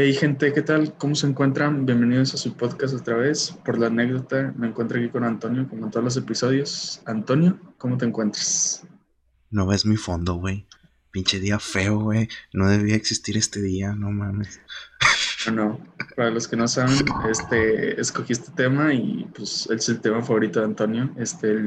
Hey 0.00 0.14
gente, 0.14 0.52
¿qué 0.52 0.62
tal? 0.62 0.96
¿Cómo 0.96 1.16
se 1.16 1.26
encuentran? 1.26 1.84
Bienvenidos 1.84 2.32
a 2.32 2.36
su 2.36 2.56
podcast 2.56 2.94
otra 2.94 3.16
vez. 3.16 3.50
Por 3.64 3.80
la 3.80 3.88
anécdota, 3.88 4.54
me 4.56 4.68
encuentro 4.68 4.96
aquí 4.96 5.08
con 5.08 5.24
Antonio, 5.24 5.68
como 5.68 5.86
en 5.86 5.90
todos 5.90 6.04
los 6.04 6.16
episodios. 6.16 7.02
Antonio, 7.04 7.58
¿cómo 7.78 7.98
te 7.98 8.04
encuentras? 8.04 8.86
No 9.50 9.66
ves 9.66 9.84
mi 9.84 9.96
fondo, 9.96 10.34
güey. 10.34 10.68
Pinche 11.10 11.40
día 11.40 11.58
feo, 11.58 11.98
güey. 11.98 12.28
No 12.52 12.68
debía 12.68 12.94
existir 12.94 13.36
este 13.36 13.60
día, 13.60 13.92
no 13.92 14.12
mames. 14.12 14.60
Bueno, 15.46 15.84
para 16.14 16.30
los 16.30 16.46
que 16.46 16.54
no 16.54 16.68
saben, 16.68 17.04
este, 17.28 18.00
escogí 18.00 18.34
este 18.34 18.52
tema 18.52 18.94
y 18.94 19.28
pues 19.34 19.68
es 19.68 19.88
el 19.88 20.00
tema 20.00 20.22
favorito 20.22 20.60
de 20.60 20.66
Antonio. 20.66 21.12
Este, 21.18 21.58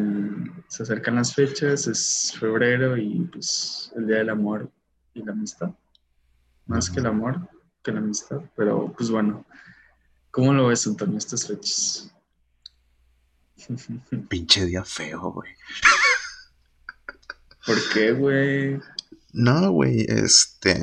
se 0.69 0.83
acercan 0.83 1.15
las 1.15 1.35
fechas, 1.35 1.85
es 1.85 2.33
febrero 2.39 2.95
y 2.95 3.27
pues 3.29 3.91
el 3.97 4.07
Día 4.07 4.19
del 4.19 4.29
Amor 4.29 4.71
y 5.13 5.21
la 5.21 5.33
Amistad. 5.33 5.71
Más 6.65 6.89
que 6.89 7.01
el 7.01 7.07
amor, 7.07 7.49
que 7.83 7.91
la 7.91 7.99
amistad, 7.99 8.41
pero 8.55 8.93
pues 8.95 9.09
bueno, 9.09 9.45
¿cómo 10.29 10.53
lo 10.53 10.67
ves, 10.67 10.85
Antonio, 10.87 11.17
estas 11.17 11.47
fechas? 11.47 12.11
Pinche 14.29 14.65
día 14.65 14.83
feo, 14.83 15.31
güey. 15.31 15.51
¿Por 17.65 17.77
qué, 17.93 18.11
güey? 18.11 18.79
No, 19.33 19.71
güey, 19.71 20.05
este. 20.07 20.79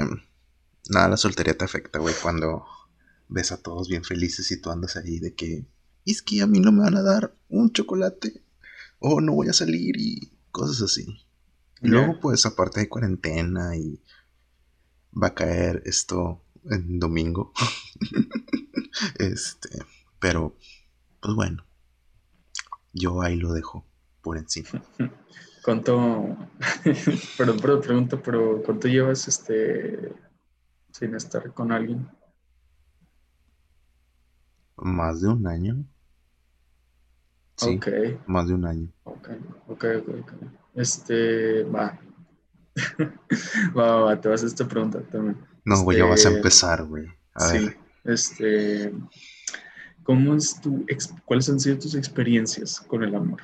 Nada, 0.90 1.09
la 1.09 1.16
soltería 1.16 1.56
te 1.56 1.64
afecta, 1.64 1.98
güey, 1.98 2.14
cuando 2.23 2.64
ves 3.28 3.52
a 3.52 3.60
todos 3.60 3.88
bien 3.88 4.04
felices 4.04 4.51
y 4.51 4.60
tú 4.60 4.70
andas 4.70 4.96
ahí 4.96 5.18
de 5.18 5.34
que. 5.34 5.66
Es 6.06 6.23
que 6.23 6.40
a 6.40 6.46
mí 6.46 6.60
no 6.60 6.73
me 6.73 6.82
van 6.82 6.96
a 6.96 7.02
dar 7.02 7.34
un 7.48 7.73
chocolate. 7.73 8.42
O 9.01 9.20
no 9.20 9.34
voy 9.34 9.48
a 9.48 9.52
salir 9.52 9.96
y 9.96 10.32
cosas 10.51 10.82
así. 10.82 11.06
Y 11.82 11.88
luego, 11.88 12.18
pues, 12.20 12.46
aparte 12.46 12.80
de 12.80 12.88
cuarentena 12.88 13.76
y 13.76 14.02
va 15.20 15.28
a 15.28 15.34
caer 15.34 15.82
esto 15.84 16.42
en 16.70 16.98
domingo. 16.98 17.52
este, 19.18 19.68
pero, 20.18 20.56
pues 21.20 21.34
bueno, 21.34 21.65
yo 22.93 23.23
ahí 23.23 23.37
lo 23.37 23.52
dejo 23.52 23.84
por 24.23 24.38
encima. 24.38 24.82
¿Cuánto, 25.65 26.37
perdón, 27.37 27.60
perdón, 27.60 27.80
pregunto, 27.82 28.23
pero 28.23 28.62
¿cuánto 28.65 28.88
llevas 28.88 29.28
este 29.28 30.15
sin 30.93 31.15
estar 31.15 31.52
con 31.52 31.73
alguien? 31.73 32.09
Más 34.76 35.21
de 35.21 35.28
un 35.28 35.46
año. 35.46 35.84
Sí, 37.56 37.78
más 38.26 38.48
de 38.48 38.54
un 38.54 38.65
año. 38.65 38.88
Ok, 39.04 39.28
ok, 39.66 39.84
ok. 40.06 40.32
Este, 40.74 41.65
va. 41.65 41.98
va, 43.76 43.96
va, 43.96 44.21
te 44.21 44.28
vas 44.28 44.45
a 44.45 44.46
esta 44.46 44.66
pregunta 44.66 45.02
también. 45.02 45.48
No, 45.64 45.82
güey, 45.82 45.98
ya 45.98 46.04
vas 46.04 46.24
a 46.24 46.28
este, 46.28 46.37
empezar, 46.37 46.84
güey. 46.84 47.06
sí, 47.37 47.70
este. 48.04 48.92
¿Cómo 50.02 50.34
es 50.34 50.59
tu, 50.62 50.87
¿Cuáles 51.26 51.50
han 51.50 51.60
sido 51.60 51.78
tus 51.78 51.95
experiencias 51.95 52.80
con 52.80 53.04
el 53.04 53.15
amor? 53.15 53.42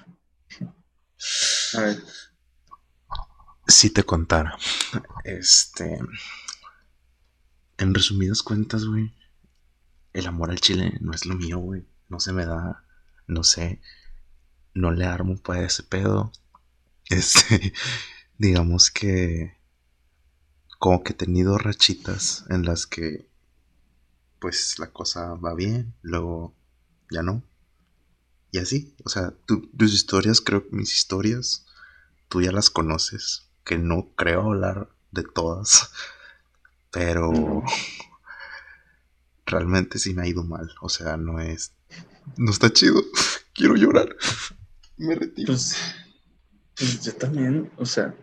A 1.74 1.80
ver. 1.80 2.02
Si 3.66 3.90
te 3.90 4.02
contara. 4.02 4.56
Este. 5.24 5.98
En 7.76 7.92
resumidas 7.92 8.42
cuentas, 8.42 8.86
güey. 8.86 9.12
El 10.14 10.26
amor 10.26 10.50
al 10.50 10.60
chile 10.60 10.96
no 11.00 11.12
es 11.12 11.26
lo 11.26 11.34
mío, 11.34 11.58
güey. 11.58 11.84
No 12.08 12.18
se 12.20 12.32
me 12.32 12.46
da. 12.46 12.84
No 13.26 13.44
sé. 13.44 13.82
No 14.72 14.90
le 14.90 15.04
armo 15.04 15.36
para 15.36 15.64
ese 15.64 15.82
pedo. 15.82 16.32
Este. 17.10 17.74
Digamos 18.38 18.90
que 18.90 19.58
como 20.84 21.02
que 21.02 21.14
he 21.14 21.16
tenido 21.16 21.56
rachitas 21.56 22.44
en 22.50 22.66
las 22.66 22.86
que 22.86 23.26
pues 24.38 24.78
la 24.78 24.90
cosa 24.90 25.32
va 25.32 25.54
bien, 25.54 25.94
luego 26.02 26.54
ya 27.10 27.22
no. 27.22 27.42
Y 28.50 28.58
así, 28.58 28.94
o 29.02 29.08
sea, 29.08 29.32
tus 29.46 29.94
historias, 29.94 30.42
creo 30.42 30.68
que 30.68 30.76
mis 30.76 30.92
historias, 30.92 31.64
tú 32.28 32.42
ya 32.42 32.52
las 32.52 32.68
conoces, 32.68 33.48
que 33.64 33.78
no 33.78 34.10
creo 34.14 34.42
hablar 34.42 34.90
de 35.10 35.22
todas, 35.22 35.90
pero 36.92 37.62
realmente 39.46 39.98
sí 39.98 40.12
me 40.12 40.24
ha 40.24 40.28
ido 40.28 40.44
mal, 40.44 40.70
o 40.82 40.90
sea, 40.90 41.16
no 41.16 41.40
es, 41.40 41.72
no 42.36 42.50
está 42.50 42.70
chido, 42.70 43.02
quiero 43.54 43.74
llorar, 43.76 44.14
me 44.98 45.14
retiro. 45.14 45.54
Pues, 45.54 45.78
pues 46.76 47.02
yo 47.02 47.14
también, 47.14 47.72
o 47.78 47.86
sea, 47.86 48.14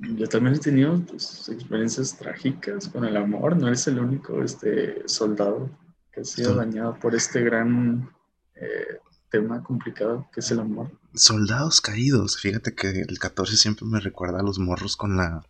yo 0.00 0.28
también 0.28 0.56
he 0.56 0.58
tenido 0.58 0.98
pues, 1.00 1.48
experiencias 1.48 2.16
trágicas 2.16 2.88
con 2.88 3.04
el 3.04 3.16
amor. 3.16 3.56
No 3.56 3.66
eres 3.68 3.86
el 3.86 3.98
único 3.98 4.42
este, 4.42 5.02
soldado 5.06 5.70
que 6.12 6.20
ha 6.20 6.24
sido 6.24 6.54
dañado 6.54 6.98
por 6.98 7.14
este 7.14 7.42
gran 7.42 8.10
eh, 8.54 8.98
tema 9.30 9.62
complicado 9.62 10.28
que 10.32 10.40
es 10.40 10.50
el 10.50 10.60
amor. 10.60 10.90
Soldados 11.14 11.80
caídos. 11.80 12.38
Fíjate 12.38 12.74
que 12.74 12.88
el 12.88 13.18
14 13.18 13.56
siempre 13.56 13.86
me 13.86 14.00
recuerda 14.00 14.40
a 14.40 14.42
los 14.42 14.58
morros 14.58 14.96
con 14.96 15.16
la, 15.16 15.46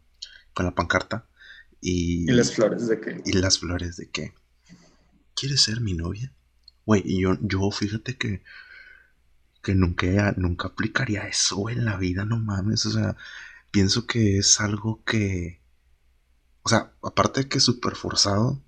con 0.53 0.67
la 0.67 0.75
pancarta. 0.75 1.29
Y, 1.81 2.31
¿Y 2.31 2.35
las 2.35 2.55
flores 2.55 2.89
de 2.89 3.01
qué? 3.01 3.23
Y 3.25 3.33
las 3.33 3.59
flores 3.59 3.97
de 3.97 4.11
qué. 4.11 4.35
¿Quieres 5.35 5.63
ser 5.63 5.81
mi 5.81 5.95
novia? 5.95 6.35
Güey, 6.85 7.03
y 7.05 7.23
yo, 7.23 7.39
yo 7.41 7.71
fíjate 7.71 8.19
que, 8.19 8.43
que 9.63 9.75
nunca, 9.75 10.35
nunca 10.37 10.69
aplicaría 10.69 11.27
eso 11.27 11.71
en 11.71 11.85
la 11.85 11.97
vida, 11.97 12.25
no 12.25 12.39
mames. 12.39 12.85
O 12.85 12.91
sea, 12.91 13.17
pienso 13.71 14.07
que 14.07 14.39
es 14.39 14.61
algo 14.61 15.03
que, 15.05 15.63
o 16.63 16.69
sea, 16.69 16.93
aparte 17.03 17.43
de 17.43 17.49
que 17.49 17.59
es 17.59 17.65
súper 17.65 17.95
forzado, 17.95 18.63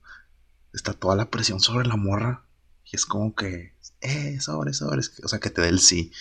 está 0.72 0.92
toda 0.94 1.16
la 1.16 1.30
presión 1.30 1.60
sobre 1.60 1.86
la 1.86 1.96
morra. 1.96 2.46
Y 2.84 2.96
es 2.96 3.06
como 3.06 3.34
que, 3.34 3.74
eh, 4.00 4.40
sobres, 4.40 4.78
sobres, 4.78 5.12
o 5.22 5.28
sea, 5.28 5.40
que 5.40 5.50
te 5.50 5.62
dé 5.62 5.68
el 5.68 5.80
sí. 5.80 6.12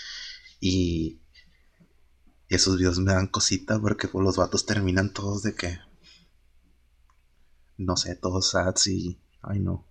Y, 0.60 1.20
esos 2.50 2.78
videos 2.78 3.00
me 3.00 3.14
dan 3.14 3.28
cosita 3.28 3.80
porque 3.80 4.10
pues, 4.10 4.24
los 4.26 4.36
vatos 4.36 4.66
terminan 4.66 5.14
todos 5.14 5.42
de 5.42 5.56
que, 5.56 5.80
no 7.78 7.96
sé, 7.96 8.16
todos 8.16 8.52
sads 8.52 8.88
y, 8.88 9.22
ay 9.42 9.60
no. 9.60 9.88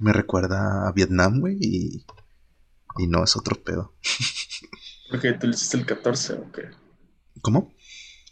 Me 0.00 0.12
recuerda 0.12 0.88
a 0.88 0.92
Vietnam, 0.92 1.40
güey, 1.40 1.58
y, 1.60 2.06
y 2.96 3.06
no 3.06 3.22
es 3.22 3.36
otro 3.36 3.62
pedo. 3.62 3.94
Porque 5.10 5.32
tú 5.34 5.46
le 5.46 5.54
hiciste 5.54 5.76
el 5.76 5.86
14, 5.86 6.32
¿o 6.34 6.52
qué? 6.52 6.70
¿Cómo? 7.42 7.74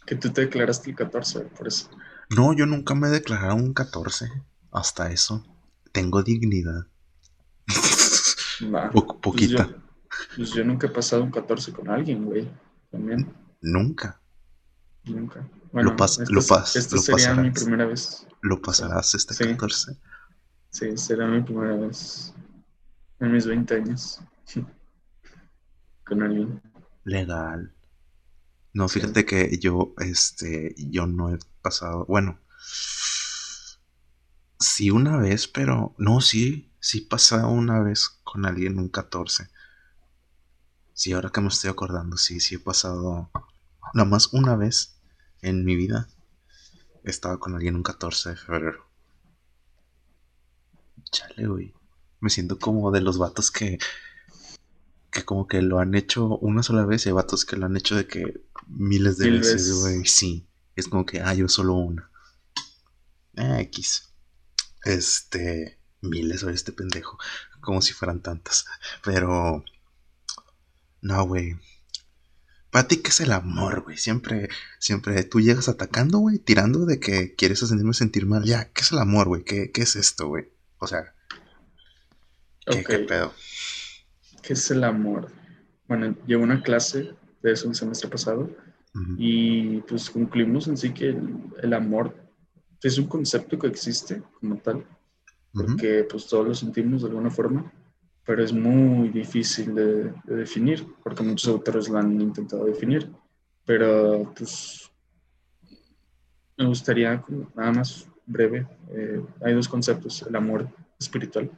Que 0.05 0.15
tú 0.15 0.29
te 0.31 0.41
declaraste 0.41 0.89
el 0.89 0.95
14, 0.95 1.41
por 1.41 1.67
eso. 1.67 1.89
No, 2.29 2.53
yo 2.53 2.65
nunca 2.65 2.95
me 2.95 3.07
he 3.07 3.11
declarado 3.11 3.55
un 3.55 3.73
14. 3.73 4.29
Hasta 4.71 5.11
eso. 5.11 5.45
Tengo 5.91 6.23
dignidad. 6.23 6.87
poquita. 9.21 9.67
Pues 9.67 9.69
yo, 9.69 10.35
pues 10.35 10.49
yo, 10.51 10.63
nunca 10.63 10.87
he 10.87 10.89
pasado 10.89 11.23
un 11.23 11.31
14 11.31 11.73
con 11.73 11.89
alguien, 11.89 12.25
güey. 12.25 12.49
También. 12.91 13.33
Nunca. 13.61 14.19
Nunca. 15.05 15.47
Bueno, 15.71 15.91
lo, 15.91 15.95
pas 15.95 16.19
lo, 16.29 16.41
pas 16.41 16.75
esta 16.75 16.97
sería 16.97 17.33
mi 17.35 17.51
primera 17.51 17.85
vez. 17.85 18.25
¿Lo 18.41 18.61
pasarás 18.61 19.13
este 19.15 19.35
14? 19.35 19.97
Sí, 20.69 20.97
será 20.97 21.27
mi 21.27 21.41
primera 21.41 21.75
vez. 21.75 22.33
En 23.19 23.31
mis 23.31 23.45
20 23.45 23.75
años. 23.75 24.19
con 26.05 26.23
alguien. 26.23 26.61
Legal. 27.03 27.73
No, 28.73 28.87
fíjate 28.89 29.25
que 29.25 29.57
yo, 29.59 29.93
este, 29.99 30.75
yo 30.77 31.07
no 31.07 31.33
he 31.33 31.39
pasado, 31.61 32.05
bueno, 32.05 32.39
sí 34.59 34.91
una 34.91 35.17
vez, 35.17 35.47
pero 35.47 35.95
no, 35.97 36.21
sí, 36.21 36.71
sí 36.79 37.01
pasado 37.01 37.49
una 37.49 37.81
vez 37.81 38.09
con 38.23 38.45
alguien 38.45 38.77
un 38.79 38.89
14. 38.89 39.49
Sí, 40.93 41.13
ahora 41.13 41.29
que 41.29 41.41
me 41.41 41.47
estoy 41.49 41.69
acordando, 41.69 42.17
sí, 42.17 42.39
sí 42.39 42.55
he 42.55 42.59
pasado 42.59 43.31
nada 43.93 44.09
más 44.09 44.33
una 44.33 44.55
vez 44.55 44.99
en 45.41 45.63
mi 45.63 45.75
vida. 45.75 46.07
Estaba 47.03 47.39
con 47.39 47.55
alguien 47.55 47.75
un 47.75 47.83
14 47.83 48.29
de 48.29 48.35
febrero. 48.35 48.87
Chale, 51.11 51.47
güey. 51.47 51.73
Me 52.19 52.29
siento 52.29 52.59
como 52.59 52.91
de 52.91 53.01
los 53.01 53.17
vatos 53.17 53.51
que 53.51 53.77
que 55.17 55.25
como 55.25 55.47
que 55.47 55.63
lo 55.63 55.79
han 55.79 55.95
hecho 55.95 56.37
una 56.37 56.61
sola 56.61 56.85
vez 56.85 57.05
y 57.05 57.09
hay 57.09 57.13
vatos 57.13 57.43
que 57.43 57.55
lo 57.55 57.65
han 57.65 57.75
hecho 57.75 57.95
de 57.95 58.05
que 58.05 58.39
miles 58.67 59.17
de 59.17 59.31
veces, 59.31 59.73
güey. 59.79 60.05
Sí, 60.05 60.47
es 60.75 60.87
como 60.87 61.07
que, 61.07 61.21
ah, 61.21 61.33
yo 61.33 61.49
solo 61.49 61.73
una. 61.73 62.11
Eh, 63.35 63.61
X. 63.61 64.13
Este, 64.83 65.79
miles, 66.01 66.43
o 66.43 66.51
este 66.51 66.71
pendejo. 66.71 67.17
Como 67.61 67.81
si 67.81 67.93
fueran 67.93 68.21
tantas. 68.21 68.65
Pero, 69.03 69.65
no, 71.01 71.23
güey. 71.25 71.55
Para 72.69 72.87
ti, 72.87 72.97
¿qué 72.97 73.09
es 73.09 73.19
el 73.21 73.31
amor, 73.31 73.81
güey? 73.81 73.97
Siempre, 73.97 74.49
siempre 74.77 75.23
tú 75.23 75.41
llegas 75.41 75.67
atacando, 75.67 76.19
güey, 76.19 76.37
tirando 76.37 76.85
de 76.85 76.99
que 76.99 77.33
quieres 77.33 77.63
hacerme 77.63 77.95
sentir 77.95 78.27
mal. 78.27 78.43
Ya, 78.43 78.69
¿qué 78.69 78.81
es 78.81 78.91
el 78.91 78.99
amor, 78.99 79.29
güey? 79.29 79.43
¿Qué, 79.43 79.71
¿Qué, 79.71 79.81
es 79.81 79.95
esto, 79.95 80.27
güey? 80.27 80.51
O 80.77 80.85
sea, 80.85 81.15
¿qué, 82.67 82.83
¿qué 82.83 82.99
pedo? 82.99 83.33
¿Qué 84.47 84.53
es 84.53 84.71
el 84.71 84.85
amor? 84.85 85.27
Bueno, 85.89 86.15
llevo 86.25 86.43
una 86.43 86.63
clase 86.63 87.13
de 87.43 87.51
eso 87.51 87.67
el 87.67 87.75
semestre 87.75 88.09
pasado 88.09 88.49
y 89.17 89.81
pues 89.81 90.09
concluimos 90.09 90.69
en 90.69 90.77
sí 90.77 90.93
que 90.93 91.09
el, 91.61 91.73
amor 91.73 92.15
es 92.81 92.97
un 92.97 93.07
concepto 93.07 93.59
que 93.59 93.67
existe 93.67 94.23
como 94.39 94.55
tal, 94.55 94.85
porque 95.51 96.07
pues 96.09 96.27
todos 96.27 96.47
lo 96.47 96.55
sentimos 96.55 97.01
de 97.01 97.09
alguna 97.09 97.29
forma, 97.29 97.69
pero 98.25 98.41
es 98.41 98.53
muy 98.53 99.09
difícil 99.09 99.75
de, 99.75 100.13
definir, 100.23 100.87
porque 101.03 101.23
muchos 101.23 101.49
autores 101.49 101.89
lo 101.89 101.97
han 101.97 102.21
intentado 102.21 102.63
definir, 102.63 103.11
pero 103.65 104.33
pues 104.33 104.89
me 106.57 106.67
gustaría 106.67 107.21
nada 107.53 107.73
más 107.73 108.07
breve, 108.25 108.65
eh, 108.91 109.21
hay 109.41 109.53
dos 109.53 109.67
conceptos, 109.67 110.21
el 110.21 110.37
amor 110.37 110.69
espiritual 110.97 111.51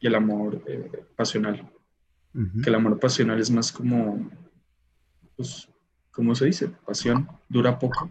y 0.00 0.06
el 0.06 0.14
amor 0.14 0.62
eh, 0.66 1.04
pasional, 1.16 1.70
que 2.32 2.70
el 2.70 2.74
amor 2.74 2.98
pasional 2.98 3.40
es 3.40 3.50
más 3.50 3.72
como, 3.72 4.30
pues, 5.36 5.68
¿cómo 6.10 6.34
se 6.34 6.46
dice? 6.46 6.68
Pasión, 6.86 7.28
dura 7.48 7.78
poco 7.78 8.08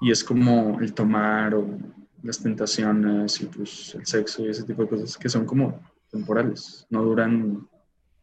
y 0.00 0.10
es 0.10 0.24
como 0.24 0.80
el 0.80 0.92
tomar 0.94 1.54
o 1.54 1.78
las 2.22 2.40
tentaciones 2.40 3.40
y 3.40 3.46
pues 3.46 3.94
el 3.94 4.06
sexo 4.06 4.44
y 4.44 4.50
ese 4.50 4.64
tipo 4.64 4.82
de 4.82 4.88
cosas 4.88 5.16
que 5.16 5.28
son 5.28 5.46
como 5.46 5.80
temporales, 6.10 6.86
no 6.90 7.02
duran 7.02 7.66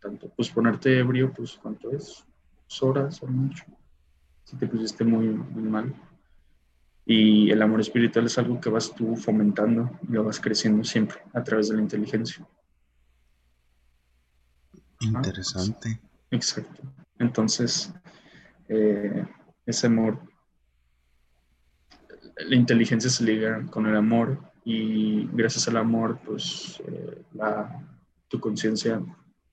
tanto. 0.01 0.29
Pues 0.35 0.49
ponerte 0.49 0.99
ebrio, 0.99 1.33
pues 1.33 1.57
cuánto 1.61 1.91
es, 1.91 2.25
dos 2.69 2.83
horas 2.83 3.23
o 3.23 3.27
mucho, 3.27 3.63
si 4.43 4.57
te 4.57 4.67
pusiste 4.67 5.03
muy, 5.03 5.27
mal. 5.27 5.93
Y 7.05 7.49
el 7.51 7.61
amor 7.61 7.79
espiritual 7.79 8.25
es 8.25 8.37
algo 8.37 8.59
que 8.59 8.69
vas 8.69 8.93
tú 8.93 9.15
fomentando 9.15 9.89
y 10.07 10.11
lo 10.11 10.25
vas 10.25 10.41
creciendo 10.41 10.83
siempre 10.83 11.19
a 11.33 11.41
través 11.41 11.69
de 11.69 11.75
la 11.75 11.81
inteligencia. 11.81 12.45
Interesante. 14.99 15.99
exacto. 16.31 16.81
Entonces, 17.19 17.91
eh, 18.69 19.25
ese 19.65 19.87
amor, 19.87 20.19
la 22.37 22.55
inteligencia 22.55 23.09
se 23.09 23.23
liga 23.23 23.65
con 23.67 23.85
el 23.87 23.95
amor 23.95 24.39
y 24.63 25.27
gracias 25.33 25.67
al 25.67 25.77
amor, 25.77 26.19
pues 26.25 26.81
eh, 26.87 27.23
la, 27.33 27.83
tu 28.27 28.39
conciencia 28.39 29.01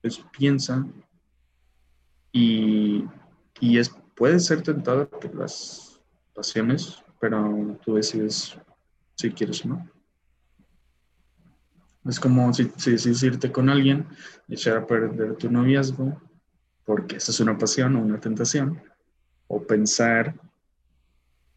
pues, 0.01 0.23
piensa 0.37 0.85
y, 2.31 3.05
y, 3.59 3.77
es, 3.77 3.89
puede 4.15 4.39
ser 4.39 4.61
tentada 4.61 5.07
por 5.07 5.33
las 5.35 6.01
pasiones, 6.33 7.03
pero 7.19 7.77
tú 7.83 7.95
decides 7.95 8.57
si 9.15 9.31
quieres 9.31 9.63
o 9.65 9.69
no. 9.69 9.94
Es 12.05 12.19
como 12.19 12.53
si, 12.53 12.71
si 12.77 13.25
irte 13.25 13.51
con 13.51 13.69
alguien, 13.69 14.07
echar 14.47 14.77
a 14.77 14.85
perder 14.85 15.35
tu 15.35 15.49
noviazgo, 15.49 16.21
porque 16.85 17.17
esa 17.17 17.31
es 17.31 17.39
una 17.39 17.57
pasión 17.57 17.95
o 17.95 18.01
una 18.01 18.19
tentación, 18.19 18.81
o 19.47 19.61
pensar 19.65 20.35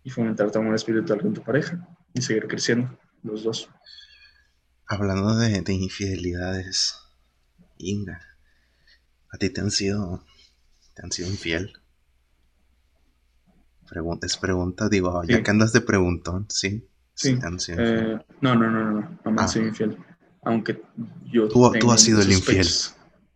y 0.03 0.11
fomentar 0.11 0.51
tu 0.51 0.59
amor 0.59 0.75
espiritual 0.75 1.21
con 1.21 1.35
tu 1.35 1.43
pareja 1.43 1.87
y 2.15 2.23
seguir 2.23 2.49
creciendo 2.49 2.99
los 3.23 3.43
dos. 3.45 3.69
Hablando 4.87 5.37
de, 5.37 5.63
infidelidades, 5.73 6.99
Inga, 7.77 8.21
¿a 9.31 9.37
ti 9.37 9.51
te 9.51 9.61
han 9.61 9.71
sido, 9.71 10.25
te 10.95 11.03
han 11.03 11.13
sido 11.13 11.29
infiel? 11.29 11.75
Pregunta, 13.89 14.27
es 14.27 14.39
pregunta, 14.39 14.89
digo, 14.89 15.23
ya 15.25 15.43
que 15.43 15.51
andas 15.51 15.73
de 15.73 15.83
preguntón, 15.83 16.47
¿sí? 16.49 16.89
Sí. 17.15 17.39
te 17.39 17.47
han 17.47 17.59
sido 17.59 17.79
eh, 17.81 18.25
no, 18.41 18.55
no, 18.55 18.71
no, 18.71 18.93
no, 18.93 19.19
no, 19.25 19.31
me 19.31 19.31
han 19.31 19.41
ah. 19.41 19.49
sido 19.49 19.67
infiel. 19.67 19.99
Aunque 20.49 20.81
yo. 21.27 21.47
Tú, 21.47 21.71
tú 21.79 21.93
has 21.93 22.01
sido 22.01 22.23
el 22.23 22.33
infiel. 22.33 22.67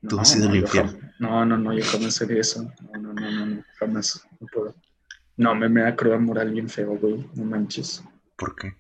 tú 0.09 0.19
has 0.19 0.31
sido 0.31 0.49
el 0.49 0.57
infiel. 0.57 1.13
no, 1.19 1.45
no, 1.45 1.59
no, 1.59 1.75
yo 1.75 1.85
jamás 1.85 2.15
sería 2.15 2.41
eso. 2.41 2.63
No, 2.91 3.01
no, 3.01 3.13
no, 3.13 3.31
no, 3.31 3.47
no 3.47 3.65
jamás. 3.79 4.27
No 4.41 4.47
puedo. 4.47 4.75
No, 5.37 5.55
me, 5.55 5.69
me 5.69 5.83
da 5.83 5.95
cruda 5.95 6.19
moral 6.19 6.53
bien 6.53 6.71
feo, 6.71 6.97
güey. 6.97 7.29
No 7.35 7.45
manches. 7.45 8.03
¿Por 8.35 8.57
qué? 8.57 8.75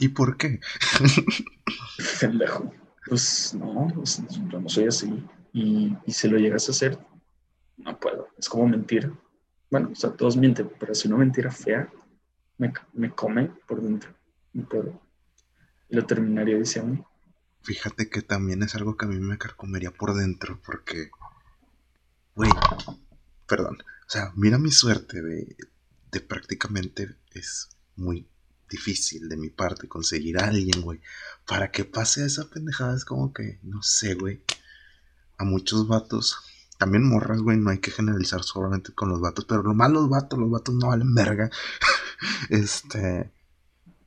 ¿Y 0.00 0.08
por 0.08 0.36
qué? 0.36 0.58
Pendejo. 2.20 2.72
Pues 3.06 3.54
no, 3.54 3.86
pues, 3.94 4.20
yo 4.48 4.60
no 4.60 4.68
soy 4.68 4.86
así. 4.88 5.24
Y, 5.52 5.96
y, 6.04 6.12
si 6.12 6.28
lo 6.28 6.38
llegas 6.38 6.68
a 6.68 6.72
hacer, 6.72 6.98
no 7.76 8.00
puedo. 8.00 8.26
Es 8.36 8.48
como 8.48 8.66
mentir. 8.66 9.12
Bueno, 9.70 9.90
o 9.92 9.94
sea, 9.94 10.10
todos 10.10 10.36
mienten, 10.36 10.72
pero 10.80 10.92
si 10.92 11.06
una 11.06 11.18
mentira 11.18 11.52
fea 11.52 11.88
me, 12.58 12.72
me 12.94 13.12
come 13.12 13.48
por 13.68 13.80
dentro. 13.80 14.10
No 14.54 14.68
puedo. 14.68 15.00
Y 15.88 15.94
lo 15.94 16.04
terminaría 16.04 16.58
diciendo. 16.58 17.06
Fíjate 17.62 18.08
que 18.08 18.22
también 18.22 18.62
es 18.62 18.74
algo 18.74 18.96
que 18.96 19.04
a 19.04 19.08
mí 19.08 19.18
me 19.20 19.38
carcomería 19.38 19.90
por 19.90 20.14
dentro, 20.14 20.60
porque, 20.64 21.10
güey, 22.34 22.50
perdón, 23.46 23.78
o 24.06 24.10
sea, 24.10 24.32
mira 24.34 24.58
mi 24.58 24.70
suerte 24.70 25.22
de, 25.22 25.56
de 26.10 26.20
prácticamente 26.20 27.16
es 27.32 27.68
muy 27.96 28.26
difícil 28.70 29.28
de 29.28 29.36
mi 29.36 29.50
parte 29.50 29.88
conseguir 29.88 30.38
a 30.38 30.46
alguien, 30.46 30.80
güey. 30.82 31.00
Para 31.46 31.70
que 31.70 31.84
pase 31.84 32.24
esa 32.24 32.48
pendejada 32.48 32.96
es 32.96 33.04
como 33.04 33.32
que, 33.32 33.58
no 33.62 33.82
sé, 33.82 34.14
güey. 34.14 34.42
A 35.36 35.44
muchos 35.44 35.88
vatos, 35.88 36.38
también 36.78 37.06
morras, 37.06 37.40
güey, 37.40 37.58
no 37.58 37.70
hay 37.70 37.78
que 37.78 37.90
generalizar 37.90 38.42
solamente 38.42 38.94
con 38.94 39.08
los 39.08 39.20
vatos, 39.20 39.44
pero 39.46 39.62
lo 39.62 39.74
más 39.74 39.90
los 39.90 40.08
vatos, 40.08 40.38
los 40.38 40.50
vatos 40.50 40.74
no 40.74 40.88
valen 40.88 41.14
verga. 41.14 41.50
este, 42.48 43.32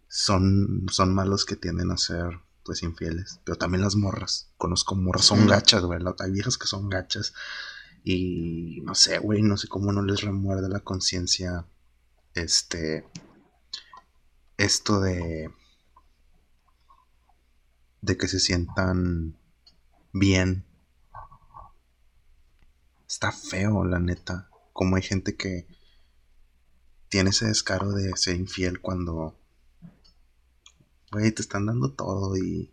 son, 0.07 0.87
son 0.91 1.13
malos 1.13 1.45
que 1.45 1.55
tienden 1.55 1.91
a 1.91 1.97
ser, 1.97 2.39
pues, 2.63 2.83
infieles. 2.83 3.39
Pero 3.43 3.57
también 3.57 3.81
las 3.83 3.95
morras, 3.95 4.51
conozco 4.57 4.95
morras, 4.95 5.25
son 5.25 5.47
gachas, 5.47 5.83
güey. 5.83 5.99
Hay 6.19 6.31
viejas 6.31 6.57
que 6.57 6.67
son 6.67 6.89
gachas. 6.89 7.33
Y 8.03 8.81
no 8.83 8.95
sé, 8.95 9.19
güey, 9.19 9.41
no 9.41 9.57
sé 9.57 9.67
cómo 9.67 9.91
no 9.91 10.01
les 10.03 10.21
remuerde 10.21 10.67
la 10.69 10.81
conciencia, 10.81 11.65
este, 12.33 13.05
esto 14.57 14.99
de 14.99 15.51
de 18.01 18.17
que 18.17 18.27
se 18.27 18.39
sientan 18.39 19.37
bien 20.11 20.65
está 23.07 23.31
feo 23.31 23.85
la 23.85 23.99
neta 23.99 24.49
como 24.73 24.97
hay 24.97 25.01
gente 25.01 25.37
que 25.37 25.67
tiene 27.07 27.29
ese 27.29 27.45
descaro 27.45 27.91
de 27.93 28.11
ser 28.17 28.35
infiel 28.35 28.81
cuando 28.81 29.39
güey 31.13 31.31
te 31.31 31.41
están 31.41 31.65
dando 31.65 31.91
todo 31.91 32.35
y 32.35 32.71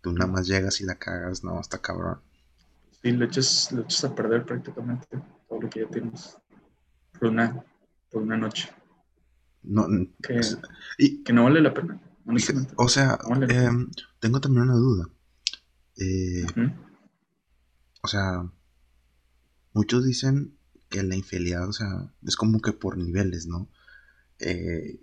tú 0.00 0.12
nada 0.12 0.30
más 0.30 0.46
llegas 0.48 0.80
y 0.80 0.84
la 0.84 0.96
cagas 0.96 1.44
no 1.44 1.60
está 1.60 1.78
cabrón 1.78 2.20
sí 3.02 3.12
lo 3.12 3.24
echas, 3.26 3.70
lo 3.72 3.82
echas 3.82 4.04
a 4.04 4.14
perder 4.14 4.44
prácticamente 4.44 5.06
todo 5.48 5.60
lo 5.60 5.70
que 5.70 5.80
ya 5.80 5.88
tienes 5.88 6.36
por 7.18 7.28
una 7.28 7.64
por 8.10 8.22
una 8.22 8.36
noche 8.36 8.70
no, 9.62 9.86
que, 10.22 10.40
y, 10.98 11.22
que 11.22 11.32
no 11.32 11.44
vale 11.44 11.60
la 11.60 11.74
pena. 11.74 12.00
O 12.76 12.88
sea, 12.88 13.18
em, 13.48 13.90
tengo 14.18 14.40
también 14.40 14.64
una 14.64 14.74
duda. 14.74 15.08
Eh, 15.96 16.46
o 18.02 18.08
sea, 18.08 18.50
muchos 19.72 20.04
dicen 20.04 20.56
que 20.88 21.02
la 21.02 21.16
infidelidad, 21.16 21.68
o 21.68 21.72
sea, 21.72 22.12
es 22.22 22.36
como 22.36 22.60
que 22.60 22.72
por 22.72 22.96
niveles, 22.96 23.46
¿no? 23.46 23.68
Eh, 24.38 25.00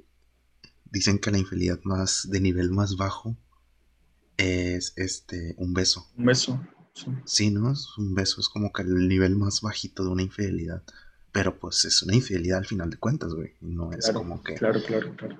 dicen 0.91 1.19
que 1.19 1.31
la 1.31 1.37
infidelidad 1.37 1.79
más 1.83 2.27
de 2.29 2.39
nivel 2.39 2.71
más 2.71 2.97
bajo 2.97 3.35
es 4.37 4.93
este 4.95 5.55
un 5.57 5.73
beso. 5.73 6.09
Un 6.17 6.25
beso. 6.25 6.67
Sí. 6.93 7.05
sí, 7.25 7.51
¿no? 7.51 7.71
Es 7.71 7.95
un 7.97 8.15
beso, 8.15 8.41
es 8.41 8.49
como 8.49 8.73
que 8.73 8.81
el 8.81 9.07
nivel 9.07 9.35
más 9.35 9.61
bajito 9.61 10.03
de 10.03 10.09
una 10.09 10.23
infidelidad. 10.23 10.83
Pero 11.31 11.59
pues 11.59 11.85
es 11.85 12.01
una 12.01 12.15
infidelidad 12.15 12.59
al 12.59 12.65
final 12.65 12.89
de 12.89 12.97
cuentas, 12.97 13.33
güey. 13.33 13.53
No 13.61 13.91
es 13.91 14.09
como 14.11 14.41
que. 14.41 14.55
Claro, 14.55 14.81
claro, 14.83 15.15
claro. 15.15 15.37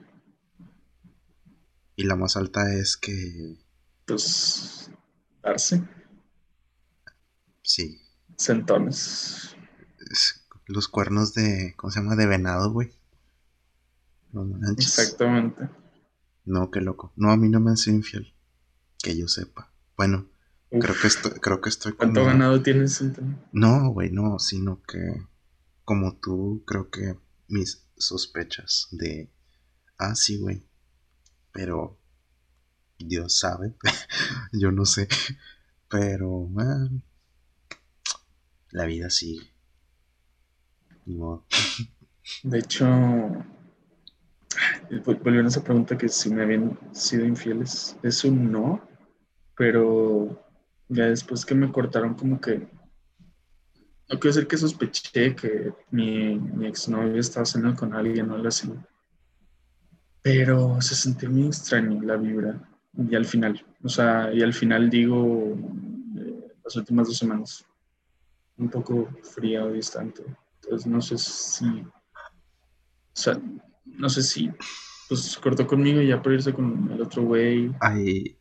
Y 1.95 2.03
la 2.03 2.15
más 2.15 2.37
alta 2.37 2.71
es 2.73 2.97
que. 2.97 3.57
Pues. 4.05 4.91
Darse. 5.41 5.83
Sí. 7.63 7.99
Sentones. 8.35 9.55
los 10.67 10.87
cuernos 10.87 11.33
de. 11.33 11.73
¿Cómo 11.75 11.89
se 11.89 11.99
llama? 11.99 12.15
De 12.15 12.27
venado, 12.27 12.71
güey. 12.71 12.91
No 14.45 14.57
manches. 14.57 14.99
Exactamente. 14.99 15.69
No, 16.45 16.71
qué 16.71 16.81
loco. 16.81 17.13
No, 17.15 17.31
a 17.31 17.37
mí 17.37 17.49
no 17.49 17.59
me 17.59 17.71
han 17.71 17.77
sido 17.77 17.97
infiel. 17.97 18.33
Que 18.99 19.17
yo 19.17 19.27
sepa. 19.27 19.71
Bueno, 19.95 20.29
creo 20.69 20.95
que 20.99 21.07
estoy, 21.07 21.31
creo 21.33 21.61
que 21.61 21.69
estoy 21.69 21.93
¿Cuánto 21.93 22.25
ganado 22.25 22.61
tienes? 22.61 23.03
No, 23.51 23.89
güey, 23.91 24.11
no, 24.11 24.39
sino 24.39 24.81
que 24.83 25.27
como 25.83 26.17
tú, 26.17 26.63
creo 26.65 26.89
que 26.89 27.17
mis 27.47 27.87
sospechas 27.95 28.89
de, 28.91 29.31
ah, 29.97 30.15
sí, 30.15 30.37
güey, 30.37 30.67
pero 31.53 31.97
Dios 32.99 33.39
sabe, 33.39 33.75
yo 34.51 34.71
no 34.71 34.85
sé, 34.85 35.07
pero 35.89 36.49
la 38.71 38.85
vida 38.85 39.09
sigue. 39.09 39.53
De 42.43 42.59
hecho, 42.59 42.85
volviendo 45.05 45.45
a 45.45 45.47
esa 45.47 45.63
pregunta 45.63 45.97
que 45.97 46.09
si 46.09 46.29
me 46.29 46.43
habían 46.43 46.77
sido 46.91 47.25
infieles, 47.25 47.97
es 48.03 48.23
un 48.23 48.51
no, 48.51 48.81
pero 49.55 50.43
ya 50.89 51.05
después 51.05 51.45
que 51.45 51.55
me 51.55 51.71
cortaron 51.71 52.15
como 52.15 52.39
que 52.39 52.67
no 54.09 54.19
quiero 54.19 54.35
decir 54.35 54.47
que 54.47 54.57
sospeché 54.57 55.35
que 55.35 55.73
mi, 55.91 56.35
mi 56.39 56.67
exnovio 56.67 57.19
estaba 57.19 57.45
saliendo 57.45 57.77
con 57.77 57.93
alguien 57.93 58.29
o 58.31 58.35
algo 58.35 58.47
así. 58.47 58.71
Pero 60.21 60.81
se 60.81 60.95
sintió 60.95 61.29
muy 61.29 61.47
extraño 61.47 62.01
la 62.01 62.15
vibra. 62.15 62.69
Y 62.97 63.15
al 63.15 63.25
final, 63.25 63.63
o 63.83 63.89
sea, 63.89 64.33
y 64.33 64.41
al 64.41 64.53
final 64.53 64.89
digo, 64.89 65.57
eh, 66.17 66.53
las 66.63 66.75
últimas 66.77 67.07
dos 67.07 67.17
semanas, 67.17 67.65
un 68.57 68.69
poco 68.69 69.09
fría 69.23 69.65
o 69.65 69.71
distante. 69.73 70.23
Entonces 70.63 70.87
no 70.87 71.01
sé 71.01 71.17
si, 71.17 71.81
o 71.81 71.91
sea, 73.13 73.39
no 73.97 74.09
sé 74.09 74.23
si, 74.23 74.49
pues 75.07 75.37
cortó 75.37 75.65
conmigo 75.65 76.01
y 76.01 76.07
ya 76.07 76.21
por 76.21 76.33
irse 76.33 76.53
con 76.53 76.89
el 76.91 77.01
otro 77.01 77.23
güey. 77.23 77.71
Ay. 77.79 78.37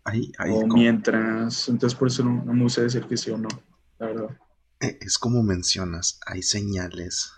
O 0.50 0.66
mientras, 0.66 1.68
entonces 1.68 1.98
por 1.98 2.08
eso 2.08 2.24
no, 2.24 2.44
no 2.44 2.52
me 2.52 2.62
gusta 2.62 2.82
decir 2.82 3.04
que 3.04 3.16
sí 3.16 3.30
o 3.30 3.38
no, 3.38 3.48
la 3.98 4.06
verdad. 4.06 4.38
Eh, 4.80 4.98
es 5.00 5.18
como 5.18 5.42
mencionas, 5.42 6.20
hay 6.26 6.42
señales 6.42 7.32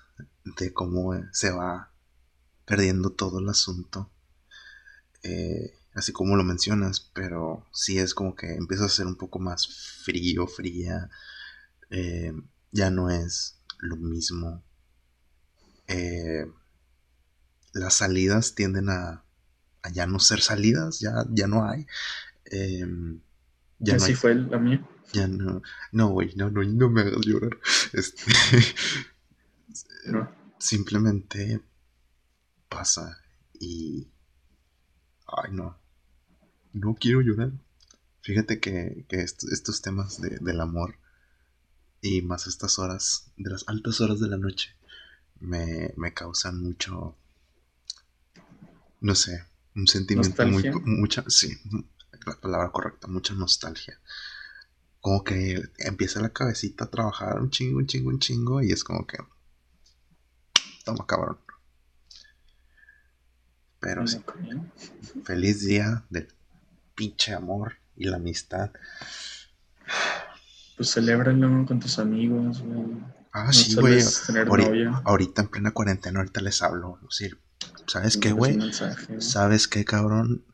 de 0.59 0.73
cómo 0.73 1.15
se 1.33 1.51
va 1.51 1.93
perdiendo 2.65 3.11
todo 3.11 3.39
el 3.39 3.49
asunto. 3.49 4.11
Eh, 5.23 5.75
así 5.95 6.13
como 6.13 6.37
lo 6.37 6.45
mencionas, 6.45 7.01
pero 7.01 7.67
sí 7.73 7.99
es 7.99 8.15
como 8.15 8.35
que 8.35 8.55
empieza 8.55 8.85
a 8.85 8.91
ser 8.91 9.07
un 9.07 9.17
poco 9.17 9.39
más 9.39 10.03
frío, 10.05 10.47
fría. 10.47 11.11
Eh, 11.91 12.33
ya 12.73 12.91
no 12.91 13.11
es 13.11 13.61
lo 13.79 13.97
mismo. 13.97 14.63
Las 17.73 17.95
salidas 17.95 18.55
tienden 18.55 18.89
a, 18.89 19.25
a, 19.83 19.91
ya 19.91 20.07
no 20.07 20.21
ser 20.21 20.41
salidas, 20.41 21.01
ya, 21.01 21.27
ya 21.31 21.47
no 21.47 21.69
hay. 21.69 21.87
ya 23.79 23.97
Así 23.97 24.15
fue 24.15 24.35
la 24.35 24.59
mía. 24.59 24.87
Ya 25.13 25.27
no, 25.27 25.63
no, 25.93 26.09
güey, 26.09 26.35
no, 26.37 26.51
no, 26.51 26.63
no 26.63 26.91
me 26.91 27.01
hagas 27.03 27.25
llorar. 27.25 27.59
Este, 27.93 28.33
Simplemente 30.59 31.61
pasa 32.69 33.19
y... 33.59 34.09
Ay, 35.27 35.53
no. 35.53 35.79
No 36.73 36.95
quiero 36.95 37.21
llorar. 37.21 37.53
Fíjate 38.21 38.61
que, 38.61 39.07
estos 39.09 39.83
temas 39.83 40.21
del 40.21 40.61
amor 40.61 40.97
y 42.01 42.23
más 42.23 42.47
estas 42.47 42.79
horas, 42.79 43.31
de 43.37 43.51
las 43.51 43.65
altas 43.69 44.01
horas 44.01 44.21
de 44.21 44.29
la 44.29 44.37
noche, 44.37 44.77
me, 45.41 45.93
me 45.97 46.13
causan 46.13 46.61
mucho, 46.61 47.17
no 49.01 49.15
sé, 49.15 49.45
un 49.75 49.87
sentimiento 49.87 50.47
muy, 50.47 50.71
mucha, 50.85 51.25
sí, 51.29 51.57
la 52.27 52.41
palabra 52.41 52.71
correcta, 52.71 53.07
mucha 53.09 53.35
nostalgia 53.35 53.99
como 55.01 55.25
que 55.25 55.63
empieza 55.79 56.21
la 56.21 56.31
cabecita 56.31 56.85
a 56.85 56.91
trabajar 56.91 57.41
un 57.41 57.51
chingo, 57.51 57.79
un 57.79 57.87
chingo, 57.87 58.11
un 58.11 58.19
chingo, 58.19 58.63
y 58.63 58.73
es 58.73 58.85
como 58.85 59.07
que. 59.07 59.19
Toma, 60.85 61.07
cabrón. 61.07 61.39
Pero 63.81 64.07
sí. 64.07 64.21
Feliz 65.25 65.61
día 65.61 66.05
del 66.11 66.29
pinche 66.95 67.33
amor 67.33 67.77
y 67.97 68.05
la 68.07 68.17
amistad. 68.17 68.71
Pues 70.77 70.93
celébralo 70.93 71.65
con 71.67 71.81
tus 71.81 71.99
amigos, 71.99 72.63
Ah, 73.33 73.53
sí, 73.53 73.77
güey. 73.77 74.03
Ahorita, 75.05 75.43
en 75.43 75.49
plena 75.49 75.71
cuarentena, 75.71 76.19
ahorita 76.19 76.41
les 76.41 76.61
hablo. 76.63 76.99
¿Sabes 77.89 78.17
qué, 78.17 78.33
güey? 78.33 78.59
¿Sabes 79.19 79.67
qué, 79.67 79.85
cabrón? 79.85 80.45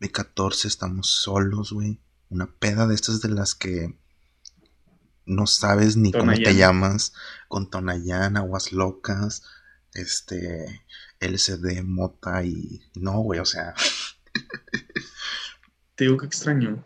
De 0.00 0.10
14 0.10 0.68
estamos 0.68 1.08
solos, 1.08 1.72
güey 1.72 2.00
una 2.32 2.46
peda 2.46 2.86
de 2.86 2.94
estas 2.94 3.20
de 3.20 3.28
las 3.28 3.54
que 3.54 3.94
no 5.26 5.46
sabes 5.46 5.96
ni 5.96 6.10
cómo 6.12 6.32
te 6.32 6.56
llamas, 6.56 7.12
con 7.46 7.70
Tonayán, 7.70 8.36
Aguas 8.36 8.72
Locas, 8.72 9.44
este, 9.94 10.82
LCD, 11.20 11.84
Mota 11.84 12.42
y... 12.42 12.80
No, 12.94 13.20
güey, 13.20 13.38
o 13.38 13.44
sea... 13.44 13.74
Te 15.94 16.04
digo 16.04 16.16
que 16.16 16.26
extraño. 16.26 16.82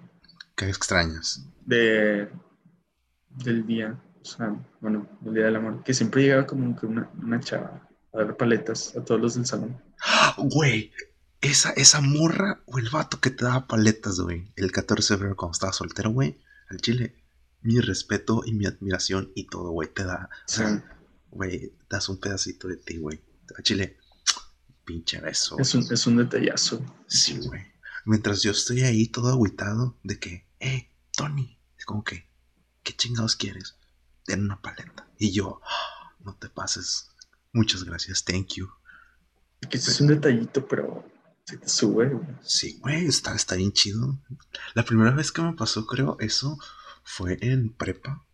¿Qué 0.56 0.68
extrañas? 0.68 1.46
De... 1.64 2.28
del 3.30 3.66
día, 3.66 3.98
o 4.20 4.24
sea, 4.24 4.54
bueno, 4.80 5.08
del 5.20 5.34
día 5.34 5.44
del 5.44 5.56
amor, 5.56 5.82
que 5.84 5.94
siempre 5.94 6.22
llegaba 6.22 6.46
como 6.46 6.76
que 6.76 6.86
una, 6.86 7.08
una 7.22 7.40
chava 7.40 7.88
a 8.12 8.18
dar 8.18 8.36
paletas 8.36 8.96
a 8.96 9.04
todos 9.04 9.20
los 9.20 9.34
del 9.36 9.46
salón. 9.46 9.80
Güey, 10.38 10.92
esa, 11.40 11.70
esa 11.70 12.00
morra 12.00 12.62
o 12.66 12.78
el 12.78 12.90
vato 12.90 13.20
que 13.20 13.30
te 13.30 13.44
daba 13.44 13.66
paletas, 13.66 14.20
güey, 14.20 14.52
el 14.56 14.72
14 14.72 15.14
de 15.14 15.18
febrero 15.18 15.36
cuando 15.36 15.52
estaba 15.52 15.72
soltero, 15.72 16.10
güey, 16.10 16.40
al 16.68 16.80
chile, 16.80 17.16
mi 17.62 17.80
respeto 17.80 18.42
y 18.44 18.52
mi 18.52 18.66
admiración 18.66 19.32
y 19.34 19.46
todo, 19.46 19.70
güey, 19.70 19.92
te 19.92 20.04
da, 20.04 20.28
güey, 21.30 21.72
das 21.88 22.08
un 22.08 22.18
pedacito 22.18 22.68
de 22.68 22.76
ti, 22.76 22.98
güey, 22.98 23.20
al 23.56 23.62
chile, 23.62 23.98
pinche 24.84 25.20
beso. 25.20 25.58
Es 25.58 25.74
un, 25.74 25.86
es 25.90 26.06
un 26.06 26.16
detallazo. 26.16 26.84
Sí, 27.06 27.38
güey. 27.38 27.62
Mientras 28.04 28.42
yo 28.42 28.52
estoy 28.52 28.82
ahí 28.82 29.08
todo 29.08 29.30
agüitado 29.30 29.96
de 30.04 30.18
que, 30.18 30.46
eh, 30.60 30.90
Tony, 31.12 31.58
es 31.76 31.84
como 31.84 32.04
que, 32.04 32.28
¿qué 32.84 32.94
chingados 32.94 33.34
quieres? 33.34 33.74
Den 34.26 34.44
una 34.44 34.62
paleta. 34.62 35.08
Y 35.18 35.32
yo, 35.32 35.60
ah, 35.64 36.14
no 36.20 36.36
te 36.36 36.48
pases. 36.48 37.10
Muchas 37.52 37.84
gracias, 37.84 38.24
thank 38.24 38.54
you. 38.54 38.68
Que 39.68 39.78
es 39.78 40.00
un 40.00 40.08
detallito, 40.08 40.66
pero 40.66 41.04
Sí 41.48 41.58
te 41.58 41.68
sube, 41.68 42.08
güey. 42.08 42.26
Sí, 42.42 42.78
güey, 42.80 43.06
está, 43.06 43.32
está 43.36 43.54
bien 43.54 43.70
chido. 43.70 44.18
La 44.74 44.84
primera 44.84 45.12
vez 45.12 45.30
que 45.30 45.42
me 45.42 45.52
pasó, 45.52 45.86
creo, 45.86 46.16
eso 46.18 46.58
fue 47.04 47.38
en 47.40 47.72
prepa. 47.72 48.26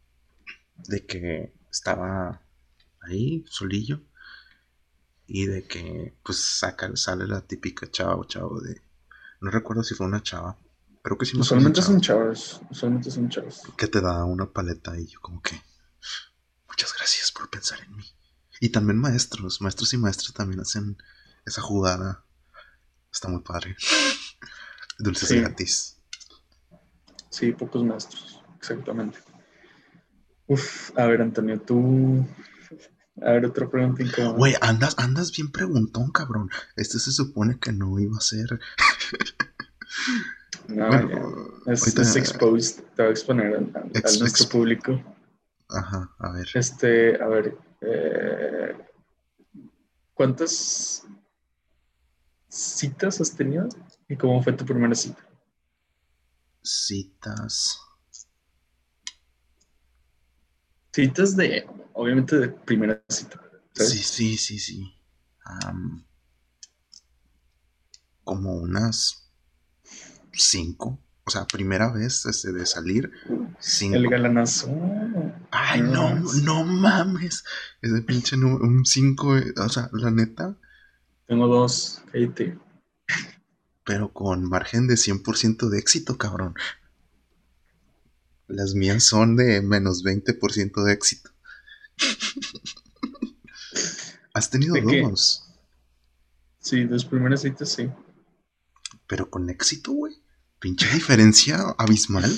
De 0.77 1.05
que 1.05 1.53
estaba 1.71 2.41
ahí, 3.03 3.45
solillo. 3.51 4.01
Y 5.27 5.45
de 5.45 5.65
que, 5.65 6.17
pues, 6.25 6.39
saca, 6.39 6.97
sale 6.97 7.27
la 7.27 7.43
típica 7.43 7.91
chava 7.91 8.17
o 8.17 8.25
chavo 8.25 8.63
de. 8.63 8.81
No 9.43 9.51
recuerdo 9.51 9.83
si 9.83 9.95
fue 9.95 10.07
una 10.07 10.23
chava. 10.23 10.57
Pero 11.03 11.19
que 11.19 11.27
sí 11.27 11.37
me 11.37 11.43
Usualmente 11.43 11.83
son 11.83 12.01
chavos. 12.01 12.63
Usualmente 12.71 13.11
son 13.11 13.29
chavos. 13.29 13.61
Que 13.77 13.89
te 13.89 14.01
da 14.01 14.25
una 14.25 14.51
paleta 14.51 14.99
y 14.99 15.07
yo, 15.07 15.21
como 15.21 15.43
que. 15.43 15.61
Muchas 16.67 16.95
gracias 16.97 17.31
por 17.31 17.51
pensar 17.51 17.79
en 17.83 17.95
mí. 17.95 18.05
Y 18.59 18.71
también 18.71 18.99
maestros. 18.99 19.61
Maestros 19.61 19.93
y 19.93 19.99
maestras 19.99 20.33
también 20.33 20.61
hacen 20.61 20.97
esa 21.45 21.61
jugada 21.61 22.23
Está 23.13 23.29
muy 23.29 23.43
padre. 23.43 23.77
Dulces 24.99 25.33
gratis. 25.33 25.99
Sí, 27.29 27.53
pocos 27.53 27.85
maestros, 27.85 28.43
exactamente. 28.59 29.19
Uf, 30.47 30.97
a 30.99 31.07
ver, 31.07 31.23
Antonio, 31.23 31.61
tú. 31.61 32.27
A 33.21 33.33
ver, 33.33 33.45
otra 33.45 33.69
pregunta 33.69 34.03
Güey, 34.37 34.55
andas, 34.61 34.95
andas 34.99 35.31
bien 35.33 35.51
preguntón, 35.51 36.11
cabrón. 36.11 36.51
Este 36.77 36.99
se 36.99 37.13
supone 37.13 37.59
que 37.59 37.73
no 37.73 37.99
iba 37.99 38.17
a 38.17 38.21
ser. 38.21 38.59
no, 40.69 40.89
Es, 41.67 41.87
es, 41.87 42.17
exposed. 42.17 42.83
Te 42.97 43.03
voy 43.03 43.09
a 43.09 43.11
exponer 43.11 43.57
al, 43.57 44.19
nuestro 44.19 44.49
público. 44.49 45.03
Ajá, 45.69 46.11
a 46.19 46.33
ver. 46.33 46.49
Este, 46.55 47.23
a 47.23 47.27
ver. 47.29 47.57
Eh, 47.83 48.77
¿Cuántas 50.15 51.05
citas 52.53 53.21
has 53.21 53.35
tenido? 53.35 53.69
¿Y 54.09 54.17
cómo 54.17 54.43
fue 54.43 54.53
tu 54.53 54.65
primera 54.67 54.95
cita? 54.95 55.27
Citas. 56.63 57.81
Citas 60.93 61.35
de, 61.35 61.67
obviamente, 61.95 62.37
de 62.37 62.49
primera 62.49 63.03
cita. 63.09 63.41
Sí, 63.75 63.99
sí, 63.99 64.37
sí, 64.37 64.59
sí. 64.59 64.95
como 68.23 68.55
unas 68.55 69.31
cinco. 70.33 71.01
O 71.25 71.31
sea, 71.31 71.47
primera 71.47 71.91
vez 71.91 72.27
este, 72.27 72.53
de 72.53 72.67
salir. 72.67 73.11
Cinco. 73.59 73.97
El 73.97 74.11
galanazo. 74.11 74.69
Ay, 75.51 75.81
no, 75.81 76.15
no 76.43 76.65
mames. 76.65 77.45
Ese 77.81 78.03
pinche 78.03 78.37
número, 78.37 78.65
un 78.65 78.85
cinco. 78.85 79.37
O 79.57 79.69
sea, 79.71 79.89
la 79.93 80.11
neta. 80.11 80.59
Tengo 81.27 81.47
dos, 81.47 82.03
Katie. 82.07 82.59
Pero 83.85 84.13
con 84.13 84.49
margen 84.49 84.87
de 84.87 84.95
100% 84.95 85.69
de 85.69 85.79
éxito, 85.79 86.19
cabrón. 86.19 86.55
Las 88.49 88.75
mías 88.75 89.05
son 89.05 89.37
de 89.37 89.63
menos 89.63 90.05
20% 90.05 90.85
de 90.85 90.93
éxito. 90.93 91.31
¿Has 94.35 94.51
tenido 94.51 94.75
dos? 94.81 95.49
Sí, 96.59 96.85
dos 96.85 97.05
primeras 97.05 97.43
citas, 97.43 97.71
sí. 97.71 97.91
Pero 99.07 99.29
con 99.31 99.51
éxito, 99.51 99.93
güey. 99.93 100.15
Pinche 100.59 100.89
diferencia 100.95 101.75
abismal. 101.77 102.31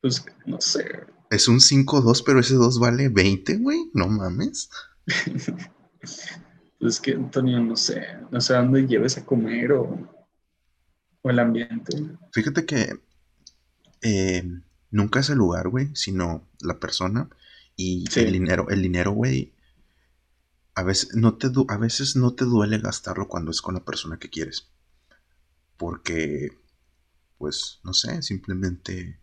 Pues 0.00 0.24
no 0.46 0.60
sé. 0.60 1.06
Es 1.30 1.46
un 1.46 1.60
5-2, 1.60 2.22
pero 2.26 2.40
ese 2.40 2.54
2 2.54 2.80
vale 2.80 3.08
20, 3.08 3.58
güey. 3.58 3.90
No 3.94 4.08
mames. 4.08 4.70
Pues 6.80 6.94
es 6.94 7.00
que, 7.00 7.12
Antonio, 7.12 7.60
no 7.60 7.76
sé, 7.76 8.06
no 8.30 8.40
sé 8.40 8.54
dónde 8.54 8.86
lleves 8.86 9.18
a 9.18 9.26
comer 9.26 9.72
o, 9.72 9.98
el 11.24 11.38
ambiente. 11.38 11.92
Fíjate 12.32 12.64
que 12.64 12.98
eh, 14.00 14.42
nunca 14.90 15.20
es 15.20 15.28
el 15.28 15.36
lugar, 15.36 15.68
güey, 15.68 15.94
sino 15.94 16.48
la 16.62 16.80
persona 16.80 17.28
y 17.76 18.06
el 18.16 18.32
dinero. 18.32 18.70
El 18.70 18.80
dinero, 18.80 19.12
güey, 19.12 19.52
a 20.74 20.82
veces 20.82 21.14
no 21.14 21.34
te, 21.34 21.48
a 21.68 21.76
veces 21.76 22.16
no 22.16 22.32
te 22.32 22.46
duele 22.46 22.78
gastarlo 22.78 23.28
cuando 23.28 23.50
es 23.50 23.60
con 23.60 23.74
la 23.74 23.84
persona 23.84 24.18
que 24.18 24.30
quieres. 24.30 24.70
Porque, 25.76 26.48
pues, 27.36 27.80
no 27.84 27.92
sé, 27.92 28.22
simplemente 28.22 29.20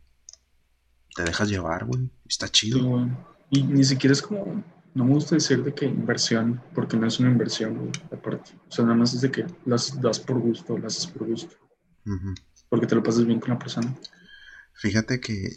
te 1.15 1.23
dejas 1.23 1.49
llevar, 1.49 1.85
güey. 1.85 2.11
Está 2.23 2.49
chido. 2.49 3.09
y 3.49 3.63
ni 3.63 3.83
siquiera 3.83 4.13
es 4.13 4.21
como, 4.21 4.63
no 4.97 5.05
me 5.05 5.13
gusta 5.13 5.35
decir 5.35 5.63
de 5.63 5.75
que 5.75 5.85
inversión, 5.85 6.59
porque 6.73 6.97
no 6.97 7.05
es 7.05 7.19
una 7.19 7.29
inversión, 7.29 7.91
aparte. 8.11 8.51
O 8.67 8.71
sea, 8.71 8.83
nada 8.83 8.97
más 8.97 9.13
es 9.13 9.21
de 9.21 9.29
que 9.29 9.45
las 9.65 10.01
das 10.01 10.19
por 10.19 10.39
gusto, 10.39 10.75
las 10.75 10.97
haces 10.97 11.11
por 11.11 11.27
gusto. 11.27 11.55
Porque 12.67 12.87
te 12.87 12.95
lo 12.95 13.03
pasas 13.03 13.25
bien 13.25 13.39
con 13.39 13.51
la 13.51 13.59
persona. 13.59 13.95
Fíjate 14.73 15.19
que 15.19 15.55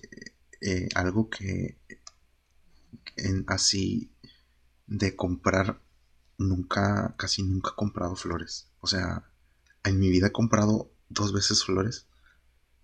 eh, 0.60 0.88
algo 0.94 1.30
que 1.30 1.78
en, 3.16 3.44
así 3.48 4.12
de 4.86 5.16
comprar, 5.16 5.80
nunca, 6.36 7.14
casi 7.16 7.42
nunca 7.42 7.70
he 7.70 7.76
comprado 7.76 8.16
flores. 8.16 8.68
O 8.80 8.88
sea, 8.88 9.24
en 9.84 9.98
mi 9.98 10.10
vida 10.10 10.26
he 10.26 10.32
comprado 10.32 10.92
dos 11.08 11.32
veces 11.32 11.64
flores. 11.64 12.06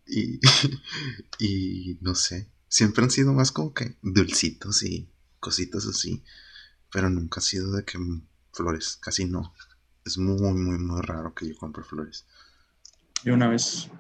Y, 0.06 0.40
y 1.38 1.98
no 2.00 2.14
sé, 2.14 2.48
siempre 2.68 3.04
han 3.04 3.10
sido 3.10 3.34
más 3.34 3.52
como 3.52 3.74
que 3.74 3.98
dulcitos 4.00 4.82
y 4.84 5.10
cositas 5.38 5.86
así. 5.86 6.24
Pero 6.92 7.10
nunca 7.10 7.40
ha 7.40 7.42
sido 7.42 7.72
de 7.72 7.84
que 7.84 7.98
flores, 8.52 8.96
casi 8.96 9.24
no. 9.26 9.54
Es 10.04 10.18
muy, 10.18 10.54
muy, 10.54 10.78
muy 10.78 11.02
raro 11.02 11.34
que 11.34 11.48
yo 11.48 11.56
compre 11.56 11.82
flores. 11.84 12.26
Y 13.24 13.30
una 13.30 13.48
vez, 13.48 13.90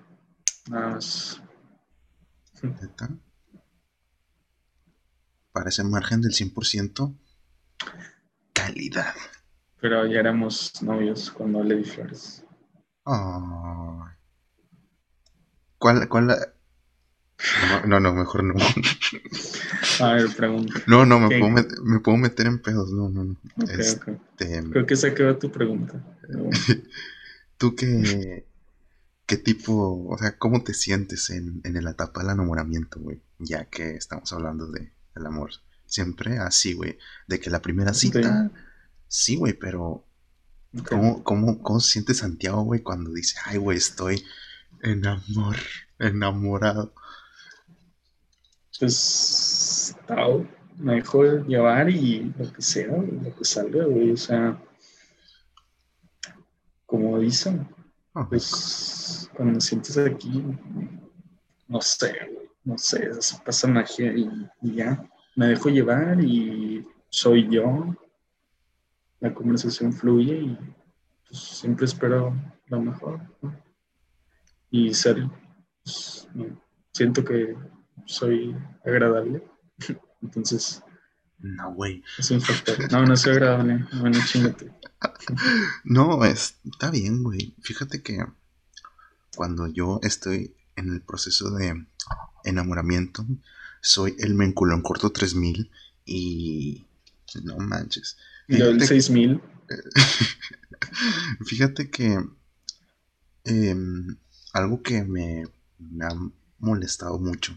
nada 0.68 0.90
más. 0.90 1.42
Para 5.52 5.68
ese 5.68 5.84
margen 5.84 6.20
del 6.20 6.32
100%, 6.32 7.16
calidad. 8.52 9.14
Pero 9.80 10.06
ya 10.06 10.20
éramos 10.20 10.82
novios 10.82 11.30
cuando 11.30 11.62
le 11.62 11.76
di 11.76 11.84
flores. 11.84 12.44
¿Cuál, 15.78 16.08
cuál? 16.08 16.26
No, 17.86 18.00
no, 18.00 18.14
mejor 18.14 18.44
no. 18.44 18.54
A 20.00 20.14
ver, 20.14 20.34
pregunta. 20.36 20.74
No, 20.86 21.06
no, 21.06 21.20
me 21.20 21.38
puedo, 21.38 21.50
meter, 21.50 21.80
me 21.82 22.00
puedo, 22.00 22.16
meter, 22.18 22.46
en 22.46 22.60
pedos. 22.60 22.92
No, 22.92 23.08
no, 23.08 23.24
no. 23.24 23.36
este... 23.78 24.18
Creo 24.36 24.86
que 24.86 24.96
se 24.96 25.14
quedó 25.14 25.36
tu 25.36 25.50
pregunta. 25.50 26.04
¿Tú 27.58 27.74
qué, 27.74 28.46
qué 29.26 29.36
tipo, 29.36 30.08
o 30.08 30.18
sea, 30.18 30.36
cómo 30.38 30.62
te 30.62 30.74
sientes 30.74 31.30
en, 31.30 31.60
en 31.64 31.82
la 31.82 31.90
etapa 31.90 32.20
del 32.20 32.32
enamoramiento, 32.32 33.00
güey? 33.00 33.22
Ya 33.38 33.64
que 33.66 33.96
estamos 33.96 34.32
hablando 34.32 34.66
de, 34.66 34.92
del 35.14 35.26
amor. 35.26 35.50
Siempre 35.86 36.38
así, 36.38 36.74
güey. 36.74 36.98
De 37.26 37.40
que 37.40 37.50
la 37.50 37.62
primera 37.62 37.94
cita, 37.94 38.50
sí, 39.08 39.36
güey, 39.36 39.54
pero 39.54 40.04
¿cómo, 40.88 41.22
cómo, 41.22 41.62
¿cómo 41.62 41.80
se 41.80 41.92
siente 41.92 42.14
Santiago, 42.14 42.62
güey, 42.62 42.82
cuando 42.82 43.12
dice, 43.12 43.36
ay, 43.44 43.58
güey, 43.58 43.78
estoy 43.78 44.24
enamor, 44.82 45.56
enamorado? 45.98 46.92
Pues, 48.78 49.96
tao, 50.06 50.46
me 50.76 50.96
dejo 50.96 51.24
llevar 51.46 51.88
y 51.88 52.34
lo 52.36 52.52
que 52.52 52.60
sea, 52.60 52.88
lo 52.88 53.34
que 53.34 53.44
salga, 53.44 53.84
güey, 53.86 54.10
o 54.10 54.16
sea, 54.16 54.62
como 56.84 57.18
dicen, 57.18 57.66
pues 58.28 59.30
cuando 59.34 59.60
sientes 59.60 59.96
aquí, 59.96 60.44
no 61.68 61.80
sé, 61.80 62.18
güey, 62.30 62.50
no 62.64 62.76
sé, 62.76 63.10
se 63.22 63.38
pasa 63.40 63.66
magia 63.66 64.12
y, 64.12 64.30
ya, 64.60 65.08
me 65.36 65.46
dejo 65.46 65.70
llevar 65.70 66.20
y 66.20 66.86
soy 67.08 67.48
yo, 67.48 67.94
la 69.20 69.32
conversación 69.32 69.92
fluye 69.92 70.36
y 70.36 70.58
pues, 71.26 71.40
siempre 71.40 71.86
espero 71.86 72.34
lo 72.66 72.80
mejor, 72.82 73.20
Y 74.70 74.92
ser, 74.92 75.26
pues, 75.82 76.28
siento 76.92 77.24
que 77.24 77.56
soy 78.04 78.56
agradable. 78.84 79.42
Entonces. 80.22 80.82
No, 81.38 81.74
güey. 81.74 82.02
Es 82.18 82.30
un 82.30 82.40
factor. 82.40 82.90
No, 82.90 83.04
no 83.04 83.16
soy 83.16 83.32
agradable. 83.32 83.86
Bueno, 84.00 84.18
chingate. 84.26 84.72
No, 85.84 86.24
está 86.24 86.90
bien, 86.90 87.22
güey. 87.22 87.54
Fíjate 87.60 88.02
que 88.02 88.24
cuando 89.34 89.66
yo 89.66 90.00
estoy 90.02 90.56
en 90.76 90.92
el 90.92 91.02
proceso 91.02 91.50
de 91.50 91.86
enamoramiento, 92.44 93.26
soy 93.82 94.16
el 94.18 94.34
menculón 94.34 94.82
corto 94.82 95.10
3000 95.10 95.70
y. 96.04 96.86
No 97.44 97.58
manches. 97.58 98.16
Y 98.48 98.60
el 98.60 98.80
6000. 98.80 99.40
Fíjate 101.46 101.90
que. 101.90 102.24
Em, 103.44 104.16
algo 104.54 104.82
que 104.82 105.04
me, 105.04 105.44
me 105.78 106.04
ha 106.06 106.10
molestado 106.58 107.18
mucho 107.18 107.56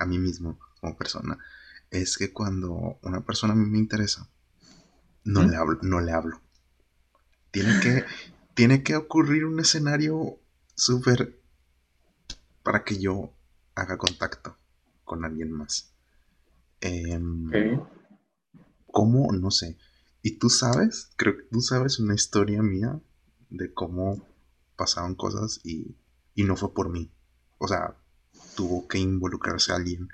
a 0.00 0.06
mí 0.06 0.18
mismo 0.18 0.58
como 0.80 0.96
persona 0.96 1.38
es 1.90 2.16
que 2.16 2.32
cuando 2.32 2.98
una 3.02 3.20
persona 3.20 3.52
a 3.52 3.56
mí 3.56 3.66
me 3.68 3.78
interesa, 3.78 4.28
no, 5.24 5.42
le, 5.42 5.56
hablo, 5.56 5.78
no 5.82 6.00
le 6.00 6.12
hablo. 6.12 6.40
Tiene 7.50 7.80
que, 7.80 8.04
tiene 8.54 8.82
que 8.82 8.96
ocurrir 8.96 9.44
un 9.44 9.60
escenario 9.60 10.38
súper 10.74 11.40
para 12.62 12.84
que 12.84 12.98
yo 12.98 13.34
haga 13.74 13.98
contacto 13.98 14.56
con 15.04 15.24
alguien 15.24 15.52
más. 15.52 15.92
Em, 16.80 17.50
¿Cómo? 18.86 19.32
No 19.32 19.50
sé. 19.50 19.76
¿Y 20.22 20.38
tú 20.38 20.48
sabes? 20.48 21.10
Creo 21.16 21.36
que 21.36 21.44
tú 21.50 21.60
sabes 21.60 21.98
una 21.98 22.14
historia 22.14 22.62
mía 22.62 23.00
de 23.50 23.72
cómo 23.72 24.26
pasaron 24.76 25.14
cosas 25.14 25.60
y, 25.64 25.96
y 26.34 26.44
no 26.44 26.56
fue 26.56 26.72
por 26.72 26.88
mí. 26.88 27.10
O 27.58 27.68
sea, 27.68 27.96
tuvo 28.60 28.86
que 28.86 28.98
involucrarse 28.98 29.72
a 29.72 29.76
alguien. 29.76 30.10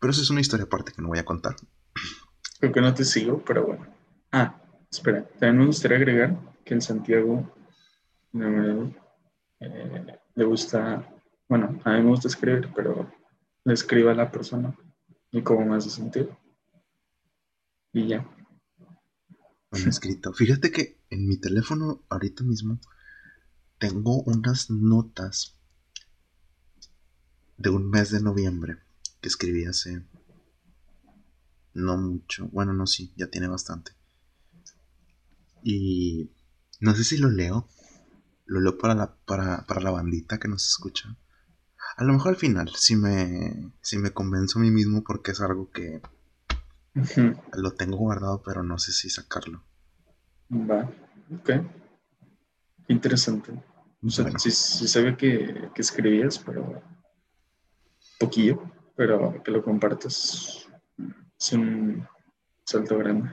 Pero 0.00 0.10
eso 0.10 0.20
es 0.20 0.30
una 0.30 0.40
historia 0.40 0.64
aparte 0.64 0.90
que 0.90 1.00
no 1.00 1.06
voy 1.06 1.20
a 1.20 1.24
contar. 1.24 1.54
Creo 2.58 2.72
que 2.72 2.80
no 2.80 2.92
te 2.92 3.04
sigo, 3.04 3.44
pero 3.44 3.64
bueno. 3.64 3.86
Ah, 4.32 4.60
espera, 4.90 5.22
también 5.38 5.58
me 5.58 5.66
gustaría 5.66 5.96
agregar 5.96 6.36
que 6.64 6.74
en 6.74 6.82
Santiago 6.82 7.48
eh, 8.34 8.92
le 10.34 10.44
gusta, 10.44 11.08
bueno, 11.48 11.80
a 11.84 11.92
mí 11.92 12.02
me 12.02 12.10
gusta 12.10 12.26
escribir, 12.26 12.70
pero 12.74 13.08
le 13.62 13.74
escriba 13.74 14.10
a 14.10 14.16
la 14.16 14.32
persona 14.32 14.76
y 15.30 15.42
cómo 15.42 15.64
me 15.64 15.76
hace 15.76 15.90
sentir. 15.90 16.28
Y 17.92 18.08
ya. 18.08 18.28
Escrito. 19.70 20.32
Fíjate 20.32 20.72
que 20.72 20.98
en 21.08 21.28
mi 21.28 21.36
teléfono 21.36 22.02
ahorita 22.08 22.42
mismo 22.42 22.80
tengo 23.78 24.22
unas 24.22 24.70
notas 24.70 25.55
de 27.58 27.70
un 27.70 27.88
mes 27.88 28.10
de 28.10 28.20
noviembre 28.20 28.78
que 29.20 29.28
escribí 29.28 29.64
hace 29.64 30.04
no 31.76 31.96
mucho. 31.96 32.48
Bueno, 32.48 32.72
no, 32.72 32.86
sí, 32.86 33.12
ya 33.16 33.28
tiene 33.28 33.48
bastante. 33.48 33.92
Y 35.62 36.30
no 36.80 36.94
sé 36.94 37.04
si 37.04 37.18
lo 37.18 37.30
leo. 37.30 37.68
Lo 38.46 38.60
leo 38.60 38.78
para 38.78 38.94
la, 38.94 39.16
para, 39.26 39.64
la 39.80 39.90
bandita 39.90 40.38
que 40.38 40.48
nos 40.48 40.66
escucha. 40.66 41.16
A 41.96 42.04
lo 42.04 42.12
mejor 42.12 42.30
al 42.30 42.36
final, 42.36 42.70
si 42.74 42.96
me, 42.96 43.72
si 43.80 43.98
me 43.98 44.12
convenzo 44.12 44.58
a 44.58 44.62
mí 44.62 44.70
mismo 44.70 45.02
porque 45.02 45.32
es 45.32 45.40
algo 45.40 45.70
que 45.70 46.00
lo 47.54 47.74
tengo 47.74 47.96
guardado, 47.96 48.42
pero 48.42 48.62
no 48.62 48.78
sé 48.78 48.92
si 48.92 49.10
sacarlo. 49.10 49.64
Va, 50.50 50.90
ok. 51.34 51.50
Interesante. 52.88 53.52
O 54.02 54.10
sea, 54.10 54.30
sí, 54.38 54.50
sabía 54.50 55.16
que, 55.16 55.70
que 55.74 55.82
escribías, 55.82 56.38
pero 56.38 56.82
poquillo, 58.18 58.62
pero 58.96 59.42
que 59.42 59.50
lo 59.50 59.62
compartas 59.62 60.68
es 61.38 61.52
un 61.52 62.06
salto 62.64 62.98
grande. 62.98 63.30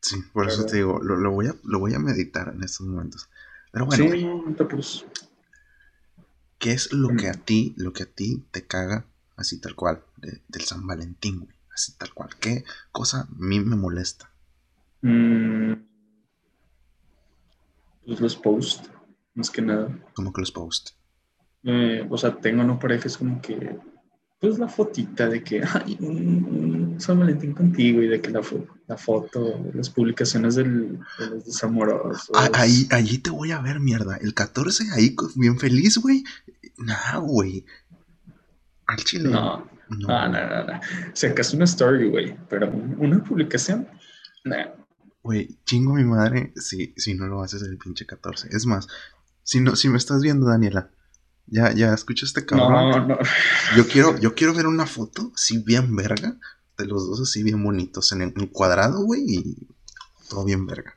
Sí, 0.00 0.16
por 0.32 0.48
eso 0.48 0.66
te 0.66 0.76
digo, 0.76 0.98
lo, 1.00 1.30
voy 1.30 1.46
a, 1.46 1.54
lo 1.62 1.78
voy 1.78 1.94
a 1.94 1.98
meditar 1.98 2.48
en 2.48 2.62
estos 2.64 2.86
momentos. 2.86 3.28
Pero 3.70 3.86
bueno, 3.86 4.44
pues. 4.68 5.04
¿qué 6.58 6.72
es 6.72 6.92
lo 6.92 7.16
que 7.16 7.28
a 7.28 7.34
ti, 7.34 7.74
lo 7.76 7.92
que 7.92 8.02
a 8.02 8.06
ti 8.06 8.44
te 8.50 8.66
caga 8.66 9.06
así 9.36 9.60
tal 9.60 9.74
cual, 9.74 10.02
del 10.16 10.62
San 10.62 10.86
Valentín, 10.86 11.48
Así 11.74 11.96
tal 11.96 12.12
cual. 12.12 12.30
¿Qué 12.38 12.64
cosa 12.90 13.22
a 13.22 13.28
mí 13.38 13.58
me 13.60 13.76
molesta? 13.76 14.30
Mm, 15.00 15.72
pues 18.04 18.20
los 18.20 18.36
posts, 18.36 18.90
más 19.34 19.50
que 19.50 19.62
nada. 19.62 19.88
¿Cómo 20.14 20.32
que 20.32 20.42
los 20.42 20.52
posts? 20.52 20.96
Eh, 21.64 22.06
o 22.10 22.18
sea, 22.18 22.36
tengo 22.36 22.62
no 22.62 22.78
parejas 22.78 23.16
como 23.16 23.40
que 23.40 23.78
pues 24.42 24.58
la 24.58 24.66
fotita 24.66 25.28
de 25.28 25.44
que, 25.44 25.62
ay, 25.62 25.96
San 26.98 27.20
Valentín 27.20 27.52
contigo 27.52 28.02
y 28.02 28.08
de 28.08 28.20
que 28.20 28.28
la, 28.30 28.40
la 28.88 28.96
foto, 28.96 29.70
las 29.72 29.88
publicaciones 29.88 30.56
del, 30.56 30.98
de 31.16 31.26
los 31.30 31.44
desamorosos. 31.46 32.28
Ah, 32.34 32.50
ahí, 32.54 32.88
allí 32.90 33.18
te 33.18 33.30
voy 33.30 33.52
a 33.52 33.60
ver, 33.60 33.78
mierda. 33.78 34.16
El 34.16 34.34
14, 34.34 34.86
ahí 34.94 35.14
bien 35.36 35.60
feliz, 35.60 35.98
güey. 35.98 36.24
Nah, 36.76 37.18
güey. 37.18 37.64
Al 38.88 38.96
chile. 38.96 39.30
No, 39.30 39.64
no, 39.90 40.08
no, 40.08 40.28
no. 40.28 40.64
no, 40.64 40.80
Si 41.14 41.26
acaso 41.26 41.54
una 41.54 41.64
story, 41.66 42.10
güey, 42.10 42.36
pero 42.48 42.68
una 42.98 43.22
publicación, 43.22 43.86
nah. 44.42 44.72
Güey, 45.22 45.56
chingo 45.64 45.94
mi 45.94 46.04
madre 46.04 46.52
si, 46.56 46.92
si 46.96 47.14
no 47.14 47.28
lo 47.28 47.44
haces 47.44 47.62
el 47.62 47.78
pinche 47.78 48.06
14. 48.06 48.48
Es 48.50 48.66
más, 48.66 48.88
si, 49.44 49.60
no, 49.60 49.76
si 49.76 49.88
me 49.88 49.98
estás 49.98 50.20
viendo, 50.20 50.48
Daniela, 50.48 50.90
ya, 51.46 51.72
ya 51.72 51.92
escucha 51.94 52.26
este 52.26 52.44
cabrón. 52.46 52.90
No, 52.90 53.06
no. 53.08 53.18
Yo 53.76 53.86
quiero, 53.86 54.18
yo 54.18 54.34
quiero 54.34 54.54
ver 54.54 54.66
una 54.66 54.86
foto 54.86 55.32
así 55.34 55.58
bien 55.58 55.94
verga 55.94 56.36
de 56.78 56.86
los 56.86 57.06
dos 57.06 57.20
así 57.20 57.42
bien 57.42 57.62
bonitos 57.62 58.12
en 58.12 58.30
cuadrado, 58.48 59.04
güey, 59.04 59.22
y 59.28 59.68
todo 60.28 60.44
bien 60.44 60.66
verga. 60.66 60.94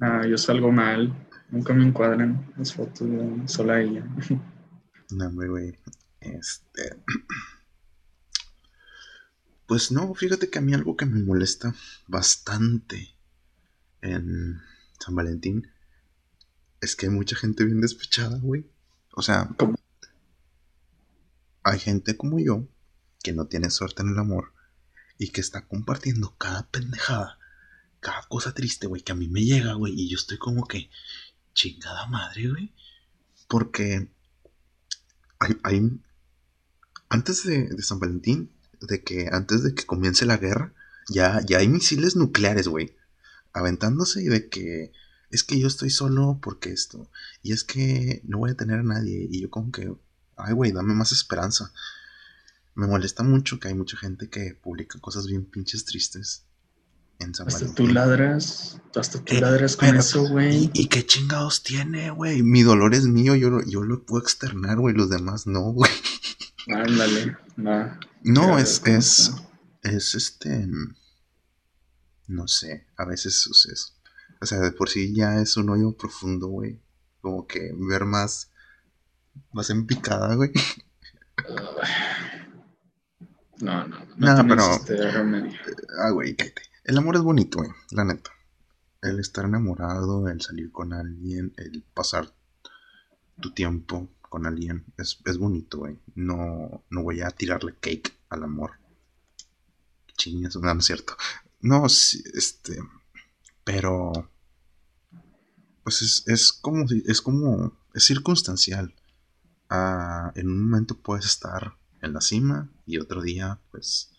Ah, 0.00 0.26
yo 0.26 0.38
salgo 0.38 0.72
mal. 0.72 1.28
Nunca 1.50 1.74
me 1.74 1.84
encuadran 1.84 2.52
las 2.56 2.72
fotos 2.72 3.08
de 3.08 3.46
sola 3.46 3.80
ella. 3.80 4.04
No, 5.10 5.30
güey. 5.30 5.78
Este. 6.20 7.02
Pues 9.66 9.92
no, 9.92 10.14
fíjate 10.14 10.48
que 10.48 10.58
a 10.58 10.62
mí 10.62 10.72
algo 10.72 10.96
que 10.96 11.04
me 11.04 11.22
molesta 11.22 11.74
bastante 12.06 13.14
en 14.00 14.60
San 14.98 15.14
Valentín 15.14 15.68
es 16.80 16.96
que 16.96 17.06
hay 17.06 17.12
mucha 17.12 17.36
gente 17.36 17.64
bien 17.64 17.80
despechada, 17.80 18.38
güey. 18.38 18.71
O 19.14 19.22
sea, 19.22 19.48
¿Cómo? 19.56 19.76
hay 21.62 21.78
gente 21.78 22.16
como 22.16 22.38
yo 22.38 22.66
que 23.22 23.32
no 23.32 23.46
tiene 23.46 23.70
suerte 23.70 24.02
en 24.02 24.10
el 24.10 24.18
amor 24.18 24.52
y 25.18 25.28
que 25.28 25.40
está 25.40 25.66
compartiendo 25.66 26.34
cada 26.36 26.68
pendejada, 26.68 27.38
cada 28.00 28.22
cosa 28.22 28.52
triste, 28.52 28.86
güey, 28.86 29.02
que 29.02 29.12
a 29.12 29.14
mí 29.14 29.28
me 29.28 29.44
llega, 29.44 29.74
güey, 29.74 29.94
y 29.96 30.08
yo 30.08 30.16
estoy 30.16 30.38
como 30.38 30.66
que 30.66 30.90
chingada 31.54 32.06
madre, 32.06 32.48
güey. 32.48 32.74
Porque 33.46 34.08
hay, 35.38 35.56
hay 35.62 36.00
antes 37.08 37.44
de, 37.44 37.68
de 37.68 37.82
San 37.82 38.00
Valentín, 38.00 38.50
de 38.80 39.04
que 39.04 39.28
antes 39.30 39.62
de 39.62 39.74
que 39.74 39.86
comience 39.86 40.26
la 40.26 40.38
guerra, 40.38 40.74
ya, 41.08 41.40
ya 41.46 41.58
hay 41.58 41.68
misiles 41.68 42.16
nucleares, 42.16 42.66
güey, 42.66 42.96
aventándose 43.52 44.22
y 44.22 44.26
de 44.26 44.48
que 44.48 44.92
es 45.32 45.42
que 45.42 45.58
yo 45.58 45.66
estoy 45.66 45.90
solo 45.90 46.38
porque 46.40 46.70
esto, 46.70 47.10
y 47.42 47.52
es 47.52 47.64
que 47.64 48.22
no 48.24 48.38
voy 48.38 48.50
a 48.52 48.56
tener 48.56 48.78
a 48.78 48.82
nadie, 48.84 49.26
y 49.28 49.40
yo 49.40 49.50
como 49.50 49.72
que, 49.72 49.92
ay, 50.36 50.52
güey, 50.54 50.70
dame 50.72 50.94
más 50.94 51.10
esperanza. 51.12 51.72
Me 52.74 52.86
molesta 52.86 53.22
mucho 53.24 53.58
que 53.58 53.68
hay 53.68 53.74
mucha 53.74 53.96
gente 53.96 54.28
que 54.30 54.54
publica 54.54 54.98
cosas 55.00 55.26
bien 55.26 55.44
pinches 55.44 55.84
tristes 55.84 56.44
en 57.18 57.34
San 57.34 57.46
Hasta 57.48 57.60
Valentín. 57.60 57.86
tú 57.86 57.92
ladras, 57.92 58.78
hasta 58.96 59.22
tú 59.24 59.34
Eh, 59.34 59.40
ladras 59.40 59.76
con 59.76 59.88
pero- 59.88 60.00
eso, 60.00 60.28
güey. 60.28 60.64
¿Y, 60.64 60.70
y 60.82 60.86
qué 60.88 61.04
chingados 61.04 61.62
tiene, 61.62 62.10
güey? 62.10 62.42
Mi 62.42 62.62
dolor 62.62 62.94
es 62.94 63.04
mío, 63.04 63.34
yo 63.34 63.50
lo, 63.50 63.62
yo 63.64 63.82
lo 63.82 64.04
puedo 64.04 64.22
externar, 64.22 64.78
güey, 64.78 64.94
los 64.94 65.10
demás 65.10 65.46
no, 65.46 65.72
güey. 65.72 65.90
Ándale, 66.74 67.36
va. 67.58 67.98
No, 68.22 68.58
es, 68.58 68.82
es, 68.86 69.32
es 69.82 70.14
este, 70.14 70.66
no 72.28 72.48
sé, 72.48 72.86
a 72.96 73.04
veces, 73.04 73.46
es- 73.70 73.94
o 74.42 74.46
sea, 74.46 74.58
de 74.58 74.72
por 74.72 74.88
sí 74.88 75.14
ya 75.14 75.40
es 75.40 75.56
un 75.56 75.70
hoyo 75.70 75.96
profundo, 75.96 76.48
güey. 76.48 76.80
Como 77.20 77.46
que 77.46 77.72
ver 77.76 78.04
más, 78.04 78.50
más 79.52 79.70
en 79.70 79.86
picada, 79.86 80.34
güey. 80.34 80.52
No, 83.60 83.86
no, 83.86 83.96
no. 84.16 84.34
Tienes 84.34 84.44
pero- 84.48 84.72
este. 84.74 84.98
Ah, 86.04 86.10
güey, 86.10 86.34
cállate. 86.34 86.62
El 86.82 86.98
amor 86.98 87.14
es 87.14 87.22
bonito, 87.22 87.58
güey, 87.58 87.70
la 87.92 88.04
neta. 88.04 88.32
El 89.00 89.20
estar 89.20 89.44
enamorado, 89.44 90.26
el 90.28 90.40
salir 90.40 90.72
con 90.72 90.92
alguien, 90.92 91.52
el 91.56 91.84
pasar 91.94 92.34
tu 93.40 93.52
tiempo 93.52 94.08
con 94.20 94.46
alguien, 94.46 94.84
es, 94.98 95.20
es 95.26 95.38
bonito, 95.38 95.78
güey. 95.78 95.96
No, 96.16 96.82
no 96.90 97.02
voy 97.04 97.20
a 97.20 97.30
tirarle 97.30 97.76
cake 97.80 98.12
al 98.30 98.42
amor. 98.42 98.72
Chingas, 100.16 100.56
no, 100.56 100.74
no 100.74 100.80
es 100.80 100.86
cierto. 100.86 101.16
No, 101.60 101.86
este, 101.86 102.78
pero, 103.62 104.28
pues 105.82 106.02
es, 106.02 106.24
es 106.28 106.52
como, 106.52 106.84
es 107.06 107.22
como, 107.22 107.76
es 107.94 108.04
circunstancial. 108.04 108.94
Ah, 109.68 110.32
en 110.34 110.48
un 110.48 110.62
momento 110.64 110.96
puedes 110.96 111.26
estar 111.26 111.74
en 112.02 112.12
la 112.12 112.20
cima 112.20 112.68
y 112.86 112.98
otro 112.98 113.22
día, 113.22 113.58
pues, 113.70 114.12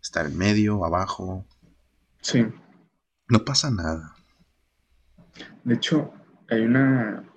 estar 0.00 0.26
en 0.26 0.36
medio, 0.36 0.84
abajo. 0.84 1.46
Sí. 2.20 2.46
No 3.28 3.44
pasa 3.44 3.70
nada. 3.70 4.14
De 5.64 5.74
hecho, 5.74 6.12
hay 6.48 6.62
una. 6.62 7.28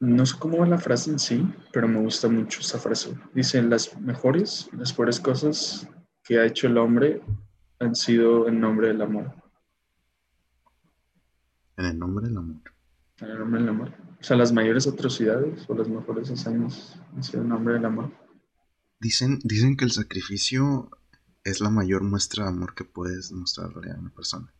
No 0.00 0.26
sé 0.26 0.38
cómo 0.38 0.58
va 0.58 0.66
la 0.66 0.78
frase 0.78 1.10
en 1.10 1.18
sí, 1.18 1.54
pero 1.72 1.88
me 1.88 2.00
gusta 2.00 2.28
mucho 2.28 2.60
esa 2.60 2.78
frase. 2.78 3.16
Dice: 3.34 3.62
las 3.62 3.98
mejores, 4.00 4.68
las 4.72 4.92
peores 4.92 5.20
cosas 5.20 5.88
que 6.22 6.38
ha 6.38 6.46
hecho 6.46 6.66
el 6.66 6.78
hombre 6.78 7.22
han 7.78 7.94
sido 7.94 8.48
en 8.48 8.60
nombre 8.60 8.88
del 8.88 9.02
amor. 9.02 9.34
En 11.76 11.86
el 11.86 11.98
nombre 11.98 12.26
del 12.26 12.38
amor. 12.38 12.73
En 13.20 13.30
el 13.30 13.38
nombre 13.38 13.60
del 13.60 13.68
amor. 13.68 13.92
O 14.20 14.24
sea, 14.24 14.36
las 14.36 14.52
mayores 14.52 14.86
atrocidades 14.86 15.64
o 15.68 15.74
las 15.74 15.88
mejores 15.88 16.30
hazañas 16.30 16.96
han 17.14 17.22
sido 17.22 17.42
en 17.42 17.48
nombre 17.48 17.74
del 17.74 17.84
amor. 17.84 18.12
Dicen, 18.98 19.38
dicen 19.44 19.76
que 19.76 19.84
el 19.84 19.92
sacrificio 19.92 20.90
es 21.44 21.60
la 21.60 21.70
mayor 21.70 22.02
muestra 22.02 22.44
de 22.44 22.50
amor 22.50 22.74
que 22.74 22.84
puedes 22.84 23.30
mostrarle 23.32 23.92
a 23.92 23.98
una 23.98 24.10
persona. 24.10 24.52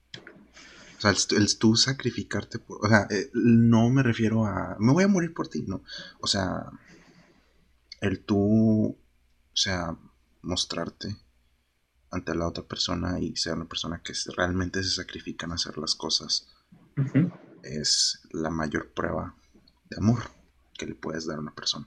O 0.98 1.00
sea, 1.00 1.10
el, 1.36 1.58
tú 1.58 1.76
sacrificarte 1.76 2.58
por... 2.58 2.84
O 2.84 2.88
sea, 2.88 3.06
eh, 3.10 3.30
no 3.34 3.90
me 3.90 4.02
refiero 4.02 4.46
a... 4.46 4.76
Me 4.78 4.92
voy 4.92 5.04
a 5.04 5.08
morir 5.08 5.34
por 5.34 5.48
ti, 5.48 5.64
no. 5.66 5.82
O 6.20 6.26
sea, 6.26 6.70
el 8.00 8.20
tú... 8.20 8.96
O 8.96 9.56
sea, 9.56 9.96
mostrarte 10.42 11.16
ante 12.10 12.34
la 12.34 12.46
otra 12.46 12.64
persona 12.64 13.18
y 13.18 13.34
ser 13.36 13.54
una 13.54 13.68
persona 13.68 14.02
que 14.02 14.12
realmente 14.36 14.82
se 14.82 14.90
sacrifica 14.90 15.46
en 15.46 15.52
hacer 15.52 15.78
las 15.78 15.94
cosas 15.94 16.48
Ujú. 16.96 17.30
Es 17.64 18.20
la 18.32 18.50
mayor 18.50 18.92
prueba 18.92 19.34
de 19.90 19.96
amor 19.98 20.20
que 20.76 20.86
le 20.86 20.94
puedes 20.94 21.26
dar 21.26 21.38
a 21.38 21.40
una 21.40 21.54
persona. 21.54 21.86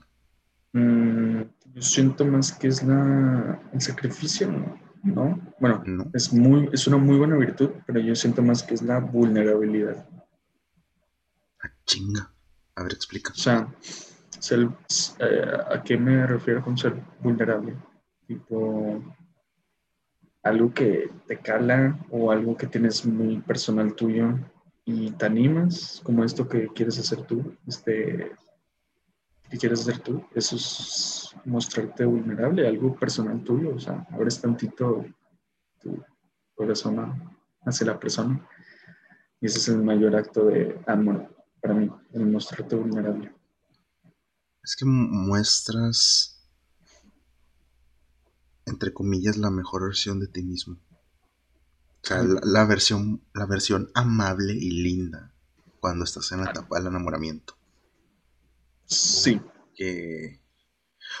Mm, 0.72 1.42
yo 1.74 1.82
siento 1.82 2.24
más 2.24 2.52
que 2.52 2.68
es 2.68 2.82
la, 2.82 3.60
el 3.72 3.80
sacrificio, 3.80 4.50
¿no? 5.02 5.40
Bueno, 5.60 5.82
¿No? 5.86 6.10
es, 6.12 6.32
muy, 6.32 6.68
es 6.72 6.86
una 6.86 6.96
muy 6.98 7.16
buena 7.16 7.36
virtud, 7.36 7.70
pero 7.86 8.00
yo 8.00 8.14
siento 8.14 8.42
más 8.42 8.62
que 8.62 8.74
es 8.74 8.82
la 8.82 8.98
vulnerabilidad. 9.00 10.06
Ah, 11.62 11.70
chinga. 11.86 12.30
A 12.76 12.82
ver, 12.82 12.92
explica. 12.92 13.32
O 13.32 13.36
sea, 13.36 13.68
ser- 14.38 14.68
eh, 15.20 15.52
¿a 15.74 15.82
qué 15.82 15.96
me 15.96 16.26
refiero 16.26 16.62
con 16.62 16.76
ser 16.78 16.94
vulnerable? 17.20 17.74
Tipo, 18.26 19.02
algo 20.42 20.72
que 20.72 21.10
te 21.26 21.38
cala 21.38 21.98
o 22.10 22.30
algo 22.30 22.56
que 22.56 22.66
tienes 22.66 23.04
muy 23.04 23.40
personal 23.40 23.94
tuyo 23.94 24.38
y 24.90 25.10
te 25.10 25.26
animas, 25.26 26.00
como 26.02 26.24
esto 26.24 26.48
que 26.48 26.68
quieres 26.68 26.98
hacer 26.98 27.20
tú, 27.26 27.54
este, 27.66 28.32
que 29.50 29.58
quieres 29.58 29.80
hacer 29.82 29.98
tú, 29.98 30.24
eso 30.34 30.56
es 30.56 31.36
mostrarte 31.44 32.06
vulnerable, 32.06 32.66
algo 32.66 32.96
personal 32.96 33.44
tuyo, 33.44 33.74
o 33.74 33.78
sea, 33.78 34.06
abres 34.10 34.40
tantito 34.40 35.04
tu 35.78 36.02
corazón 36.54 37.22
hacia 37.66 37.86
la 37.86 38.00
persona 38.00 38.48
y 39.42 39.46
ese 39.46 39.58
es 39.58 39.68
el 39.68 39.82
mayor 39.82 40.16
acto 40.16 40.46
de 40.46 40.80
amor 40.86 41.36
para 41.60 41.74
mí, 41.74 41.90
el 42.14 42.24
mostrarte 42.24 42.74
vulnerable. 42.74 43.30
Es 44.62 44.74
que 44.74 44.86
mu- 44.86 45.08
muestras, 45.28 46.48
entre 48.64 48.94
comillas, 48.94 49.36
la 49.36 49.50
mejor 49.50 49.82
versión 49.82 50.18
de 50.18 50.28
ti 50.28 50.42
mismo. 50.42 50.78
O 52.02 52.06
sea, 52.06 52.22
la, 52.22 52.40
la 52.42 52.64
versión, 52.64 53.22
la 53.34 53.46
versión 53.46 53.90
amable 53.94 54.54
y 54.54 54.70
linda 54.82 55.34
cuando 55.80 56.04
estás 56.04 56.30
en 56.32 56.42
la 56.42 56.50
etapa 56.50 56.78
del 56.78 56.88
enamoramiento. 56.88 57.56
Sí, 58.86 59.40
Que... 59.74 60.40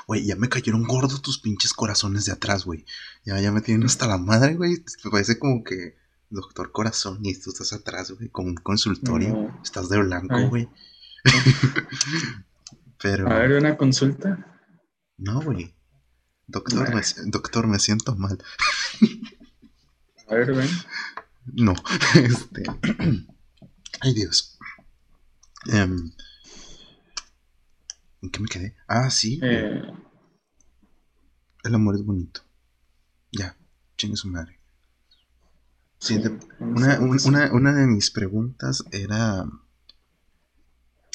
Güey, 0.06 0.26
ya 0.26 0.36
me 0.36 0.50
cayeron 0.50 0.84
gordos 0.84 1.22
tus 1.22 1.38
pinches 1.38 1.72
corazones 1.72 2.26
de 2.26 2.32
atrás, 2.32 2.64
güey. 2.64 2.84
Ya, 3.24 3.40
ya 3.40 3.52
me 3.52 3.62
tienen 3.62 3.86
hasta 3.86 4.06
la 4.06 4.18
madre, 4.18 4.54
güey. 4.54 4.84
Me 5.04 5.10
parece 5.10 5.38
como 5.38 5.64
que 5.64 5.96
doctor 6.28 6.72
corazón 6.72 7.20
y 7.22 7.34
tú 7.40 7.50
estás 7.50 7.72
atrás, 7.72 8.10
güey, 8.10 8.28
con 8.28 8.48
un 8.48 8.54
consultorio. 8.54 9.30
No. 9.30 9.60
Estás 9.62 9.88
de 9.88 9.98
blanco, 9.98 10.48
güey. 10.48 10.68
Pero... 13.02 13.30
a 13.30 13.38
ver, 13.38 13.52
una 13.52 13.78
consulta. 13.78 14.60
No, 15.16 15.40
güey. 15.40 15.74
Doctor, 16.46 16.94
me, 16.94 17.02
doctor, 17.26 17.66
me 17.66 17.78
siento 17.78 18.14
mal. 18.14 18.38
A 20.30 20.34
ver, 20.34 20.54
ven. 20.54 20.68
No, 21.54 21.74
este. 22.14 22.62
Ay, 24.00 24.14
Dios. 24.14 24.58
Em, 25.72 26.12
¿En 28.22 28.30
qué 28.30 28.40
me 28.40 28.48
quedé? 28.48 28.76
Ah, 28.86 29.10
sí. 29.10 29.38
Eh, 29.42 29.82
El 31.64 31.74
amor 31.74 31.94
es 31.96 32.04
bonito. 32.04 32.42
Ya, 33.32 33.56
chingue 33.96 34.16
su 34.16 34.28
madre. 34.28 34.58
Vamos 36.60 36.82
Una, 36.82 37.00
un- 37.00 37.18
una, 37.26 37.52
una 37.52 37.72
de 37.74 37.86
mis 37.86 38.10
preguntas 38.10 38.84
era. 38.92 39.44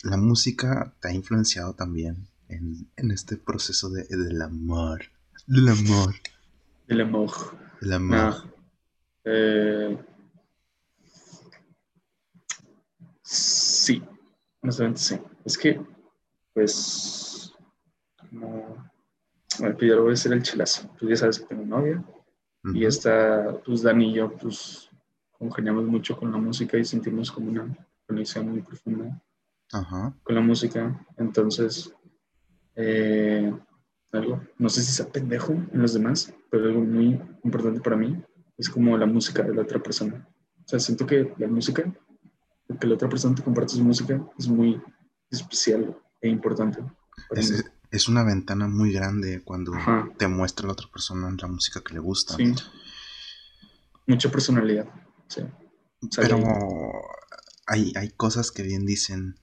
¿La 0.04 0.18
música 0.18 0.94
te 1.00 1.08
ha 1.08 1.14
influenciado 1.14 1.76
también 1.76 2.28
en, 2.50 2.92
en 2.98 3.12
este 3.12 3.38
proceso 3.38 3.90
de, 3.90 4.04
del 4.06 4.42
amor? 4.42 5.04
Del 5.48 5.70
amor. 5.70 6.14
El 6.88 7.00
amor. 7.02 7.32
Del 7.80 7.94
amor. 7.94 8.18
No. 8.46 8.54
Eh, 9.26 9.98
Sí, 13.84 14.04
honestamente 14.62 15.00
sí. 15.00 15.20
Es 15.44 15.58
que, 15.58 15.82
pues, 16.54 17.54
como, 18.18 18.92
bueno, 19.60 19.76
pues 19.78 19.90
ya 19.90 19.96
lo 19.96 20.04
voy 20.04 20.12
a 20.12 20.14
hacer 20.14 20.34
el 20.34 20.44
chilazo. 20.44 20.90
Pues 21.00 21.10
ya 21.10 21.16
sabes 21.16 21.40
que 21.40 21.46
tengo 21.48 21.66
novia. 21.66 22.04
Y 22.74 22.86
esta, 22.86 23.60
pues 23.66 23.82
Dani 23.82 24.12
y 24.12 24.14
yo, 24.14 24.32
pues, 24.38 24.90
congeniamos 25.38 25.86
mucho 25.86 26.16
con 26.16 26.32
la 26.32 26.38
música 26.38 26.78
y 26.78 26.86
sentimos 26.86 27.30
como 27.30 27.50
una 27.50 27.76
conexión 28.08 28.50
muy 28.50 28.62
profunda 28.62 29.22
con 30.24 30.36
la 30.36 30.42
música. 30.42 31.06
Entonces, 31.18 31.94
eh, 32.76 33.54
algo, 34.14 34.42
no 34.58 34.70
sé 34.70 34.82
si 34.82 34.94
sea 34.94 35.12
pendejo 35.12 35.52
en 35.52 35.82
los 35.82 35.94
demás, 35.94 36.34
pero 36.50 36.66
algo 36.66 36.82
muy 36.82 37.20
importante 37.44 37.82
para 37.82 37.98
mí 37.98 38.24
es 38.58 38.70
como 38.70 38.98
la 38.98 39.06
música 39.06 39.44
de 39.44 39.54
la 39.54 39.62
otra 39.62 39.82
persona. 39.82 40.28
O 40.66 40.68
sea, 40.68 40.80
siento 40.80 41.06
que 41.06 41.34
la 41.38 41.48
música, 41.48 41.84
que 42.80 42.88
la 42.88 42.96
otra 42.96 43.10
persona 43.10 43.36
te 43.36 43.44
comparte 43.44 43.74
su 43.74 43.84
música, 43.84 44.22
es 44.38 44.48
muy 44.48 44.82
especial 45.30 45.98
e 46.22 46.30
importante. 46.30 46.80
Es, 47.32 47.64
es, 47.92 48.08
una 48.08 48.24
ventana 48.24 48.68
muy 48.68 48.92
grande 48.92 49.42
cuando 49.44 49.74
te 50.18 50.28
muestra 50.28 50.68
la 50.68 50.74
otra 50.74 50.88
persona 50.92 51.36
la 51.40 51.48
música 51.48 51.82
que 51.82 51.94
le 51.94 52.00
gusta. 52.00 52.36
Sí. 52.36 52.54
Mucha 54.08 54.30
personalidad. 54.30 54.88
Sí. 55.28 55.42
Pero 56.16 56.38
hay, 57.68 57.94
hay 57.96 58.10
cosas 58.12 58.52
que 58.52 58.64
bien 58.64 58.86
dicen 58.86 59.36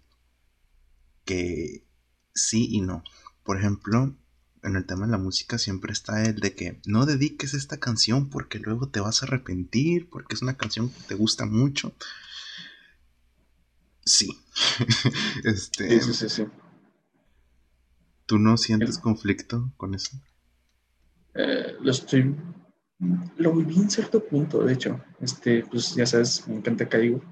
que 1.25 1.87
sí 2.35 2.69
y 2.71 2.81
no. 2.81 3.03
Por 3.45 3.59
ejemplo, 3.59 4.17
en 4.63 4.77
el 4.77 4.87
tema 4.87 5.07
de 5.07 5.13
la 5.13 5.19
música 5.19 5.59
siempre 5.59 5.93
está 5.93 6.25
el 6.25 6.37
de 6.37 6.55
que 6.55 6.81
no 6.87 7.07
dediques 7.07 7.55
esta 7.55 7.79
canción 7.79 8.29
porque 8.29 8.59
luego 8.59 8.89
te 8.89 9.01
vas 9.01 9.23
a 9.23 9.27
arrepentir, 9.27 10.09
porque 10.11 10.35
es 10.35 10.43
una 10.43 10.57
canción 10.57 10.91
que 10.91 11.01
te 11.09 11.15
gusta 11.15 11.47
mucho. 11.47 11.93
Sí. 14.05 14.39
este, 15.45 16.01
sí, 16.01 16.15
sí, 16.15 16.29
sí, 16.29 16.47
¿Tú 18.27 18.39
no 18.39 18.57
sientes 18.57 18.99
conflicto 18.99 19.73
con 19.77 19.95
eso? 19.95 20.17
Eh, 21.35 21.77
lo 21.81 21.91
estoy. 21.91 22.35
Lo 23.37 23.53
viví 23.53 23.77
en 23.77 23.91
cierto 23.91 24.25
punto, 24.25 24.63
de 24.63 24.75
hecho. 24.75 25.01
Este, 25.21 25.65
pues 25.65 25.95
ya 25.95 26.07
sabes, 26.07 26.47
me 26.47 26.57
encanta 26.57 26.89
Caigo. 26.89 27.23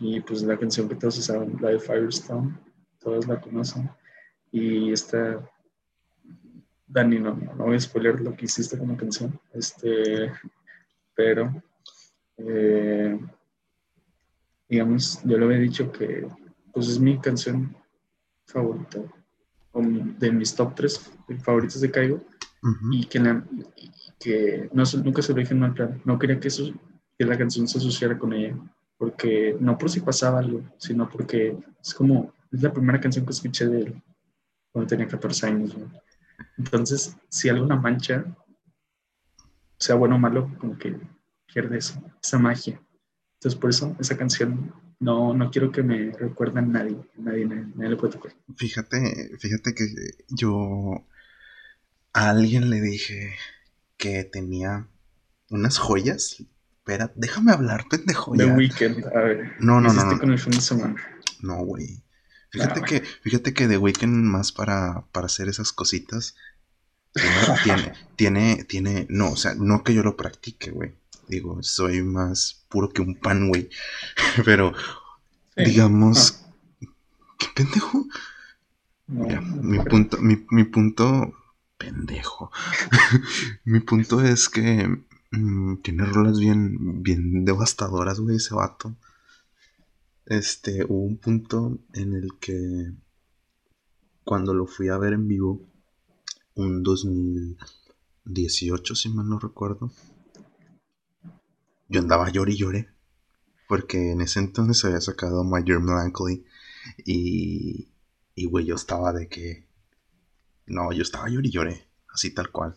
Y 0.00 0.20
pues 0.20 0.42
la 0.42 0.58
canción 0.58 0.88
que 0.88 0.96
todos 0.96 1.16
saben, 1.16 1.56
la 1.60 1.70
de 1.70 1.78
Firestone, 1.78 2.58
todos 2.98 3.26
la 3.28 3.40
conocen. 3.40 3.90
Y 4.50 4.92
esta 4.92 5.48
Dani, 6.92 7.18
no, 7.18 7.34
no 7.34 7.64
voy 7.64 7.76
a 7.76 7.80
spoiler 7.80 8.20
lo 8.20 8.36
que 8.36 8.44
hiciste 8.44 8.76
con 8.76 8.88
la 8.88 8.96
canción, 8.96 9.40
este, 9.54 10.30
pero, 11.14 11.62
eh, 12.36 13.18
digamos, 14.68 15.20
yo 15.24 15.38
le 15.38 15.44
había 15.46 15.58
dicho 15.58 15.90
que 15.90 16.28
pues 16.72 16.88
es 16.88 16.98
mi 16.98 17.18
canción 17.18 17.74
favorita, 18.44 19.00
de 19.74 20.32
mis 20.32 20.54
top 20.54 20.74
3 20.74 21.12
favoritos 21.42 21.80
de 21.80 21.90
Caigo, 21.90 22.20
y 22.92 23.06
que, 23.06 23.18
la, 23.18 23.42
que 24.20 24.68
no, 24.72 24.84
nunca 25.02 25.22
se 25.22 25.32
lo 25.32 25.38
dije 25.38 25.54
en 25.54 25.60
mal 25.60 25.74
plan, 25.74 26.00
no 26.04 26.18
quería 26.18 26.38
que, 26.38 26.48
eso, 26.48 26.72
que 27.18 27.24
la 27.24 27.38
canción 27.38 27.66
se 27.66 27.78
asociara 27.78 28.18
con 28.18 28.34
ella, 28.34 28.54
porque 28.98 29.56
no 29.58 29.78
por 29.78 29.90
si 29.90 30.00
pasaba 30.00 30.40
algo, 30.40 30.62
sino 30.76 31.08
porque 31.08 31.56
es 31.82 31.94
como, 31.94 32.32
es 32.52 32.62
la 32.62 32.72
primera 32.72 33.00
canción 33.00 33.24
que 33.24 33.32
escuché 33.32 33.66
de 33.66 33.80
él 33.80 34.02
cuando 34.70 34.88
tenía 34.88 35.08
14 35.08 35.46
años. 35.46 35.74
Entonces, 36.58 37.16
si 37.28 37.48
alguna 37.48 37.76
mancha, 37.76 38.24
sea 39.78 39.96
bueno 39.96 40.16
o 40.16 40.18
malo, 40.18 40.54
como 40.58 40.78
que 40.78 40.96
pierde 41.52 41.78
eso, 41.78 42.02
esa 42.22 42.38
magia. 42.38 42.80
Entonces, 43.34 43.60
por 43.60 43.70
eso 43.70 43.96
esa 43.98 44.16
canción 44.16 44.72
no, 45.00 45.34
no 45.34 45.50
quiero 45.50 45.72
que 45.72 45.82
me 45.82 46.12
recuerde 46.12 46.60
a 46.60 46.62
nadie, 46.62 46.96
nadie, 47.18 47.44
nadie, 47.44 47.90
le 47.90 47.96
puede 47.96 48.12
tocar. 48.12 48.32
Fíjate, 48.56 49.36
fíjate 49.38 49.74
que 49.74 49.84
yo 50.28 51.04
a 52.12 52.30
alguien 52.30 52.70
le 52.70 52.80
dije 52.80 53.34
que 53.96 54.24
tenía 54.24 54.88
unas 55.50 55.78
joyas. 55.78 56.44
Espera, 56.78 57.12
déjame 57.16 57.52
hablar, 57.52 57.86
pendejo. 57.90 58.34
De 58.36 58.46
Weekend, 58.46 59.06
a 59.06 59.20
ver. 59.20 59.52
No, 59.60 59.80
no, 59.80 59.92
no. 59.92 60.04
no. 60.04 60.18
con 60.18 60.30
el 60.30 60.38
fin 60.38 60.52
de 60.52 60.60
semana? 60.60 60.96
No, 61.40 61.64
güey. 61.64 62.02
Fíjate, 62.52 62.82
que, 62.82 63.00
fíjate 63.00 63.54
que 63.54 63.66
The 63.66 63.78
Weeknd 63.78 64.24
más 64.24 64.52
para, 64.52 65.06
para 65.10 65.24
hacer 65.24 65.48
esas 65.48 65.72
cositas 65.72 66.36
tiene, 67.64 67.92
tiene, 68.16 68.64
tiene, 68.64 69.06
no, 69.08 69.30
o 69.30 69.36
sea, 69.36 69.54
no 69.54 69.82
que 69.82 69.94
yo 69.94 70.02
lo 70.02 70.16
practique, 70.16 70.70
güey. 70.70 70.92
Digo, 71.28 71.62
soy 71.62 72.02
más 72.02 72.62
puro 72.68 72.90
que 72.90 73.00
un 73.00 73.14
pan, 73.14 73.48
güey. 73.48 73.70
Pero, 74.44 74.74
digamos, 75.56 76.42
ah. 76.42 76.86
¿qué 77.38 77.46
pendejo? 77.54 78.06
mi 79.08 79.78
punto, 79.78 80.18
mi, 80.18 80.44
mi 80.50 80.64
punto, 80.64 81.32
pendejo. 81.78 82.52
mi 83.64 83.80
punto 83.80 84.22
es 84.22 84.50
que 84.50 84.88
mm, 85.30 85.76
tiene 85.78 86.04
rolas 86.04 86.38
bien, 86.38 87.02
bien 87.02 87.46
devastadoras, 87.46 88.20
güey, 88.20 88.36
ese 88.36 88.54
vato 88.54 88.94
este, 90.26 90.84
hubo 90.84 91.02
un 91.02 91.16
punto 91.18 91.78
en 91.92 92.12
el 92.14 92.38
que 92.38 92.92
cuando 94.24 94.54
lo 94.54 94.66
fui 94.66 94.88
a 94.88 94.98
ver 94.98 95.12
en 95.14 95.26
vivo, 95.28 95.60
un 96.54 96.82
2018, 96.82 98.94
si 98.94 99.08
mal 99.08 99.26
no 99.28 99.38
recuerdo, 99.38 99.90
yo 101.88 102.00
andaba 102.00 102.30
lloré 102.30 102.52
y 102.52 102.56
lloré, 102.56 102.88
porque 103.68 104.12
en 104.12 104.20
ese 104.20 104.40
entonces 104.40 104.84
había 104.84 105.00
sacado 105.00 105.44
My 105.44 105.62
Dear 105.62 105.80
Melancholy 105.80 106.44
y, 107.04 107.88
y 108.34 108.46
güey, 108.46 108.66
yo 108.66 108.74
estaba 108.76 109.12
de 109.12 109.28
que, 109.28 109.66
no, 110.66 110.92
yo 110.92 111.02
estaba 111.02 111.28
lloré 111.28 111.48
y 111.48 111.52
lloré, 111.52 111.88
así 112.08 112.32
tal 112.32 112.50
cual. 112.50 112.76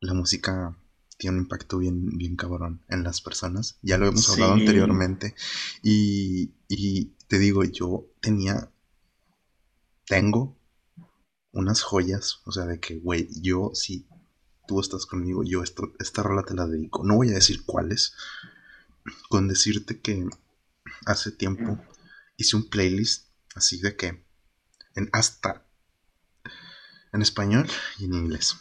La 0.00 0.14
música 0.14 0.76
tiene 1.16 1.36
un 1.36 1.42
impacto 1.44 1.78
bien, 1.78 2.16
bien 2.16 2.36
cabrón 2.36 2.82
en 2.88 3.02
las 3.02 3.20
personas. 3.20 3.78
Ya 3.82 3.98
lo 3.98 4.06
hemos 4.06 4.28
hablado 4.28 4.54
anteriormente. 4.54 5.34
Y, 5.82 6.52
y 6.68 7.06
te 7.28 7.38
digo, 7.38 7.64
yo 7.64 8.06
tenía, 8.20 8.70
tengo 10.06 10.56
unas 11.52 11.82
joyas, 11.82 12.40
o 12.44 12.52
sea, 12.52 12.66
de 12.66 12.80
que, 12.80 12.98
güey, 12.98 13.28
yo 13.40 13.70
si 13.74 14.06
tú 14.66 14.80
estás 14.80 15.06
conmigo, 15.06 15.42
yo 15.42 15.62
esto, 15.62 15.92
esta 15.98 16.22
rola 16.22 16.42
te 16.42 16.54
la 16.54 16.66
dedico. 16.66 17.04
No 17.04 17.16
voy 17.16 17.30
a 17.30 17.34
decir 17.34 17.64
cuáles, 17.64 18.14
con 19.28 19.48
decirte 19.48 20.00
que 20.00 20.26
hace 21.06 21.32
tiempo 21.32 21.78
hice 22.36 22.56
un 22.56 22.68
playlist 22.68 23.28
así 23.54 23.80
de 23.80 23.96
que, 23.96 24.22
en 24.94 25.08
hasta 25.12 25.64
en 27.12 27.22
español 27.22 27.66
y 27.98 28.04
en 28.04 28.14
inglés. 28.14 28.56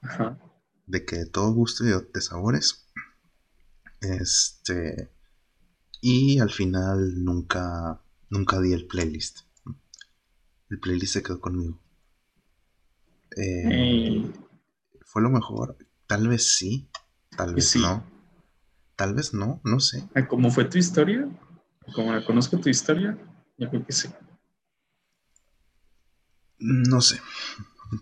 Ajá 0.00 0.38
de 0.86 1.04
que 1.04 1.26
todo 1.26 1.52
gusto 1.52 1.84
y 1.84 1.88
de 1.88 2.20
sabores. 2.20 2.86
Este. 4.00 5.10
Y 6.00 6.38
al 6.38 6.50
final 6.50 7.24
nunca. 7.24 8.00
Nunca 8.28 8.60
di 8.60 8.72
el 8.72 8.86
playlist. 8.86 9.40
El 10.68 10.80
playlist 10.80 11.12
se 11.14 11.22
quedó 11.22 11.40
conmigo. 11.40 11.78
Eh, 13.36 14.32
¿Fue 15.02 15.22
lo 15.22 15.30
mejor? 15.30 15.76
Tal 16.06 16.26
vez 16.26 16.56
sí. 16.56 16.88
Tal 17.36 17.54
vez 17.54 17.76
no. 17.76 18.04
Tal 18.96 19.14
vez 19.14 19.34
no, 19.34 19.60
no 19.62 19.78
sé. 19.78 20.08
¿Cómo 20.28 20.50
fue 20.50 20.64
tu 20.64 20.78
historia? 20.78 21.28
Como 21.94 22.12
la 22.12 22.24
conozco 22.24 22.58
tu 22.58 22.68
historia, 22.68 23.16
yo 23.58 23.68
creo 23.68 23.86
que 23.86 23.92
sí. 23.92 24.08
No 26.58 27.00
sé. 27.00 27.20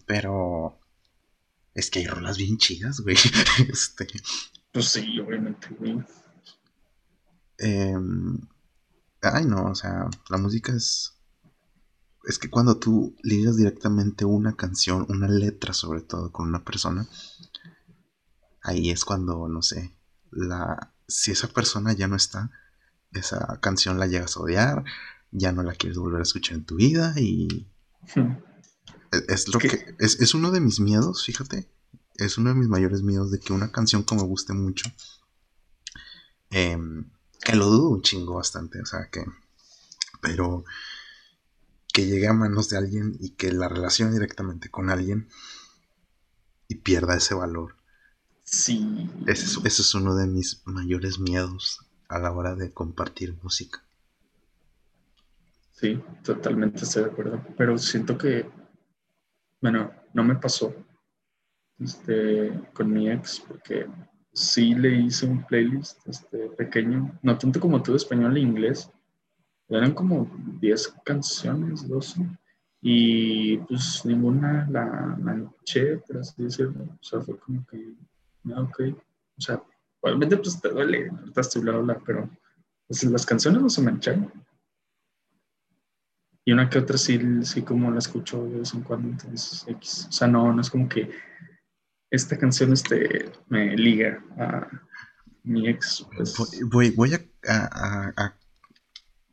Pero 0.06 0.78
es 1.74 1.90
que 1.90 2.00
hay 2.00 2.06
rolas 2.06 2.38
bien 2.38 2.56
chidas, 2.56 3.00
güey. 3.00 3.16
este. 3.68 4.06
Pues 4.72 4.88
sí, 4.88 5.18
obviamente, 5.20 5.68
güey. 5.78 6.04
Em, 7.58 8.38
ay, 9.22 9.44
no, 9.46 9.66
o 9.66 9.74
sea, 9.74 10.08
la 10.28 10.38
música 10.38 10.72
es. 10.72 11.12
Es 12.26 12.38
que 12.38 12.48
cuando 12.48 12.78
tú 12.78 13.14
ligas 13.22 13.56
directamente 13.56 14.24
una 14.24 14.56
canción, 14.56 15.04
una 15.10 15.28
letra 15.28 15.74
sobre 15.74 16.00
todo 16.00 16.32
con 16.32 16.48
una 16.48 16.64
persona, 16.64 17.06
ahí 18.62 18.90
es 18.90 19.04
cuando, 19.04 19.46
no 19.46 19.60
sé, 19.60 19.92
la, 20.30 20.94
si 21.06 21.32
esa 21.32 21.48
persona 21.48 21.92
ya 21.92 22.08
no 22.08 22.16
está, 22.16 22.50
esa 23.12 23.58
canción 23.60 23.98
la 23.98 24.06
llegas 24.06 24.36
a 24.36 24.40
odiar, 24.40 24.84
ya 25.32 25.52
no 25.52 25.62
la 25.62 25.74
quieres 25.74 25.98
volver 25.98 26.20
a 26.20 26.22
escuchar 26.22 26.56
en 26.56 26.64
tu 26.64 26.76
vida 26.76 27.12
y... 27.18 27.68
Hmm. 28.14 28.36
Es, 29.28 29.48
lo 29.48 29.58
que, 29.58 29.94
es, 29.98 30.34
uno 30.34 30.50
de 30.50 30.60
mis 30.60 30.80
miedos, 30.80 31.24
fíjate. 31.24 31.68
Es 32.16 32.38
uno 32.38 32.50
de 32.50 32.56
mis 32.56 32.68
mayores 32.68 33.02
miedos 33.02 33.30
de 33.30 33.40
que 33.40 33.52
una 33.52 33.72
canción 33.72 34.02
como 34.02 34.22
me 34.22 34.28
guste 34.28 34.52
mucho. 34.52 34.90
Em, 36.50 37.10
que 37.40 37.56
lo 37.56 37.66
dudo 37.66 37.88
un 37.90 38.02
chingo 38.02 38.34
bastante. 38.34 38.80
O 38.80 38.86
sea 38.86 39.08
que. 39.10 39.24
Pero. 40.20 40.64
Que 41.92 42.06
llegue 42.06 42.26
a 42.26 42.32
manos 42.32 42.68
de 42.68 42.76
alguien 42.76 43.16
y 43.20 43.30
que 43.30 43.52
la 43.52 43.68
relacione 43.68 44.12
directamente 44.12 44.70
con 44.70 44.90
alguien. 44.90 45.28
Y 46.68 46.76
pierda 46.76 47.16
ese 47.16 47.34
valor. 47.34 47.76
Sí. 48.44 49.10
Ese 49.26 49.60
ese 49.64 49.82
es 49.82 49.94
uno 49.94 50.14
de 50.14 50.26
mis 50.26 50.62
mayores 50.66 51.18
miedos 51.18 51.80
a 52.08 52.18
la 52.18 52.32
hora 52.32 52.54
de 52.54 52.72
compartir 52.72 53.36
música. 53.42 53.82
Sí, 55.72 56.00
totalmente 56.22 56.84
estoy 56.84 57.04
de 57.04 57.10
acuerdo. 57.10 57.44
Pero 57.56 57.76
siento 57.78 58.16
que, 58.16 58.48
bueno, 59.64 59.90
no 60.12 60.22
me 60.22 60.34
pasó 60.34 60.74
este, 61.78 62.52
con 62.74 62.92
mi 62.92 63.10
ex, 63.10 63.42
porque 63.48 63.86
sí 64.30 64.74
le 64.74 64.94
hice 64.94 65.24
un 65.24 65.42
playlist 65.42 66.06
este, 66.06 66.50
pequeño, 66.50 67.18
no 67.22 67.38
tanto 67.38 67.60
como 67.60 67.82
todo 67.82 67.96
español 67.96 68.36
e 68.36 68.40
inglés, 68.40 68.90
eran 69.70 69.94
como 69.94 70.30
10 70.60 70.96
canciones, 71.02 71.88
12, 71.88 72.28
y 72.82 73.56
pues 73.56 74.02
ninguna 74.04 74.68
la 74.70 75.16
manché, 75.18 75.96
por 75.96 76.18
así 76.18 76.42
decirlo, 76.42 76.84
o 76.84 77.02
sea, 77.02 77.22
fue 77.22 77.38
como 77.38 77.64
que, 77.66 77.94
no, 78.42 78.64
ok, 78.64 78.80
o 79.38 79.40
sea, 79.40 79.62
probablemente 79.98 80.36
pues 80.36 80.60
te 80.60 80.68
duele, 80.68 81.08
ahorita 81.08 81.40
estoy 81.40 81.62
bla, 81.62 81.98
pero 82.04 82.28
pues, 82.86 83.02
las 83.04 83.24
canciones 83.24 83.62
no 83.62 83.70
se 83.70 83.80
mancharon. 83.80 84.30
Y 86.44 86.52
una 86.52 86.68
que 86.68 86.78
otra 86.78 86.98
sí, 86.98 87.18
sí 87.44 87.62
como 87.62 87.90
la 87.90 87.98
escucho 87.98 88.44
de 88.44 88.58
vez 88.58 88.74
en 88.74 88.82
cuando, 88.82 89.08
entonces 89.08 89.64
X. 89.66 90.06
O 90.08 90.12
sea, 90.12 90.28
no, 90.28 90.52
no 90.52 90.60
es 90.60 90.68
como 90.68 90.88
que 90.88 91.10
esta 92.10 92.38
canción 92.38 92.72
este, 92.72 93.32
me 93.48 93.76
liga 93.76 94.22
a 94.38 94.68
mi 95.42 95.68
ex. 95.68 96.06
Pues. 96.16 96.36
Voy, 96.70 96.90
voy 96.90 97.14
a, 97.14 97.20
a, 97.48 98.36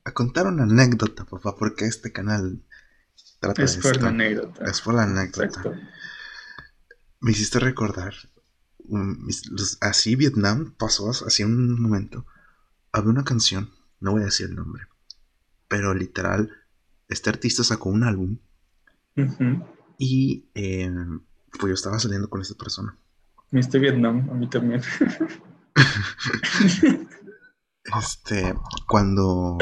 a, 0.04 0.12
contar 0.14 0.48
una 0.48 0.64
anécdota, 0.64 1.26
papá, 1.26 1.56
porque 1.58 1.86
este 1.86 2.12
canal 2.12 2.64
trata 3.40 3.64
es 3.64 3.78
por 3.78 4.02
la 4.02 4.10
anécdota. 4.10 4.66
Es 4.66 4.82
por 4.82 4.94
la 4.96 5.04
anécdota. 5.04 5.80
Me 7.20 7.32
hiciste 7.32 7.60
recordar, 7.60 8.14
así 9.82 10.16
Vietnam 10.16 10.76
pasó 10.78 11.10
así 11.10 11.44
un 11.44 11.80
momento. 11.80 12.26
Había 12.92 13.12
una 13.12 13.24
canción, 13.24 13.72
no 14.00 14.12
voy 14.12 14.24
a 14.24 14.26
decir 14.26 14.48
el 14.48 14.56
nombre, 14.56 14.88
pero 15.68 15.94
literal, 15.94 16.52
este 17.12 17.30
artista 17.30 17.64
sacó 17.64 17.90
un 17.90 18.04
álbum 18.04 18.38
y 19.98 20.50
eh, 20.56 20.90
pues 21.60 21.70
yo 21.70 21.74
estaba 21.74 22.00
saliendo 22.00 22.30
con 22.30 22.42
esta 22.42 22.56
persona. 22.56 22.98
Viste 23.52 23.80
Vietnam, 23.80 24.30
a 24.30 24.34
mí 24.34 24.50
también. 24.50 24.82
este, 28.02 28.56
cuando, 28.88 29.58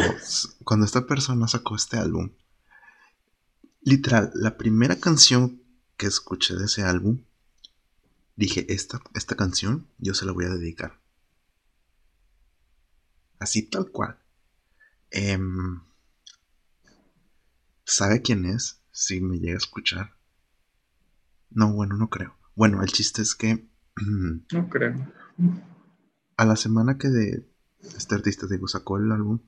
cuando 0.63 0.85
esta 0.85 1.07
persona 1.07 1.47
sacó 1.47 1.75
este 1.75 1.97
álbum, 1.97 2.31
literal, 3.81 4.31
la 4.35 4.55
primera 4.55 4.97
canción 4.97 5.63
que 5.97 6.05
escuché 6.05 6.55
de 6.55 6.65
ese 6.65 6.83
álbum, 6.83 7.23
dije, 8.35 8.71
esta, 8.71 9.01
esta 9.15 9.35
canción 9.35 9.87
yo 9.97 10.13
se 10.13 10.27
la 10.27 10.33
voy 10.33 10.45
a 10.45 10.49
dedicar. 10.49 10.99
Así 13.39 13.63
tal 13.63 13.89
cual. 13.89 14.19
Em, 15.09 15.81
¿Sabe 17.89 18.21
quién 18.21 18.45
es? 18.45 18.83
Si 18.91 19.19
me 19.19 19.39
llega 19.39 19.55
a 19.55 19.57
escuchar. 19.57 20.13
No, 21.49 21.73
bueno, 21.73 21.97
no 21.97 22.11
creo. 22.11 22.37
Bueno, 22.55 22.83
el 22.83 22.91
chiste 22.91 23.23
es 23.23 23.33
que. 23.33 23.67
no 24.51 24.69
creo. 24.69 25.11
A 26.37 26.45
la 26.45 26.55
semana 26.55 26.99
que 26.99 27.07
de 27.07 27.49
este 27.81 28.13
artista 28.13 28.45
digo 28.45 28.67
sacó 28.67 28.97
el 28.97 29.11
álbum, 29.11 29.39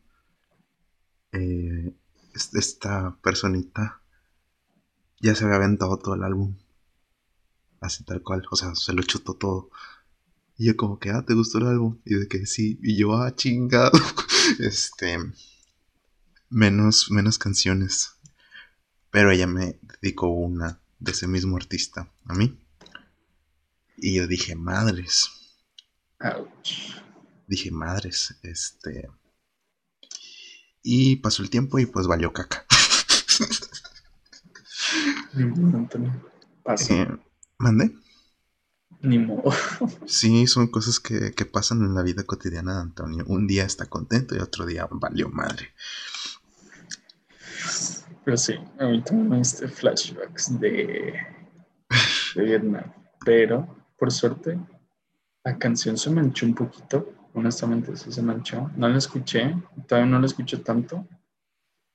eh, 1.34 1.95
esta 2.34 3.15
personita 3.21 4.01
ya 5.19 5.36
se 5.36 5.43
había 5.45 5.58
aventado 5.58 5.99
todo 5.99 6.15
el 6.15 6.23
álbum. 6.23 6.58
Así 7.80 8.04
tal 8.04 8.23
cual. 8.23 8.43
O 8.49 8.56
sea, 8.56 8.73
se 8.73 8.91
lo 8.93 9.04
chutó 9.04 9.36
todo. 9.36 9.69
Y 10.58 10.65
yo 10.65 10.77
como 10.77 10.97
que, 10.97 11.12
ah, 11.12 11.23
¿te 11.23 11.36
gustó 11.36 11.60
el 11.60 11.67
álbum? 11.67 11.99
Y 12.06 12.15
de 12.15 12.27
que 12.27 12.47
sí. 12.47 12.80
Y 12.82 12.97
yo, 12.97 13.15
ah, 13.17 13.36
chingado. 13.36 13.99
este... 14.60 15.19
Menos, 16.49 17.12
menos 17.12 17.38
canciones. 17.38 18.17
Pero 19.12 19.32
ella 19.32 19.45
me 19.45 19.78
dedicó 20.02 20.30
una 20.30 20.80
de 21.00 21.12
ese 21.12 21.28
mismo 21.28 21.58
artista 21.58 22.10
a 22.26 22.34
mí. 22.34 22.58
Y 23.97 24.15
yo 24.15 24.28
dije, 24.28 24.56
madres. 24.56 25.30
Dije, 27.47 27.71
madres, 27.71 28.36
este. 28.41 29.10
Y 30.82 31.17
pasó 31.17 31.43
el 31.43 31.50
tiempo 31.50 31.78
y 31.78 31.86
pues 31.86 32.08
valió 32.08 32.32
caca. 32.32 32.65
Ni 35.34 35.45
modo, 35.45 35.78
Antonio. 35.78 36.32
Eh, 36.89 37.08
¿Mande? 37.58 37.95
Ni 39.02 39.19
modo. 39.19 39.54
sí, 40.06 40.47
son 40.47 40.67
cosas 40.67 41.00
que, 41.00 41.34
que, 41.34 41.45
pasan 41.45 41.82
en 41.82 41.93
la 41.93 42.02
vida 42.02 42.24
cotidiana 42.24 42.76
de 42.76 42.82
Antonio. 42.82 43.26
Un 43.28 43.45
día 43.45 43.65
está 43.65 43.88
contento 43.88 44.36
y 44.36 44.39
otro 44.39 44.65
día 44.65 44.88
valió 44.89 45.30
madre. 45.30 45.74
Pero 48.32 48.39
sí, 48.39 48.54
a 48.80 48.86
mí 48.86 49.02
también 49.02 49.41
este 49.41 49.67
flashbacks 49.67 50.58
de, 50.58 51.20
de 52.34 52.44
Vietnam. 52.46 52.86
Pero, 53.26 53.67
por 54.00 54.10
suerte, 54.10 54.58
la 55.44 55.58
canción 55.58 55.98
se 55.98 56.10
manchó 56.12 56.46
un 56.46 56.56
poquito. 56.56 57.12
Honestamente, 57.34 57.94
sí 57.98 58.10
se 58.10 58.22
manchó. 58.22 58.72
No 58.78 58.88
la 58.88 59.00
escuché, 59.00 59.54
todavía 59.86 60.10
no 60.10 60.17
la 60.17 60.28
escucho 60.28 60.62
tanto, 60.62 61.06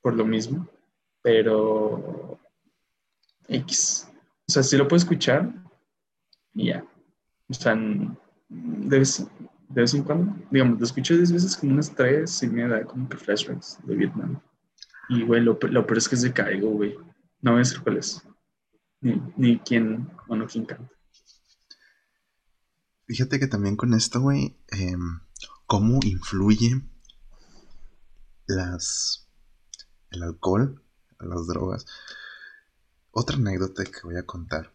por 0.02 0.14
lo 0.14 0.26
mismo. 0.26 0.68
Pero, 1.22 2.38
X. 3.48 4.06
O 4.46 4.52
sea, 4.52 4.62
sí 4.62 4.76
lo 4.76 4.86
puedo 4.86 4.98
escuchar 4.98 5.50
y 6.52 6.66
ya. 6.66 6.84
O 7.48 7.54
sea, 7.54 7.74
de 7.74 8.98
vez, 8.98 9.26
de 9.70 9.80
vez 9.80 9.94
en 9.94 10.02
cuando, 10.02 10.36
digamos, 10.50 10.78
lo 10.78 10.84
escucho 10.84 11.16
10 11.16 11.32
veces 11.32 11.56
como 11.56 11.72
unas 11.72 11.94
tres 11.94 12.42
y 12.42 12.48
me 12.48 12.68
da 12.68 12.84
como 12.84 13.08
que 13.08 13.16
flashbacks 13.16 13.78
de 13.86 13.96
Vietnam. 13.96 14.38
Y, 15.08 15.22
güey, 15.22 15.40
lo, 15.42 15.58
peor 15.58 15.98
es 15.98 16.08
que 16.08 16.16
es 16.16 16.22
de 16.22 16.32
Caigo, 16.32 16.70
güey. 16.70 16.94
No 17.40 17.52
voy 17.52 17.58
a 17.58 17.64
decir 17.64 17.80
cuál 17.80 17.98
es. 17.98 18.22
Ni, 19.00 19.20
ni 19.36 19.58
quién, 19.58 20.10
o 20.28 20.36
no 20.36 20.46
quién 20.46 20.66
canta. 20.66 20.90
Fíjate 23.06 23.38
que 23.38 23.46
también 23.46 23.76
con 23.76 23.94
esto, 23.94 24.20
güey, 24.20 24.56
em, 24.68 25.20
cómo 25.66 26.00
influye 26.02 26.82
las 28.46 29.28
el 30.10 30.22
alcohol, 30.24 30.82
las 31.20 31.46
drogas. 31.46 31.86
Otra 33.12 33.36
anécdota 33.36 33.84
que 33.84 34.00
voy 34.02 34.16
a 34.16 34.26
contar. 34.26 34.72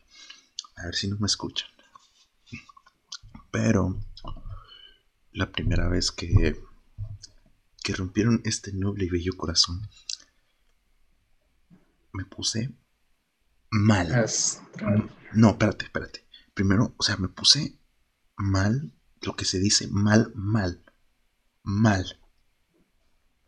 A 0.77 0.85
ver 0.85 0.95
si 0.95 1.09
no 1.09 1.17
me 1.19 1.27
escuchan. 1.27 1.69
Pero 3.51 3.99
la 5.33 5.51
primera 5.51 5.89
vez 5.89 6.11
que 6.11 6.55
que 7.83 7.93
rompieron 7.93 8.41
este 8.45 8.71
noble 8.73 9.05
y 9.05 9.09
bello 9.09 9.35
corazón 9.35 9.81
me 12.13 12.25
puse 12.25 12.73
mal. 13.69 14.25
No, 15.33 15.49
espérate, 15.51 15.85
espérate. 15.85 16.25
Primero, 16.53 16.93
o 16.97 17.03
sea, 17.03 17.17
me 17.17 17.29
puse 17.29 17.79
mal, 18.35 18.91
lo 19.21 19.35
que 19.35 19.45
se 19.45 19.59
dice 19.59 19.87
mal, 19.87 20.31
mal, 20.35 20.83
mal. 21.63 22.19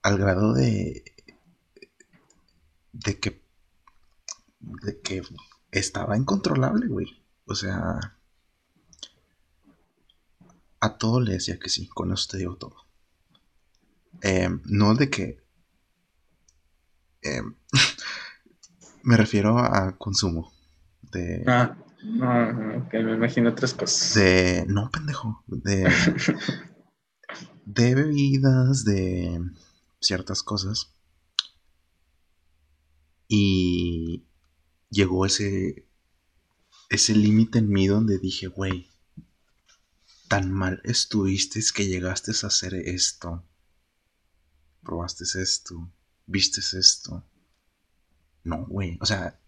Al 0.02 0.17
grado 0.17 0.54
de. 0.54 1.04
de 2.93 3.19
que. 3.19 3.43
de 4.60 5.02
que 5.02 5.21
estaba 5.71 6.17
incontrolable, 6.17 6.88
güey. 6.88 7.23
O 7.45 7.56
sea. 7.56 7.99
A 10.80 10.97
todo 10.97 11.21
le 11.21 11.34
decía 11.34 11.60
que 11.60 11.69
sí, 11.69 11.88
con 11.88 12.12
eso 12.12 12.28
te 12.32 12.38
digo 12.38 12.58
todo. 12.58 12.76
Eh, 14.21 14.49
no 14.65 14.95
de 14.95 15.10
que. 15.10 15.43
Eh, 17.21 17.41
Me 19.04 19.18
refiero 19.18 19.60
a 19.60 19.98
consumo. 19.98 20.54
De, 21.02 21.44
ah, 21.46 21.76
ok, 22.86 22.94
me 22.94 23.13
imagino 23.13 23.50
otras 23.50 23.74
cosas. 23.74 24.13
De. 24.16 24.66
No, 24.66 24.89
pendejo. 24.89 25.44
De. 25.46 25.92
de 27.66 27.96
bebidas, 27.96 28.86
de 28.86 29.42
ciertas 30.00 30.41
cosas. 30.41 30.95
Y 33.28 34.26
llegó 34.89 35.26
ese. 35.26 35.86
ese 36.89 37.14
límite 37.14 37.60
en 37.60 37.70
mí 37.70 37.88
donde 37.88 38.20
dije, 38.20 38.47
güey. 38.47 38.89
Tan 40.30 40.49
mal 40.49 40.82
estuviste 40.86 41.60
que 41.76 41.88
llegaste 41.88 42.32
a 42.32 42.47
hacer 42.47 42.74
esto. 42.74 43.43
Probaste 44.82 45.26
esto. 45.26 45.91
Vistes 46.26 46.74
esto 46.74 47.26
no, 48.44 48.66
güey. 48.66 48.98
O 49.02 49.06
sea, 49.06 49.39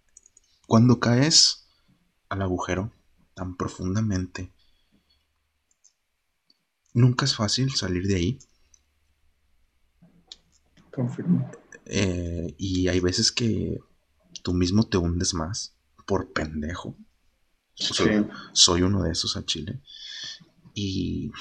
cuando 0.68 1.00
caes 1.00 1.68
al 2.30 2.42
agujero 2.42 2.92
tan 3.34 3.56
profundamente, 3.56 4.52
nunca 6.94 7.26
es 7.26 7.36
fácil 7.36 7.74
salir 7.76 8.08
de 8.08 8.16
ahí. 8.16 8.40
Confirmo. 10.92 11.52
Eh, 11.86 12.56
y 12.58 12.88
hay 12.88 13.00
veces 13.00 13.32
que 13.32 13.80
tú 14.42 14.54
mismo 14.54 14.88
te 14.88 14.98
hundes 14.98 15.34
más 15.34 15.76
por 16.08 16.32
pendejo. 16.32 16.96
Soy, 17.74 18.28
soy 18.54 18.82
uno 18.84 19.04
de 19.04 19.12
esos 19.12 19.36
a 19.36 19.46
Chile. 19.46 19.82
Y 20.74 21.32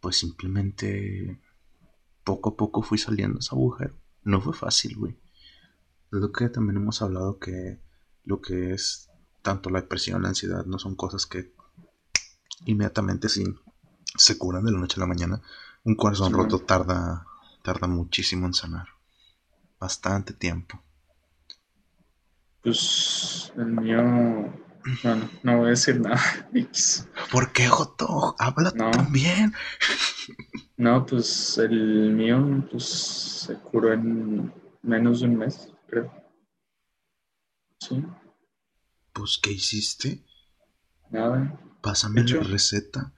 pues 0.00 0.16
simplemente 0.16 1.40
poco 2.24 2.50
a 2.50 2.56
poco 2.56 2.82
fui 2.82 2.98
saliendo 2.98 3.34
de 3.34 3.40
ese 3.40 3.54
agujero 3.54 4.00
no 4.22 4.40
fue 4.40 4.52
fácil, 4.52 4.96
güey. 4.96 5.16
Lo 6.10 6.32
que 6.32 6.48
también 6.48 6.76
hemos 6.76 7.02
hablado 7.02 7.38
que 7.38 7.80
lo 8.24 8.40
que 8.40 8.72
es 8.72 9.08
tanto 9.42 9.70
la 9.70 9.80
depresión, 9.80 10.22
la 10.22 10.28
ansiedad, 10.28 10.64
no 10.66 10.78
son 10.78 10.94
cosas 10.94 11.26
que 11.26 11.52
inmediatamente 12.66 13.28
sí 13.28 13.44
se 14.16 14.36
curan 14.36 14.64
de 14.64 14.72
la 14.72 14.78
noche 14.78 14.96
a 14.98 15.00
la 15.00 15.06
mañana. 15.06 15.40
Un 15.84 15.94
corazón 15.94 16.32
roto 16.32 16.58
tarda, 16.58 17.26
tarda 17.62 17.86
muchísimo 17.86 18.46
en 18.46 18.54
sanar. 18.54 18.88
Bastante 19.78 20.34
tiempo. 20.34 20.82
Pues 22.62 23.52
el 23.56 23.66
mío 23.66 24.52
bueno, 25.02 25.28
no 25.42 25.58
voy 25.58 25.66
a 25.66 25.70
decir 25.70 26.00
nada. 26.00 26.20
¿Por 27.32 27.52
qué, 27.52 27.66
Joto? 27.68 28.34
Habla 28.38 28.70
también. 28.70 29.52
No, 30.76 31.04
pues 31.04 31.58
el 31.58 32.12
mío 32.12 32.66
pues, 32.70 32.84
se 32.84 33.54
curó 33.56 33.92
en 33.92 34.52
menos 34.82 35.20
de 35.20 35.26
un 35.26 35.36
mes, 35.36 35.68
creo. 35.90 36.12
Sí. 37.80 38.04
Pues, 39.12 39.38
¿qué 39.42 39.52
hiciste? 39.52 40.24
Nada. 41.10 41.58
Pásame 41.82 42.22
la 42.24 42.42
receta. 42.42 43.12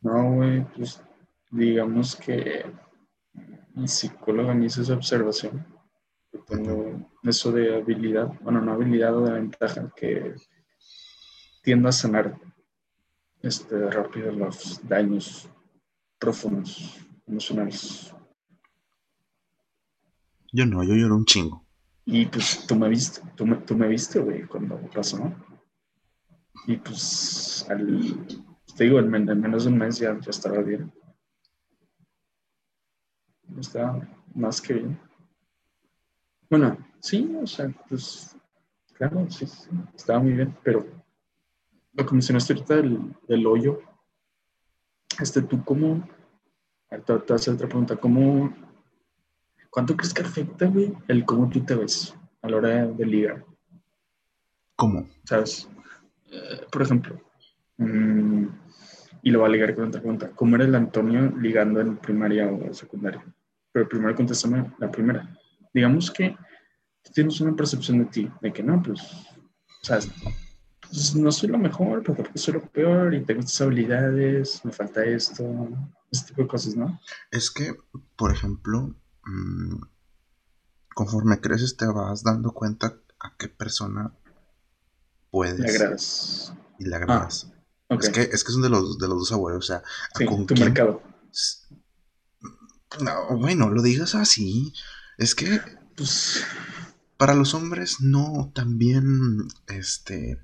No, 0.00 0.34
güey, 0.34 0.64
pues 0.74 1.02
digamos 1.50 2.16
que 2.16 2.64
mi 3.74 3.86
psicólogo 3.86 4.54
me 4.54 4.66
hizo 4.66 4.82
esa 4.82 4.94
observación. 4.94 5.66
tengo 6.46 7.10
eso 7.22 7.52
de 7.52 7.76
habilidad, 7.76 8.32
bueno, 8.40 8.60
no 8.60 8.72
habilidad 8.72 9.16
o 9.16 9.24
de 9.24 9.32
ventaja, 9.32 9.92
que 9.94 10.34
tiendo 11.62 11.88
a 11.88 11.92
sanar 11.92 12.38
este, 13.42 13.90
rápido 13.90 14.32
los 14.32 14.80
daños 14.88 15.48
profundos 16.18 16.98
emocionales. 17.26 18.14
Yo 20.52 20.66
no, 20.66 20.82
yo 20.82 20.94
lloro 20.94 21.16
un 21.16 21.24
chingo. 21.24 21.66
Y 22.04 22.26
pues 22.26 22.66
tú 22.66 22.76
me 22.76 22.88
viste, 22.88 23.20
tú 23.36 23.46
me, 23.46 23.56
tú 23.56 23.76
me 23.76 23.88
viste, 23.88 24.18
güey, 24.18 24.46
cuando 24.46 24.78
pasó. 24.92 25.32
Y 26.66 26.76
pues 26.76 27.66
al, 27.68 28.26
te 28.76 28.84
digo, 28.84 28.98
en, 28.98 29.10
menos 29.10 29.64
de 29.64 29.70
un 29.70 29.78
mes 29.78 29.98
ya, 29.98 30.18
ya 30.18 30.30
estaba 30.30 30.58
bien. 30.62 30.92
Estaba 33.58 34.08
más 34.34 34.60
que 34.60 34.74
bien. 34.74 35.00
Bueno, 36.48 36.78
sí, 37.00 37.36
o 37.42 37.46
sea, 37.46 37.68
pues, 37.88 38.36
claro, 38.94 39.30
sí, 39.30 39.46
sí 39.46 39.68
estaba 39.94 40.20
muy 40.20 40.32
bien, 40.32 40.56
pero 40.64 40.86
lo 41.92 42.06
que 42.06 42.12
mencionaste 42.12 42.54
ahorita 42.54 42.76
del, 42.76 43.46
hoyo, 43.46 43.80
este, 45.20 45.42
tú 45.42 45.64
cómo, 45.64 46.08
ahorita 46.90 47.24
te 47.24 47.34
hacer 47.34 47.54
otra 47.54 47.68
pregunta, 47.68 47.96
¿cómo, 47.96 48.52
cuánto 49.70 49.96
crees 49.96 50.12
que 50.12 50.22
afecta, 50.22 50.66
güey, 50.66 50.92
el 51.08 51.24
cómo 51.24 51.48
tú 51.48 51.60
te 51.60 51.74
ves 51.74 52.14
a 52.42 52.48
la 52.48 52.56
hora 52.56 52.86
de, 52.86 53.06
ligar? 53.06 53.44
¿Cómo? 54.76 55.08
¿Sabes? 55.24 55.68
Eh, 56.30 56.66
por 56.70 56.82
ejemplo, 56.82 57.20
mm, 57.78 58.46
y 59.22 59.30
lo 59.30 59.40
va 59.40 59.46
a 59.46 59.50
ligar 59.50 59.74
con 59.74 59.88
otra 59.88 60.00
pregunta, 60.00 60.30
¿cómo 60.34 60.56
era 60.56 60.64
el 60.64 60.74
Antonio 60.74 61.32
ligando 61.38 61.80
en 61.80 61.96
primaria 61.96 62.50
o 62.50 62.72
secundaria? 62.72 63.24
Pero 63.72 63.88
primero 63.88 64.14
contéstame 64.14 64.72
la 64.78 64.90
primera. 64.90 65.28
Digamos 65.72 66.10
que 66.10 66.36
tú 67.02 67.12
tienes 67.12 67.40
una 67.40 67.54
percepción 67.54 67.98
de 67.98 68.04
ti, 68.06 68.30
de 68.40 68.52
que 68.52 68.62
no, 68.62 68.82
pues, 68.82 69.00
sea, 69.82 69.98
pues, 70.80 71.14
no 71.14 71.30
soy 71.30 71.50
lo 71.50 71.58
mejor, 71.58 72.02
pero 72.02 72.16
porque 72.16 72.38
soy 72.38 72.54
lo 72.54 72.62
peor 72.62 73.14
y 73.14 73.24
tengo 73.24 73.40
estas 73.40 73.60
habilidades, 73.60 74.64
me 74.64 74.72
falta 74.72 75.04
esto, 75.04 75.68
ese 76.10 76.26
tipo 76.26 76.42
de 76.42 76.48
cosas, 76.48 76.74
¿no? 76.76 77.00
Es 77.30 77.50
que, 77.50 77.74
por 78.16 78.32
ejemplo, 78.32 78.94
mm, 79.30 79.80
conforme 80.94 81.40
creces 81.40 81.76
te 81.76 81.86
vas 81.86 82.22
dando 82.22 82.52
cuenta 82.52 83.00
a 83.20 83.36
qué 83.36 83.48
persona 83.48 84.12
puedes. 85.30 85.60
Le 85.60 85.70
agradas. 85.70 86.52
Y 86.78 86.84
le 86.86 86.96
agradas. 86.96 87.52
Ah, 87.88 87.96
es, 88.00 88.08
que, 88.10 88.22
es 88.22 88.44
que 88.44 88.52
son 88.52 88.62
de 88.62 88.68
los, 88.68 88.98
de 88.98 89.08
los 89.08 89.18
dos 89.18 89.32
abuelos, 89.32 89.64
o 89.64 89.66
sea, 89.66 89.82
sí, 90.16 90.24
con 90.24 90.46
tu 90.46 90.54
mercado. 90.54 91.02
No, 93.02 93.36
bueno, 93.38 93.70
lo 93.70 93.82
digas 93.82 94.14
así. 94.14 94.72
Es 95.18 95.34
que, 95.34 95.60
pues, 95.96 96.44
para 97.16 97.34
los 97.34 97.54
hombres 97.54 98.00
no 98.00 98.50
también, 98.54 99.48
este, 99.68 100.40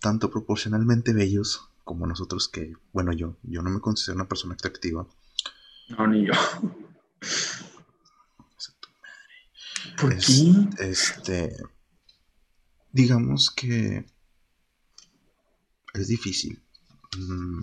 tanto 0.00 0.30
proporcionalmente 0.30 1.12
bellos 1.12 1.68
como 1.84 2.06
nosotros 2.06 2.48
que, 2.48 2.74
bueno, 2.92 3.12
yo, 3.12 3.36
yo 3.42 3.62
no 3.62 3.70
me 3.70 3.80
considero 3.80 4.16
una 4.16 4.28
persona 4.28 4.54
atractiva. 4.54 5.06
No, 5.88 6.06
ni 6.06 6.26
yo. 6.26 6.32
¿Por 10.02 10.18
qué? 10.18 10.52
Este, 10.78 11.56
digamos 12.92 13.50
que 13.50 14.04
es 15.94 16.08
difícil. 16.08 16.62
Mm, 17.16 17.62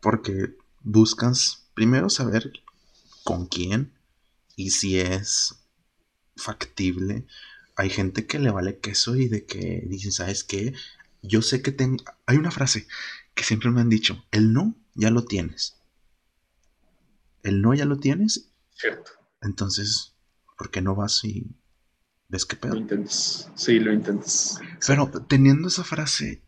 porque 0.00 0.56
buscas 0.80 1.68
primero 1.74 2.10
saber 2.10 2.52
con 3.24 3.46
quién 3.46 3.92
y 4.56 4.70
si 4.70 4.98
es 4.98 5.54
factible. 6.36 7.26
Hay 7.76 7.90
gente 7.90 8.26
que 8.26 8.38
le 8.38 8.50
vale 8.50 8.78
queso 8.78 9.16
y 9.16 9.28
de 9.28 9.46
que 9.46 9.82
dicen, 9.86 10.12
¿sabes 10.12 10.44
qué? 10.44 10.74
yo 11.22 11.40
sé 11.40 11.62
que 11.62 11.72
tengo... 11.72 12.04
Hay 12.26 12.36
una 12.36 12.50
frase 12.50 12.86
que 13.34 13.44
siempre 13.44 13.70
me 13.70 13.80
han 13.80 13.88
dicho, 13.88 14.24
el 14.30 14.52
no 14.52 14.74
ya 14.94 15.10
lo 15.10 15.24
tienes. 15.24 15.76
El 17.42 17.62
no 17.62 17.72
ya 17.74 17.84
lo 17.84 17.98
tienes. 17.98 18.50
Cierto. 18.74 19.12
Entonces, 19.40 20.11
¿por 20.56 20.70
qué 20.70 20.82
no 20.82 20.94
vas 20.94 21.24
y 21.24 21.46
ves 22.28 22.46
qué 22.46 22.56
pedo? 22.56 22.74
Lo 22.74 22.80
intentas. 22.80 23.50
Sí, 23.54 23.78
lo 23.78 23.92
intentas. 23.92 24.60
Pero 24.86 25.10
teniendo 25.28 25.68
esa 25.68 25.84
frase, 25.84 26.42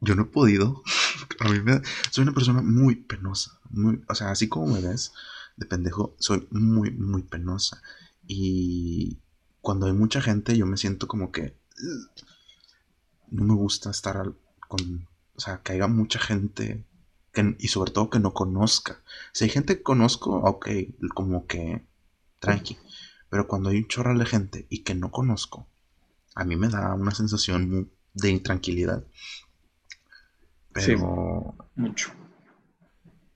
yo 0.00 0.14
no 0.14 0.22
he 0.22 0.26
podido. 0.26 0.82
A 1.40 1.48
mí 1.48 1.60
me... 1.60 1.80
Soy 2.10 2.22
una 2.22 2.34
persona 2.34 2.62
muy 2.62 2.96
penosa. 2.96 3.58
Muy... 3.70 4.02
O 4.08 4.14
sea, 4.14 4.30
así 4.30 4.48
como 4.48 4.66
me 4.66 4.80
ves 4.80 5.12
de 5.56 5.66
pendejo, 5.66 6.16
soy 6.18 6.46
muy, 6.50 6.90
muy 6.90 7.22
penosa. 7.22 7.82
Y 8.26 9.18
cuando 9.60 9.86
hay 9.86 9.92
mucha 9.92 10.20
gente, 10.20 10.56
yo 10.56 10.66
me 10.66 10.76
siento 10.76 11.08
como 11.08 11.30
que 11.30 11.56
no 13.30 13.44
me 13.44 13.54
gusta 13.54 13.90
estar 13.90 14.32
con, 14.68 15.08
o 15.34 15.40
sea, 15.40 15.60
que 15.62 15.72
haya 15.72 15.86
mucha 15.88 16.18
gente 16.18 16.84
y 17.58 17.68
sobre 17.68 17.90
todo 17.90 18.10
que 18.10 18.20
no 18.20 18.32
conozca. 18.32 19.02
Si 19.32 19.44
hay 19.44 19.50
gente 19.50 19.76
que 19.76 19.82
conozco, 19.82 20.36
ok, 20.36 20.68
como 21.14 21.46
que 21.46 21.84
tranqui. 22.44 22.78
Pero 23.30 23.48
cuando 23.48 23.70
hay 23.70 23.78
un 23.78 23.88
chorral 23.88 24.18
de 24.18 24.26
gente 24.26 24.66
y 24.68 24.84
que 24.84 24.94
no 24.94 25.10
conozco, 25.10 25.66
a 26.34 26.44
mí 26.44 26.56
me 26.56 26.68
da 26.68 26.94
una 26.94 27.12
sensación 27.12 27.90
de 28.12 28.30
intranquilidad. 28.30 29.04
Pero. 30.72 31.56
mucho. 31.74 32.12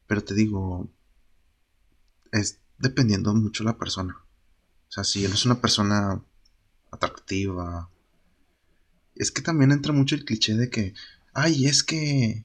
Pero 0.07 0.25
te 0.25 0.35
digo, 0.35 0.91
es 2.33 2.61
dependiendo 2.79 3.35
mucho 3.35 3.65
de 3.65 3.71
la 3.71 3.79
persona. 3.79 4.17
O 4.89 4.91
sea, 4.91 5.05
si 5.05 5.25
eres 5.25 5.45
una 5.45 5.61
persona 5.61 6.23
atractiva, 6.91 7.91
es 9.15 9.31
que 9.31 9.43
también 9.43 9.73
entra 9.73 9.93
mucho 9.93 10.15
el 10.15 10.25
cliché 10.25 10.55
de 10.55 10.71
que, 10.71 10.95
ay, 11.35 11.67
es 11.67 11.83
que, 11.83 12.45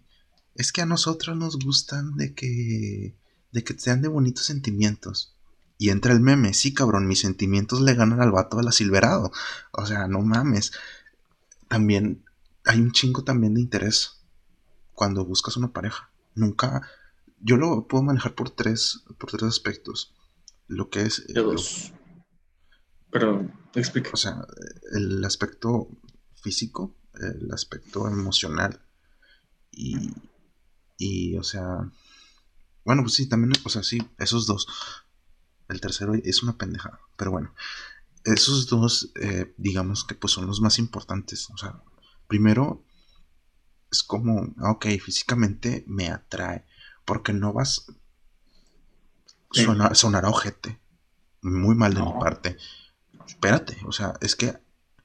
es 0.55 0.71
que 0.71 0.81
a 0.81 0.85
nosotros 0.85 1.37
nos 1.37 1.57
gustan 1.57 2.17
de 2.17 2.33
que, 2.33 3.15
de 3.51 3.63
que 3.63 3.77
sean 3.77 4.01
de 4.01 4.09
bonitos 4.09 4.45
sentimientos. 4.45 5.35
Y 5.77 5.89
entra 5.89 6.13
el 6.13 6.21
meme, 6.21 6.53
sí, 6.53 6.73
cabrón, 6.73 7.07
mis 7.07 7.19
sentimientos 7.19 7.81
le 7.81 7.95
ganan 7.95 8.21
al 8.21 8.31
vato 8.31 8.57
del 8.57 8.67
asilverado. 8.67 9.31
O 9.71 9.85
sea, 9.85 10.07
no 10.07 10.21
mames. 10.21 10.71
También 11.67 12.23
hay 12.65 12.79
un 12.79 12.91
chingo 12.91 13.23
también 13.23 13.55
de 13.55 13.61
interés 13.61 14.23
cuando 14.93 15.25
buscas 15.25 15.57
una 15.57 15.73
pareja. 15.73 16.11
Nunca, 16.35 16.87
yo 17.39 17.57
lo 17.57 17.87
puedo 17.87 18.03
manejar 18.03 18.35
por 18.35 18.49
tres, 18.49 19.03
por 19.17 19.31
tres 19.31 19.43
aspectos. 19.43 20.13
Lo 20.67 20.89
que 20.89 21.01
es... 21.01 21.25
Pero, 23.11 23.47
te 23.71 23.79
explico. 23.79 24.11
O 24.13 24.17
sea, 24.17 24.45
el 24.93 25.23
aspecto 25.23 25.89
físico, 26.41 26.95
el 27.19 27.51
aspecto 27.51 28.07
emocional. 28.07 28.81
Y, 29.71 30.11
y, 30.97 31.37
o 31.37 31.43
sea, 31.43 31.91
bueno, 32.85 33.03
pues 33.03 33.13
sí, 33.13 33.27
también, 33.27 33.53
o 33.63 33.69
sea, 33.69 33.83
sí, 33.83 33.99
esos 34.17 34.45
dos. 34.45 34.67
El 35.73 35.81
tercero 35.81 36.13
es 36.13 36.43
una 36.43 36.57
pendejada, 36.57 36.99
pero 37.17 37.31
bueno, 37.31 37.53
esos 38.23 38.67
dos, 38.67 39.11
eh, 39.15 39.53
digamos 39.57 40.05
que 40.05 40.15
pues 40.15 40.33
son 40.33 40.47
los 40.47 40.61
más 40.61 40.79
importantes. 40.79 41.49
O 41.49 41.57
sea, 41.57 41.81
primero 42.27 42.83
es 43.91 44.03
como, 44.03 44.53
ah, 44.57 44.71
ok, 44.71 44.85
físicamente 45.03 45.83
me 45.87 46.09
atrae, 46.09 46.65
porque 47.05 47.33
no 47.33 47.53
vas, 47.53 47.87
sonar, 49.51 49.95
sonará 49.95 50.29
ojete, 50.29 50.79
muy 51.41 51.75
mal 51.75 51.93
de 51.93 52.01
mi 52.01 52.13
parte. 52.13 52.57
Espérate, 53.27 53.77
o 53.85 53.91
sea, 53.91 54.13
es 54.21 54.35
que 54.35 54.57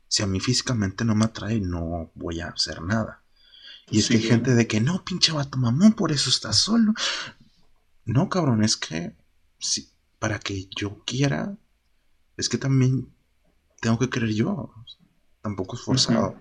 si 0.09 0.23
a 0.23 0.27
mí 0.27 0.41
físicamente 0.41 1.05
no 1.05 1.15
me 1.15 1.27
atrae, 1.27 1.61
no 1.61 2.11
voy 2.15 2.41
a 2.41 2.49
hacer 2.49 2.81
nada. 2.83 3.23
Y 3.91 3.99
es 3.99 4.09
que 4.09 4.17
hay 4.17 4.23
gente 4.23 4.55
de 4.55 4.67
que 4.67 4.81
no, 4.81 5.05
pinche 5.05 5.33
vato 5.33 5.57
mamón, 5.59 5.95
por 5.95 6.13
eso 6.13 6.29
estás 6.31 6.57
solo. 6.57 6.93
No, 8.05 8.29
cabrón, 8.29 8.63
es 8.63 8.77
que 8.77 9.17
si, 9.59 9.91
para 10.19 10.39
que 10.39 10.69
yo 10.77 11.03
quiera 11.05 11.57
es 12.37 12.49
que 12.49 12.59
también 12.59 13.13
tengo 13.81 13.99
que 13.99 14.09
creer 14.09 14.33
yo. 14.35 14.73
Tampoco 15.43 15.77
es 15.77 15.83
forzado. 15.83 16.41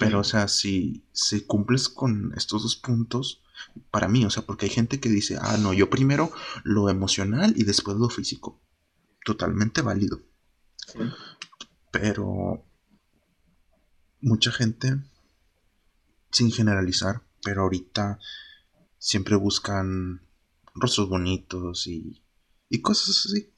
Pero, 0.00 0.20
o 0.20 0.24
sea, 0.24 0.48
si, 0.48 1.06
si 1.12 1.42
cumples 1.42 1.88
con 1.88 2.32
estos 2.36 2.62
dos 2.62 2.76
puntos, 2.76 3.42
para 3.90 4.08
mí, 4.08 4.24
o 4.24 4.30
sea, 4.30 4.44
porque 4.44 4.66
hay 4.66 4.70
gente 4.70 5.00
que 5.00 5.08
dice, 5.08 5.38
ah, 5.40 5.56
no, 5.58 5.72
yo 5.72 5.88
primero 5.88 6.32
lo 6.64 6.90
emocional 6.90 7.54
y 7.56 7.64
después 7.64 7.96
lo 7.96 8.08
físico. 8.08 8.60
Totalmente 9.24 9.82
válido. 9.82 10.20
Pero 11.90 12.64
mucha 14.20 14.50
gente, 14.50 15.00
sin 16.30 16.50
generalizar, 16.50 17.22
pero 17.42 17.62
ahorita 17.62 18.18
siempre 18.98 19.36
buscan 19.36 20.20
rostros 20.74 21.08
bonitos 21.08 21.86
y, 21.86 22.25
y 22.68 22.80
cosas 22.80 23.26
así. 23.26 23.52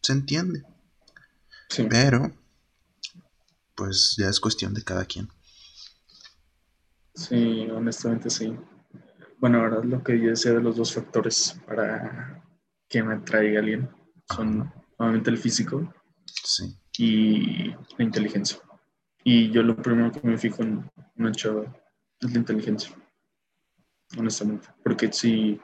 Se 0.00 0.12
entiende. 0.12 0.64
Pero, 1.88 2.30
pues 3.74 4.14
ya 4.16 4.28
es 4.28 4.38
cuestión 4.38 4.74
de 4.74 4.84
cada 4.84 5.04
quien. 5.04 5.28
Sí, 7.14 7.68
honestamente 7.70 8.30
sí. 8.30 8.56
Bueno, 9.38 9.60
ahora 9.60 9.84
lo 9.84 10.02
que 10.02 10.20
yo 10.20 10.30
decía 10.30 10.52
de 10.52 10.60
los 10.60 10.76
dos 10.76 10.92
factores 10.92 11.56
para 11.66 12.42
que 12.88 13.02
me 13.02 13.18
traiga 13.18 13.60
alguien 13.60 13.88
son 14.28 14.72
obviamente 14.96 15.30
el 15.30 15.38
físico 15.38 15.92
y 16.98 17.70
la 17.70 18.04
inteligencia. 18.04 18.58
Y 19.22 19.50
yo 19.50 19.62
lo 19.62 19.76
primero 19.76 20.12
que 20.12 20.26
me 20.26 20.38
fijo 20.38 20.62
en 20.62 20.90
una 21.16 21.32
chava 21.32 21.64
es 22.20 22.32
la 22.32 22.38
inteligencia, 22.38 22.94
honestamente. 24.18 24.68
Porque 24.82 25.12
si 25.12 25.60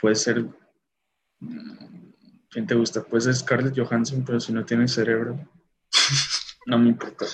puede 0.00 0.14
ser, 0.14 0.46
¿quién 2.50 2.66
te 2.66 2.74
gusta? 2.74 3.02
Puede 3.02 3.22
ser 3.22 3.36
Scarlett 3.36 3.78
Johansson, 3.78 4.24
pero 4.24 4.40
si 4.40 4.52
no 4.52 4.64
tiene 4.64 4.88
cerebro, 4.88 5.38
no 6.66 6.78
me 6.78 6.88
importa, 6.88 7.26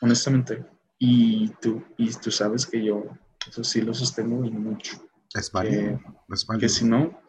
honestamente. 0.00 0.64
Y 0.98 1.48
tú, 1.60 1.84
y 1.96 2.10
tú 2.12 2.30
sabes 2.30 2.66
que 2.66 2.84
yo 2.84 3.04
eso 3.48 3.64
sí 3.64 3.80
lo 3.80 3.94
sostengo 3.94 4.44
y 4.44 4.50
mucho. 4.50 5.02
Es 5.34 5.50
válido. 5.52 6.00
Que, 6.28 6.58
Que 6.58 6.68
si 6.68 6.84
no, 6.84 7.20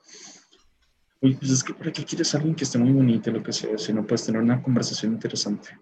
pues 1.19 1.49
es 1.49 1.63
que 1.63 1.73
¿para 1.73 1.91
qué 1.91 2.05
quieres 2.05 2.33
a 2.33 2.37
alguien 2.37 2.55
que 2.55 2.63
esté 2.63 2.77
muy 2.77 2.91
bonito, 2.93 3.31
lo 3.31 3.43
que 3.43 3.53
sea? 3.53 3.77
Si 3.77 3.93
no 3.93 4.05
puedes 4.05 4.25
tener 4.25 4.41
una 4.41 4.61
conversación 4.61 5.13
interesante. 5.13 5.77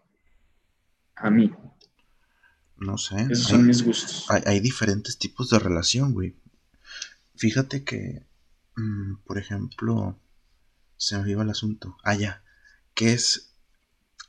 A 1.15 1.29
mí. 1.29 1.51
No 2.77 2.97
sé. 2.97 3.15
Esos 3.29 3.47
son 3.47 3.65
mis 3.65 3.83
gustos. 3.83 4.25
Hay, 4.29 4.59
diferentes 4.59 5.17
tipos 5.17 5.49
de 5.49 5.59
relación, 5.59 6.13
güey. 6.13 6.35
Fíjate 7.35 7.83
que, 7.83 8.25
mm, 8.75 9.17
por 9.25 9.37
ejemplo, 9.37 10.19
se 10.97 11.17
me 11.17 11.31
iba 11.31 11.43
el 11.43 11.49
asunto. 11.49 11.97
Ah, 12.03 12.15
ya. 12.15 12.43
¿Qué 12.93 13.13
es? 13.13 13.53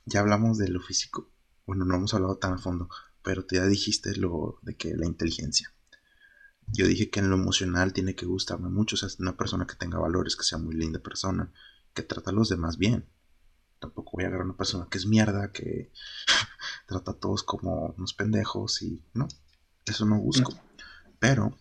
Ya 0.04 0.20
hablamos 0.20 0.58
de 0.58 0.68
lo 0.68 0.80
físico. 0.80 1.30
Bueno, 1.66 1.84
no 1.84 1.96
hemos 1.96 2.14
hablado 2.14 2.36
tan 2.36 2.54
a 2.54 2.58
fondo, 2.58 2.88
pero 3.22 3.44
te 3.44 3.56
ya 3.56 3.66
dijiste 3.66 4.16
lo 4.16 4.58
de 4.62 4.76
que 4.76 4.94
la 4.94 5.06
inteligencia. 5.06 5.72
Yo 6.72 6.86
dije 6.86 7.10
que 7.10 7.20
en 7.20 7.30
lo 7.30 7.36
emocional 7.36 7.92
tiene 7.92 8.14
que 8.14 8.26
gustarme 8.26 8.68
mucho, 8.68 8.96
o 8.96 8.98
sea, 8.98 9.08
una 9.18 9.36
persona 9.36 9.66
que 9.66 9.74
tenga 9.74 9.98
valores, 9.98 10.36
que 10.36 10.44
sea 10.44 10.58
muy 10.58 10.74
linda 10.74 10.98
persona, 10.98 11.52
que 11.94 12.02
trata 12.02 12.30
a 12.30 12.34
los 12.34 12.48
demás 12.48 12.76
bien. 12.76 13.08
Tampoco 13.78 14.12
voy 14.14 14.24
a 14.24 14.26
agarrar 14.28 14.42
a 14.42 14.48
una 14.50 14.56
persona 14.56 14.86
que 14.90 14.98
es 14.98 15.06
mierda, 15.06 15.52
que 15.52 15.92
trata 16.86 17.12
a 17.12 17.14
todos 17.14 17.42
como 17.42 17.94
unos 17.96 18.12
pendejos 18.12 18.82
y 18.82 19.02
no, 19.14 19.28
eso 19.86 20.04
no 20.04 20.18
busco. 20.18 20.52
Pero, 21.18 21.56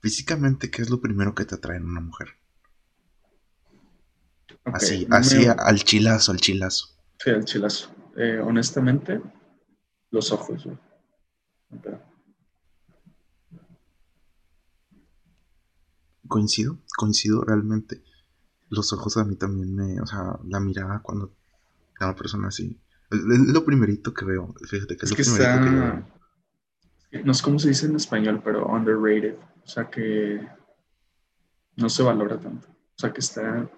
físicamente, 0.00 0.70
¿qué 0.70 0.82
es 0.82 0.90
lo 0.90 1.00
primero 1.00 1.34
que 1.34 1.44
te 1.44 1.56
atrae 1.56 1.76
en 1.76 1.84
una 1.84 2.00
mujer? 2.00 2.36
Así, 4.72 5.06
así 5.10 5.46
al 5.46 5.82
chilazo, 5.82 6.32
al 6.32 6.38
chilazo. 6.38 6.88
Sí, 7.18 7.30
al 7.30 7.44
chilazo. 7.44 7.90
Eh, 8.16 8.38
honestamente, 8.38 9.20
los 10.10 10.32
ojos. 10.32 10.68
Coincido, 16.26 16.78
coincido 16.96 17.42
realmente. 17.44 18.02
Los 18.68 18.92
ojos 18.92 19.16
a 19.16 19.24
mí 19.24 19.36
también 19.36 19.74
me, 19.74 20.00
o 20.00 20.06
sea, 20.06 20.38
la 20.44 20.60
mirada 20.60 21.00
cuando 21.02 21.32
una 22.00 22.16
persona 22.16 22.48
así. 22.48 22.80
Es 23.10 23.18
lo 23.20 23.64
primerito 23.64 24.12
que 24.12 24.24
veo, 24.24 24.52
fíjate 24.68 24.96
que 24.96 25.06
es, 25.06 25.10
lo 25.10 25.16
primerito 25.16 25.64
que 25.64 25.70
veo. 25.70 27.24
No 27.24 27.34
sé 27.34 27.42
cómo 27.44 27.58
se 27.58 27.68
dice 27.68 27.86
en 27.86 27.96
español, 27.96 28.40
pero 28.44 28.66
underrated. 28.66 29.36
O 29.62 29.68
sea 29.68 29.88
que 29.88 30.46
no 31.76 31.88
se 31.88 32.02
valora 32.02 32.38
tanto. 32.40 32.68
O 32.68 32.98
sea 32.98 33.12
que 33.12 33.20
está 33.20 33.70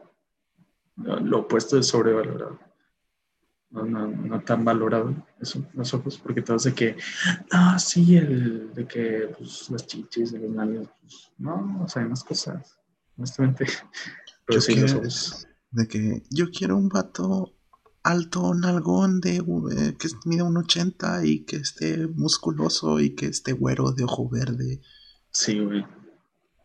lo 0.98 1.40
opuesto 1.40 1.76
de 1.76 1.82
sobrevalorado 1.82 2.58
no, 3.70 3.84
no, 3.84 4.06
no, 4.06 4.40
tan 4.40 4.64
valorado 4.64 5.14
eso, 5.40 5.64
los 5.74 5.92
ojos, 5.92 6.18
porque 6.18 6.42
todo 6.42 6.56
de 6.56 6.74
que, 6.74 6.96
ah, 7.50 7.78
sí, 7.78 8.16
el 8.16 8.72
de 8.74 8.86
que 8.86 9.34
pues, 9.36 9.68
las 9.70 9.86
chichis, 9.86 10.32
de 10.32 10.38
los 10.38 10.54
labios, 10.54 10.88
pues, 11.00 11.32
no, 11.38 11.82
o 11.82 11.88
sea, 11.88 12.02
hay 12.02 12.08
más 12.08 12.24
cosas, 12.24 12.78
honestamente. 13.16 13.66
Pero 14.46 14.60
sí, 14.60 14.76
los 14.76 14.94
ojos. 14.94 15.46
De 15.70 15.86
que 15.86 16.22
yo 16.30 16.50
quiero 16.50 16.76
un 16.76 16.88
vato 16.88 17.54
alto, 18.02 18.54
nalgón, 18.54 19.20
de, 19.20 19.36
eh, 19.36 19.96
que 19.98 20.08
mida 20.24 20.44
un 20.44 20.56
80 20.56 21.26
y 21.26 21.44
que 21.44 21.56
esté 21.56 22.06
musculoso 22.06 23.00
y 23.00 23.14
que 23.14 23.26
esté 23.26 23.52
güero 23.52 23.92
de 23.92 24.04
ojo 24.04 24.30
verde. 24.30 24.80
Sí, 25.30 25.60
güey. 25.60 25.84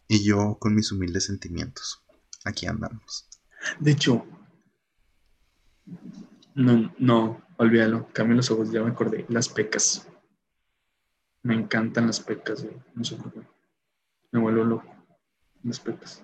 Y 0.08 0.24
yo 0.24 0.58
con 0.58 0.74
mis 0.74 0.92
humildes 0.92 1.26
sentimientos. 1.26 2.02
Aquí 2.46 2.66
andamos. 2.66 3.28
De 3.80 3.92
hecho, 3.92 4.26
no, 6.56 6.94
no, 7.00 7.42
olvídalo. 7.58 8.10
Cambio 8.14 8.36
los 8.36 8.52
ojos, 8.52 8.72
ya 8.72 8.84
me 8.84 8.92
acordé. 8.92 9.26
Las 9.30 9.50
pecas. 9.50 10.08
Me 11.42 11.56
encantan 11.56 12.08
las 12.08 12.20
pecas, 12.20 12.64
güey. 12.64 12.76
No 12.96 13.04
sé 13.04 13.16
por 13.16 13.34
qué. 13.34 13.42
Me 14.32 14.40
vuelvo 14.40 14.64
loco. 14.64 14.96
Las 15.64 15.80
pecas. 15.80 16.24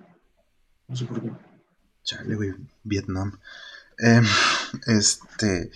No 0.87 0.95
sé 0.95 1.05
por 1.05 1.21
qué. 1.21 1.31
Chale, 2.03 2.35
güey. 2.35 2.53
Vietnam. 2.83 3.39
Em, 3.97 4.23
este. 4.87 5.71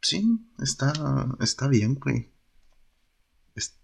Sí, 0.00 0.40
está, 0.58 0.92
está 1.40 1.68
bien, 1.68 1.94
güey. 1.94 2.30
Es, 3.54 3.78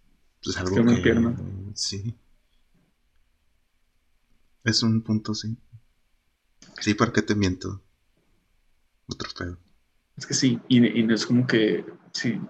algo 0.57 0.77
que, 0.77 0.83
me 0.83 0.97
pierna. 0.99 1.37
Sí. 1.75 2.17
Es 4.65 4.83
un 4.83 5.03
punto, 5.03 5.35
sí. 5.35 5.57
Sí, 6.81 6.95
¿por 6.95 7.13
qué 7.13 7.23
te 7.23 7.35
miento? 7.35 7.81
Otro 9.09 9.31
feo. 9.31 9.59
Es 10.17 10.27
que 10.27 10.35
sí, 10.35 10.61
y, 10.69 10.81
no 10.81 11.15
es 11.15 11.25
como 11.25 11.47
que, 11.47 11.85
sí, 12.13 12.41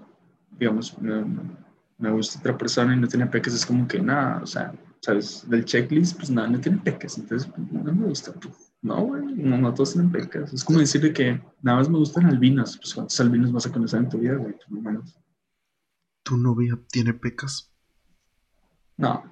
digamos, 0.58 0.96
me 0.98 2.10
gusta 2.10 2.38
otra 2.38 2.56
persona 2.56 2.94
y 2.94 2.98
no 2.98 3.08
tiene 3.08 3.26
peques, 3.26 3.54
es 3.54 3.66
como 3.66 3.86
que 3.86 4.00
nada, 4.00 4.40
o 4.42 4.46
sea, 4.46 4.72
¿sabes? 5.00 5.48
Del 5.48 5.64
checklist, 5.64 6.16
pues 6.16 6.30
nada, 6.30 6.48
no 6.48 6.60
tiene 6.60 6.78
peques, 6.78 7.18
entonces 7.18 7.50
pues, 7.54 7.72
no 7.72 7.92
me 7.92 8.06
gusta. 8.06 8.32
Pues, 8.32 8.72
no, 8.80 9.02
güey, 9.02 9.22
no, 9.22 9.58
no, 9.58 9.74
todos 9.74 9.92
tienen 9.92 10.10
pecas. 10.10 10.52
Es 10.52 10.64
como 10.64 10.78
decirle 10.78 11.12
que 11.12 11.40
nada 11.62 11.78
más 11.78 11.88
me 11.88 11.98
gustan 11.98 12.26
albinos, 12.26 12.76
pues 12.78 12.94
cuántos 12.94 13.18
albinos 13.20 13.52
vas 13.52 13.66
a 13.66 13.72
conocer 13.72 14.00
en 14.00 14.08
tu 14.08 14.18
vida, 14.18 14.36
güey, 14.36 14.54
pues, 14.54 14.82
menos. 14.82 15.18
¿Tu 16.22 16.36
novia 16.36 16.78
tiene 16.90 17.14
pecas? 17.14 17.70
No. 18.96 19.22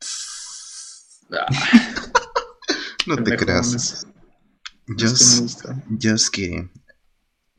no 3.06 3.22
te 3.22 3.36
creas. 3.36 4.06
Just, 4.86 5.64
just 6.00 6.28
que. 6.28 6.70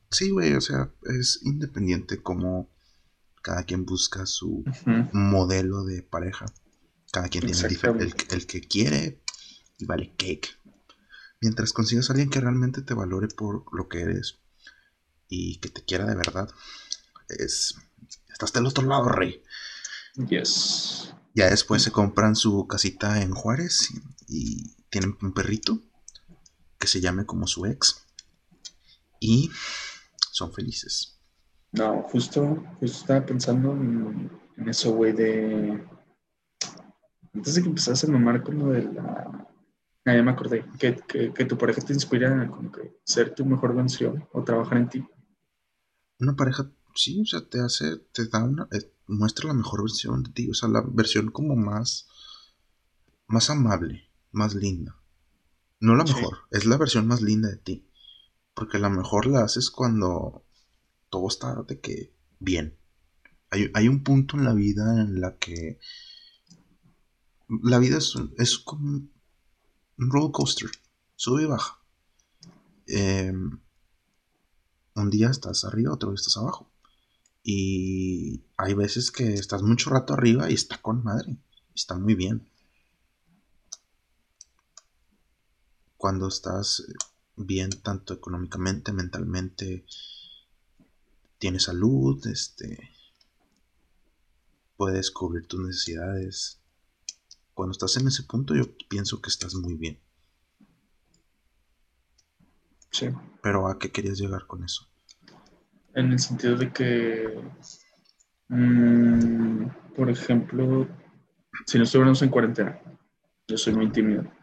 Sí, 0.09 0.29
güey, 0.29 0.53
o 0.53 0.61
sea, 0.61 0.89
es 1.03 1.39
independiente 1.43 2.21
como 2.21 2.69
cada 3.41 3.63
quien 3.63 3.85
busca 3.85 4.25
su 4.25 4.63
modelo 5.11 5.83
de 5.83 6.03
pareja. 6.03 6.45
Cada 7.11 7.29
quien 7.29 7.45
tiene 7.45 7.67
el, 7.99 8.15
el, 8.29 8.45
que 8.45 8.61
quiere 8.61 9.21
y 9.77 9.85
vale 9.85 10.13
cake. 10.17 10.59
Mientras 11.41 11.71
consigas 11.73 12.09
a 12.09 12.13
alguien 12.13 12.29
que 12.29 12.41
realmente 12.41 12.81
te 12.81 12.93
valore 12.93 13.27
por 13.27 13.63
lo 13.73 13.87
que 13.87 14.01
eres 14.01 14.39
y 15.29 15.57
que 15.59 15.69
te 15.69 15.83
quiera 15.83 16.05
de 16.05 16.15
verdad, 16.15 16.49
es. 17.29 17.75
Estás 18.29 18.53
del 18.53 18.65
otro 18.65 18.85
lado, 18.85 19.09
rey. 19.09 19.41
Yes. 20.29 21.13
Ya 21.33 21.49
después 21.49 21.83
se 21.83 21.91
compran 21.91 22.35
su 22.35 22.67
casita 22.67 23.21
en 23.21 23.31
Juárez 23.31 23.89
y 24.27 24.76
tienen 24.89 25.17
un 25.21 25.33
perrito 25.33 25.79
que 26.79 26.87
se 26.87 27.01
llame 27.01 27.25
como 27.25 27.47
su 27.47 27.65
ex 27.65 28.05
y 29.19 29.49
son 30.31 30.53
felices. 30.53 31.19
No, 31.71 32.03
justo, 32.03 32.63
justo 32.79 32.85
estaba 32.85 33.25
pensando 33.25 33.71
en, 33.73 34.31
eso, 34.67 34.91
güey, 34.93 35.13
de... 35.13 35.85
Antes 37.33 37.55
de 37.55 37.61
que 37.61 37.69
empezaras 37.69 38.03
a 38.03 38.07
mamar 38.07 38.43
con 38.43 38.57
lo 38.57 38.69
de 38.69 38.83
la... 38.83 39.47
Ah, 40.05 40.15
ya 40.15 40.23
me 40.23 40.31
acordé, 40.31 40.65
que, 40.79 40.95
que, 41.05 41.45
tu 41.45 41.57
pareja 41.57 41.81
te 41.81 41.93
inspira 41.93 42.41
a 42.41 42.47
como 42.47 42.71
que 42.71 42.97
ser 43.03 43.35
tu 43.35 43.45
mejor 43.45 43.75
versión 43.75 44.25
o 44.31 44.41
trabajar 44.41 44.77
en 44.77 44.87
ti. 44.87 45.05
Una 46.19 46.33
pareja, 46.33 46.71
sí, 46.95 47.21
o 47.21 47.25
sea, 47.25 47.41
te 47.47 47.59
hace, 47.59 47.97
te 48.13 48.25
da 48.29 48.41
una, 48.41 48.69
eh, 48.71 48.89
muestra 49.07 49.49
la 49.49 49.53
mejor 49.53 49.81
versión 49.81 50.23
de 50.23 50.31
ti, 50.31 50.49
o 50.49 50.53
sea, 50.53 50.69
la 50.69 50.81
versión 50.81 51.29
como 51.29 51.57
más, 51.57 52.07
más 53.27 53.49
amable, 53.49 54.06
más 54.37 54.55
linda. 54.55 54.95
No 55.79 55.95
la 55.95 56.05
mejor, 56.05 56.39
es 56.51 56.65
la 56.65 56.77
versión 56.77 57.07
más 57.07 57.21
linda 57.21 57.49
de 57.49 57.57
ti. 57.57 57.87
Porque 58.53 58.79
la 58.79 58.89
mejor 58.89 59.27
la 59.27 59.43
haces 59.43 59.69
cuando 59.69 60.45
todo 61.09 61.27
está 61.27 61.63
de 61.63 61.79
que 61.79 62.13
bien. 62.39 62.77
Hay, 63.49 63.69
hay 63.73 63.87
un 63.87 64.03
punto 64.03 64.37
en 64.37 64.45
la 64.45 64.53
vida 64.53 65.01
en 65.01 65.19
la 65.21 65.37
que 65.37 65.79
la 67.47 67.79
vida 67.79 67.97
es, 67.97 68.13
es 68.37 68.57
como 68.57 68.87
un 68.89 70.11
roller 70.11 70.31
coaster, 70.31 70.69
sube 71.15 71.43
y 71.43 71.45
baja. 71.45 71.79
Em, 72.87 73.59
un 74.95 75.09
día 75.09 75.29
estás 75.29 75.63
arriba, 75.65 75.93
otro 75.93 76.09
día 76.09 76.15
estás 76.15 76.37
abajo. 76.37 76.71
Y 77.43 78.43
hay 78.57 78.73
veces 78.73 79.11
que 79.11 79.33
estás 79.33 79.61
mucho 79.63 79.89
rato 79.89 80.13
arriba 80.13 80.49
y 80.51 80.53
está 80.53 80.81
con 80.81 81.03
madre, 81.03 81.37
está 81.73 81.97
muy 81.97 82.15
bien. 82.15 82.49
Cuando 85.97 86.27
estás 86.27 86.85
bien 87.35 87.69
tanto 87.81 88.13
económicamente, 88.13 88.91
mentalmente, 88.93 89.85
tienes 91.39 91.63
salud, 91.63 92.25
este, 92.27 92.91
puedes 94.75 95.11
cubrir 95.11 95.47
tus 95.47 95.59
necesidades. 95.59 96.61
Cuando 97.53 97.71
estás 97.71 97.97
en 97.97 98.07
ese 98.07 98.23
punto 98.23 98.55
yo 98.55 98.65
pienso 98.87 99.21
que 99.21 99.29
estás 99.29 99.55
muy 99.55 99.75
bien. 99.75 99.99
Sí. 102.91 103.09
Pero 103.41 103.67
¿a 103.67 103.77
qué 103.77 103.91
querías 103.91 104.19
llegar 104.19 104.47
con 104.47 104.63
eso? 104.63 104.87
En 105.93 106.11
el 106.11 106.19
sentido 106.19 106.55
de 106.55 106.71
que, 106.71 107.41
mm, 108.49 109.65
por 109.95 110.09
ejemplo, 110.09 110.87
si 111.65 111.77
no 111.77 111.83
estuviéramos 111.83 112.21
en 112.21 112.29
cuarentena, 112.29 112.79
yo 113.47 113.57
soy 113.57 113.73
muy 113.73 113.91
tímido. 113.91 114.36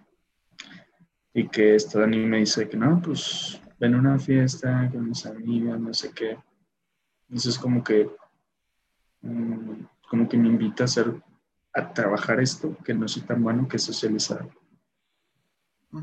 Y 1.34 1.48
que 1.48 1.74
esta 1.74 2.00
Dani 2.00 2.18
me 2.18 2.38
dice 2.38 2.68
que 2.68 2.76
no, 2.76 3.02
pues 3.02 3.60
ven 3.80 3.94
a 3.94 3.98
una 3.98 4.18
fiesta 4.18 4.88
con 4.90 5.08
mis 5.08 5.26
amigas, 5.26 5.80
no 5.80 5.92
sé 5.92 6.12
qué. 6.12 6.38
Entonces 7.28 7.58
como 7.58 7.82
que, 7.82 8.08
mm, 9.22 9.84
como 10.08 10.28
que 10.28 10.38
me 10.38 10.48
invita 10.48 10.84
a 10.84 10.86
hacer, 10.86 11.22
a 11.74 11.92
trabajar 11.92 12.40
esto, 12.40 12.76
que 12.84 12.94
no 12.94 13.08
soy 13.08 13.22
tan 13.22 13.42
bueno 13.42 13.66
que 13.66 13.78
socializar. 13.78 14.48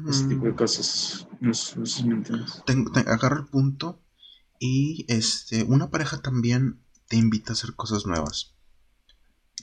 Ese 0.08 0.26
tipo 0.26 0.46
de 0.46 0.56
cosas. 0.56 1.28
No, 1.42 1.54
sé 1.54 1.86
si 1.86 2.06
me 2.06 2.16
entiendes. 2.16 2.64
agarro 3.08 3.40
el 3.40 3.48
punto 3.48 4.02
y 4.58 5.06
este, 5.10 5.64
una 5.64 5.90
pareja 5.90 6.22
también 6.22 6.80
te 7.08 7.18
invita 7.18 7.52
a 7.52 7.54
hacer 7.54 7.76
cosas 7.76 8.06
nuevas. 8.06 8.56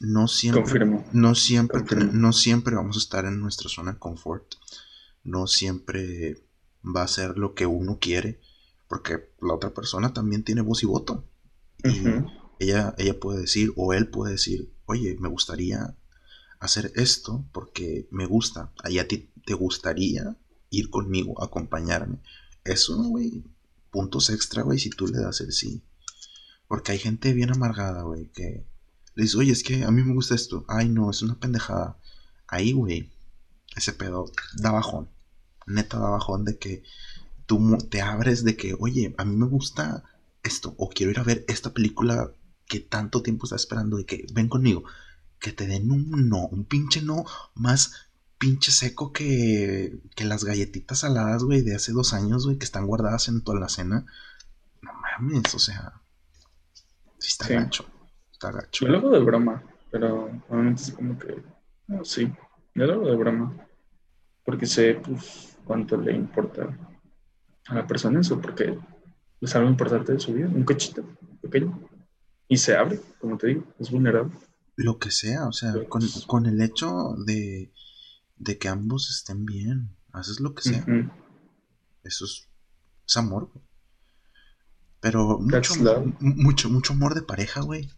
No 0.00 0.28
siempre, 0.28 0.62
Confirmo. 0.62 1.04
No 1.12 1.34
siempre, 1.34 1.82
no 2.12 2.32
siempre 2.32 2.76
vamos 2.76 2.96
a 2.96 3.00
estar 3.00 3.24
en 3.24 3.40
nuestra 3.40 3.70
zona 3.70 3.92
de 3.92 3.98
confort. 3.98 4.54
No 5.28 5.46
siempre 5.46 6.42
va 6.82 7.02
a 7.02 7.08
ser 7.08 7.36
lo 7.36 7.54
que 7.54 7.66
uno 7.66 7.98
quiere, 8.00 8.40
porque 8.88 9.30
la 9.42 9.54
otra 9.54 9.74
persona 9.74 10.14
también 10.14 10.42
tiene 10.42 10.62
voz 10.62 10.82
y 10.82 10.86
voto. 10.86 11.28
Y 11.84 12.02
ella, 12.58 12.94
ella 12.96 13.20
puede 13.20 13.42
decir, 13.42 13.72
o 13.76 13.92
él 13.92 14.08
puede 14.08 14.32
decir, 14.32 14.72
oye, 14.86 15.16
me 15.20 15.28
gustaría 15.28 15.96
hacer 16.60 16.92
esto 16.96 17.44
porque 17.52 18.08
me 18.10 18.24
gusta. 18.24 18.72
¿A 18.82 19.04
ti 19.04 19.30
te 19.44 19.54
gustaría 19.54 20.36
ir 20.70 20.88
conmigo, 20.88 21.42
acompañarme? 21.42 22.20
Eso, 22.64 22.96
güey, 22.96 23.44
puntos 23.90 24.30
extra, 24.30 24.62
güey, 24.62 24.78
si 24.78 24.88
tú 24.88 25.06
le 25.06 25.18
das 25.18 25.42
el 25.42 25.52
sí. 25.52 25.82
Porque 26.66 26.92
hay 26.92 26.98
gente 26.98 27.34
bien 27.34 27.50
amargada, 27.50 28.02
güey, 28.02 28.30
que 28.32 28.66
le 29.14 29.22
dice, 29.22 29.36
oye, 29.36 29.52
es 29.52 29.62
que 29.62 29.84
a 29.84 29.90
mí 29.90 30.02
me 30.02 30.14
gusta 30.14 30.34
esto. 30.34 30.64
Ay, 30.68 30.88
no, 30.88 31.10
es 31.10 31.20
una 31.22 31.38
pendejada. 31.38 31.98
Ahí, 32.46 32.72
güey, 32.72 33.10
ese 33.76 33.92
pedo 33.92 34.32
da 34.56 34.70
bajón. 34.70 35.10
Neta 35.68 35.98
da 35.98 36.10
bajón 36.10 36.44
de 36.44 36.58
que 36.58 36.82
tú 37.46 37.78
te 37.90 38.02
abres 38.02 38.44
de 38.44 38.56
que, 38.56 38.76
oye, 38.78 39.14
a 39.18 39.24
mí 39.24 39.36
me 39.36 39.46
gusta 39.46 40.04
esto. 40.42 40.74
O 40.78 40.88
quiero 40.88 41.12
ir 41.12 41.18
a 41.18 41.24
ver 41.24 41.44
esta 41.48 41.72
película 41.72 42.30
que 42.66 42.80
tanto 42.80 43.22
tiempo 43.22 43.46
está 43.46 43.56
esperando. 43.56 43.96
De 43.96 44.06
que 44.06 44.26
ven 44.32 44.48
conmigo. 44.48 44.84
Que 45.38 45.52
te 45.52 45.66
den 45.66 45.90
un 45.90 46.28
no, 46.28 46.46
un 46.46 46.64
pinche 46.64 47.00
no 47.00 47.24
más 47.54 48.08
pinche 48.38 48.70
seco 48.70 49.12
que, 49.12 49.98
que 50.14 50.24
las 50.24 50.44
galletitas 50.44 51.00
saladas, 51.00 51.42
güey, 51.42 51.62
de 51.62 51.74
hace 51.74 51.92
dos 51.92 52.14
años, 52.14 52.46
güey, 52.46 52.56
que 52.56 52.64
están 52.64 52.86
guardadas 52.86 53.28
en 53.28 53.42
toda 53.42 53.58
la 53.60 53.68
cena. 53.68 54.06
No 54.80 54.92
mames, 54.92 55.54
o 55.54 55.58
sea. 55.58 56.00
Sí 57.18 57.28
está 57.28 57.48
gacho. 57.48 57.84
Está 58.32 58.52
gacho. 58.52 58.86
Yo 58.86 58.92
lo 58.92 58.98
hago 58.98 59.10
de 59.10 59.20
broma, 59.20 59.62
pero 59.90 60.30
obviamente 60.48 60.82
es 60.82 60.92
como 60.92 61.18
que. 61.18 61.42
No, 61.88 62.04
sí, 62.04 62.32
yo 62.74 62.86
lo 62.86 62.92
hago 62.94 63.08
de 63.08 63.16
broma. 63.16 63.66
Porque 64.44 64.66
sé, 64.66 64.94
pues, 64.94 65.47
cuánto 65.68 65.96
le 65.96 66.16
importa 66.16 66.76
a 67.68 67.74
la 67.74 67.86
persona 67.86 68.20
eso, 68.20 68.40
porque 68.40 68.76
es 69.40 69.54
algo 69.54 69.68
importante 69.68 70.14
de 70.14 70.18
su 70.18 70.32
vida, 70.32 70.48
un 70.48 70.64
cochito 70.64 71.04
pequeño. 71.40 71.88
Y 72.48 72.56
se 72.56 72.74
abre, 72.74 72.98
como 73.20 73.38
te 73.38 73.46
digo, 73.46 73.64
es 73.78 73.90
vulnerable. 73.90 74.32
Lo 74.74 74.98
que 74.98 75.12
sea, 75.12 75.46
o 75.46 75.52
sea, 75.52 75.72
con, 75.88 76.00
pues 76.00 76.24
con 76.26 76.46
el 76.46 76.60
hecho 76.60 77.14
de 77.24 77.70
de 78.38 78.58
que 78.58 78.68
ambos 78.68 79.10
estén 79.10 79.44
bien. 79.44 79.96
Haces 80.12 80.40
lo 80.40 80.54
que 80.54 80.62
sea. 80.62 80.84
Eso 82.02 82.24
es, 82.24 82.48
amor, 83.16 83.50
Pero 85.00 85.38
mucho, 85.38 85.74
mucho, 86.20 86.70
mucho 86.70 86.92
amor 86.92 87.14
de 87.14 87.22
pareja, 87.22 87.60
güey. 87.60 87.90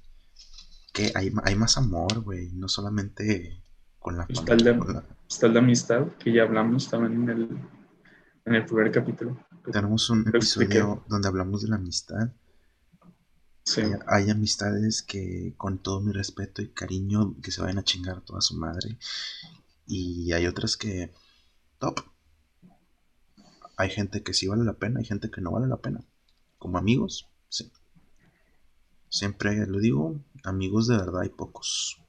Que 0.93 1.13
hay, 1.15 1.33
hay 1.45 1.55
más 1.55 1.77
amor, 1.77 2.21
güey. 2.21 2.51
No 2.53 2.69
solamente 2.69 3.63
con 4.01 4.17
la 4.17 4.27
está 4.29 4.57
familia. 4.57 5.05
está 5.29 5.47
el 5.47 5.53
de 5.53 5.59
amistad, 5.61 6.07
que 6.19 6.33
ya 6.33 6.43
hablamos 6.43 6.89
también 6.91 7.23
en 7.23 7.29
el, 7.29 7.59
en 8.47 8.55
el 8.55 8.67
primer 8.67 8.91
capítulo. 8.91 9.39
Tenemos 9.71 10.11
un 10.11 10.27
episodio 10.27 11.05
donde 11.07 11.29
hablamos 11.29 11.63
de 11.63 11.69
la 11.69 11.77
amistad. 11.77 12.33
Sí. 13.63 13.83
Hay, 13.83 13.93
hay, 14.07 14.31
amistades 14.31 15.03
que 15.03 15.55
con 15.57 15.79
todo 15.79 16.01
mi 16.01 16.13
respeto 16.13 16.63
y 16.63 16.69
cariño 16.71 17.37
que 17.41 17.53
se 17.53 17.61
vayan 17.61 17.79
a 17.79 17.85
chingar 17.85 18.23
toda 18.23 18.41
su 18.41 18.57
madre 18.57 18.99
y 19.87 20.33
hay 20.33 20.47
otras 20.47 20.77
que, 20.77 21.13
top. 21.79 22.01
Hay 23.77 23.91
gente 23.91 24.23
que 24.23 24.35
sí 24.35 24.47
vale 24.47 24.65
la 24.65 24.75
pena, 24.75 25.01
hay 25.01 25.05
gente 25.05 25.31
que 25.31 25.41
no 25.41 25.51
vale 25.51 25.67
la 25.67 25.79
pena. 25.79 26.05
Como 26.59 26.79
amigos, 26.79 27.29
sí. 27.49 27.73
Siempre 29.09 29.67
lo 29.67 29.81
digo, 29.81 30.21
amigos 30.45 30.87
de 30.87 30.97
verdad 30.97 31.23
hay 31.23 31.31
pocos. 31.31 32.01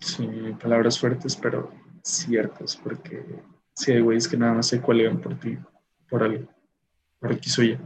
Sí, 0.00 0.26
palabras 0.60 0.98
fuertes, 0.98 1.36
pero 1.36 1.72
ciertas, 2.02 2.76
porque 2.76 3.42
sí 3.74 3.92
hay 3.92 4.00
güeyes 4.00 4.28
que 4.28 4.36
nada 4.36 4.54
más 4.54 4.66
se 4.66 4.80
cuelgan 4.80 5.20
por 5.20 5.38
ti, 5.38 5.58
por 6.08 6.22
algo, 6.22 6.48
por 7.18 7.32
aquí 7.32 7.50
soy 7.50 7.78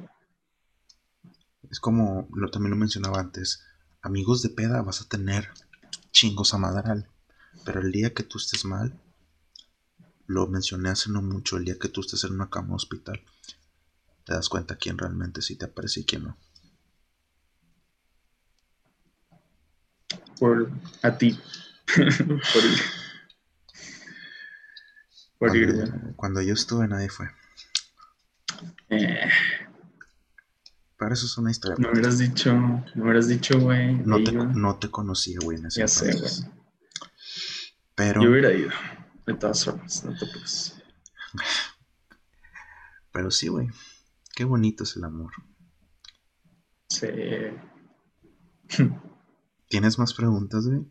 Es 1.71 1.81
como 1.81 2.29
lo, 2.35 2.51
también 2.51 2.71
lo 2.71 2.77
mencionaba 2.77 3.19
antes, 3.19 3.65
amigos 4.03 4.43
de 4.43 4.51
peda 4.51 4.83
vas 4.83 5.01
a 5.01 5.09
tener 5.09 5.49
chingos 6.11 6.55
a 6.55 6.59
madral. 6.59 7.09
Pero 7.65 7.81
el 7.81 7.93
día 7.93 8.15
que 8.15 8.23
tú 8.23 8.39
estés 8.39 8.65
mal, 8.65 8.99
lo 10.27 10.47
mencioné 10.47 10.91
hace 10.91 11.11
no 11.11 11.23
mucho, 11.23 11.57
el 11.57 11.65
día 11.65 11.79
que 11.79 11.89
tú 11.89 12.01
estés 12.01 12.25
en 12.25 12.33
una 12.33 12.51
cama 12.51 12.75
hospital, 12.75 13.21
te 14.25 14.35
das 14.35 14.49
cuenta 14.49 14.77
quién 14.77 14.99
realmente 14.99 15.43
sí 15.43 15.57
te 15.57 15.67
aprecia 15.67 16.01
y 16.01 16.05
quién 16.05 16.25
no. 16.25 16.37
Por 20.39 20.71
a 21.03 21.17
ti. 21.17 21.39
Por 21.87 22.65
ir. 22.65 22.81
Por 25.39 25.49
cuando, 25.49 25.59
ir, 25.59 26.15
cuando 26.17 26.43
yo 26.43 26.55
estuve 26.55 26.87
nadie 26.89 27.09
fue. 27.09 27.27
Eh. 28.91 29.29
Para 30.97 31.15
eso 31.15 31.27
es 31.27 31.37
una 31.37 31.51
historia. 31.51 31.77
No 31.79 31.91
hubieras 31.91 32.19
dicho, 32.19 32.55
no 32.55 33.03
hubieras 33.03 33.27
dicho, 33.27 33.59
güey. 33.59 33.97
No, 33.97 34.23
te, 34.23 34.33
no 34.33 34.79
te 34.79 34.89
conocía, 34.89 35.39
güey, 35.43 35.59
en 35.59 35.67
ese 35.67 35.81
Ya 35.81 35.89
sé, 35.89 36.13
güey. 36.13 36.31
Pero. 37.97 38.23
Yo 38.23 38.31
hubiera 38.31 38.53
ido, 38.53 38.71
de 39.27 39.35
todas 39.35 39.65
formas, 39.65 40.05
no 40.05 40.17
te 40.17 40.27
puedes. 40.27 40.81
Pero 43.13 43.31
sí, 43.31 43.49
güey. 43.49 43.69
Qué 44.35 44.45
bonito 44.45 44.85
es 44.85 44.97
el 44.97 45.05
amor. 45.05 45.33
Sí. 46.89 47.09
¿Tienes 49.69 49.99
más 49.99 50.15
preguntas, 50.15 50.67
güey? 50.67 50.87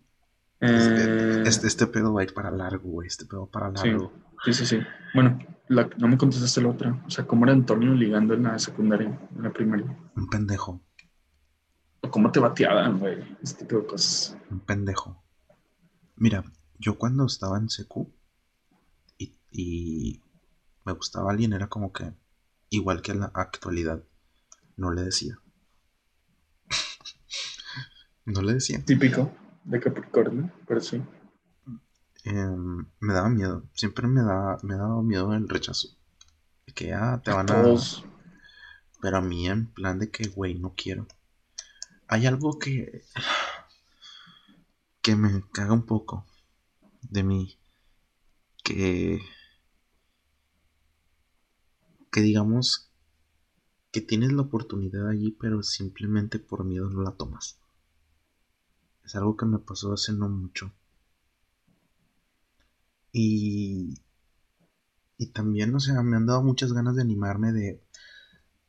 Este, 0.62 1.40
eh. 1.40 1.44
este, 1.48 1.66
este, 1.66 1.88
pedo 1.88 2.14
va 2.14 2.22
a 2.22 2.24
ir 2.24 2.36
para 2.36 2.52
largo, 2.52 2.88
güey. 2.88 3.08
Este 3.08 3.26
pedo 3.26 3.48
para 3.48 3.72
largo. 3.72 4.14
Sí, 4.46 4.54
sí, 4.54 4.66
sí. 4.68 4.80
Bueno, 5.16 5.40
no 5.70 6.08
me 6.08 6.18
contestaste 6.18 6.62
la 6.62 6.70
otra. 6.70 7.04
O 7.06 7.10
sea, 7.10 7.26
¿cómo 7.26 7.46
era 7.46 7.54
Antonio 7.54 7.94
ligando 7.96 8.36
en 8.36 8.44
la 8.44 8.60
secundaria, 8.60 9.20
en 9.36 9.42
la 9.42 9.52
primaria? 9.52 9.98
Un 10.16 10.30
pendejo. 10.30 10.80
¿O 12.02 12.12
cómo 12.12 12.32
te 12.32 12.40
bateaban, 12.40 13.00
güey? 13.00 13.38
Este 13.42 13.66
tipo 13.66 13.82
de 13.82 13.88
cosas. 13.88 14.38
Un 14.52 14.60
pendejo. 14.60 15.24
Mira, 16.16 16.44
yo 16.78 16.96
cuando 17.00 17.26
estaba 17.26 17.58
en 17.58 17.70
secu 17.70 18.14
y, 19.18 20.22
me 20.86 20.94
gustaba 20.94 21.32
alguien, 21.32 21.54
era 21.54 21.68
como 21.68 21.92
que, 21.92 22.14
igual 22.70 23.02
que 23.02 23.12
en 23.12 23.22
la 23.22 23.32
actualidad, 23.34 24.04
no 24.78 24.92
le 24.92 25.02
decía. 25.02 25.40
no 28.26 28.42
le 28.42 28.54
decía. 28.54 28.84
Típico 28.86 29.32
de 29.64 29.80
Capricornio, 29.80 30.52
pero 30.68 30.82
sí. 30.82 31.02
em, 32.24 32.86
me 33.00 33.14
daba 33.14 33.30
miedo. 33.30 33.64
Siempre 33.74 34.08
me 34.08 34.22
da, 34.22 34.58
me 34.64 34.76
ha 34.76 34.78
dado 34.78 35.02
miedo 35.02 35.34
el 35.34 35.48
rechazo. 35.48 35.90
Que 36.74 36.88
ya 36.88 37.14
ah, 37.14 37.22
te 37.22 37.32
van 37.32 37.52
a. 37.52 37.62
Todos. 37.62 38.06
Pero 39.02 39.18
a 39.18 39.22
mí, 39.22 39.48
en 39.48 39.68
plan 39.68 40.00
de 40.00 40.10
que, 40.10 40.28
güey, 40.28 40.58
no 40.60 40.74
quiero. 40.76 41.08
Hay 42.08 42.26
algo 42.26 42.60
que. 42.60 43.04
que 45.02 45.16
me 45.16 45.44
caga 45.52 45.74
un 45.74 45.86
poco 45.86 46.26
de 47.02 47.24
mí. 47.24 47.58
Que. 48.64 49.20
que 52.12 52.22
digamos 52.22 52.92
que 53.92 54.02
tienes 54.02 54.32
la 54.32 54.44
oportunidad 54.44 55.10
allí, 55.10 55.32
pero 55.32 55.64
simplemente 55.64 56.40
por 56.40 56.64
miedo 56.64 56.90
no 56.90 57.02
la 57.02 57.12
tomas. 57.12 57.61
Es 59.04 59.16
algo 59.16 59.36
que 59.36 59.46
me 59.46 59.60
pasó 59.60 59.94
hace 59.94 60.14
no 60.14 60.30
mucho. 60.30 60.74
Y, 63.12 64.02
y 65.18 65.28
también, 65.28 65.76
o 65.76 65.80
sea, 65.80 66.02
me 66.02 66.16
han 66.18 66.26
dado 66.26 66.42
muchas 66.44 66.72
ganas 66.72 66.96
de 66.96 67.02
animarme 67.02 67.52
de, 67.52 67.84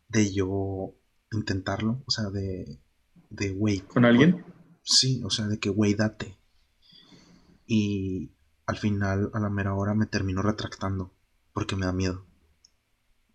de 0.09 0.33
yo 0.33 0.95
intentarlo, 1.31 2.03
o 2.07 2.11
sea, 2.11 2.31
de, 2.31 2.81
de 3.31 3.53
güey. 3.53 3.81
¿Con 3.81 4.05
alguien? 4.05 4.45
Sí, 4.83 5.23
o 5.25 5.31
sea, 5.31 5.47
de 5.47 5.59
que 5.59 5.71
güey, 5.71 5.95
date. 5.95 6.39
Y 7.67 8.33
al 8.67 8.79
final, 8.79 9.31
a 9.33 9.41
la 9.41 9.49
mera 9.49 9.75
hora, 9.75 9.95
me 9.95 10.07
termino 10.07 10.43
retractando 10.43 11.15
porque 11.53 11.77
me 11.77 11.87
da 11.87 11.93
miedo 11.93 12.27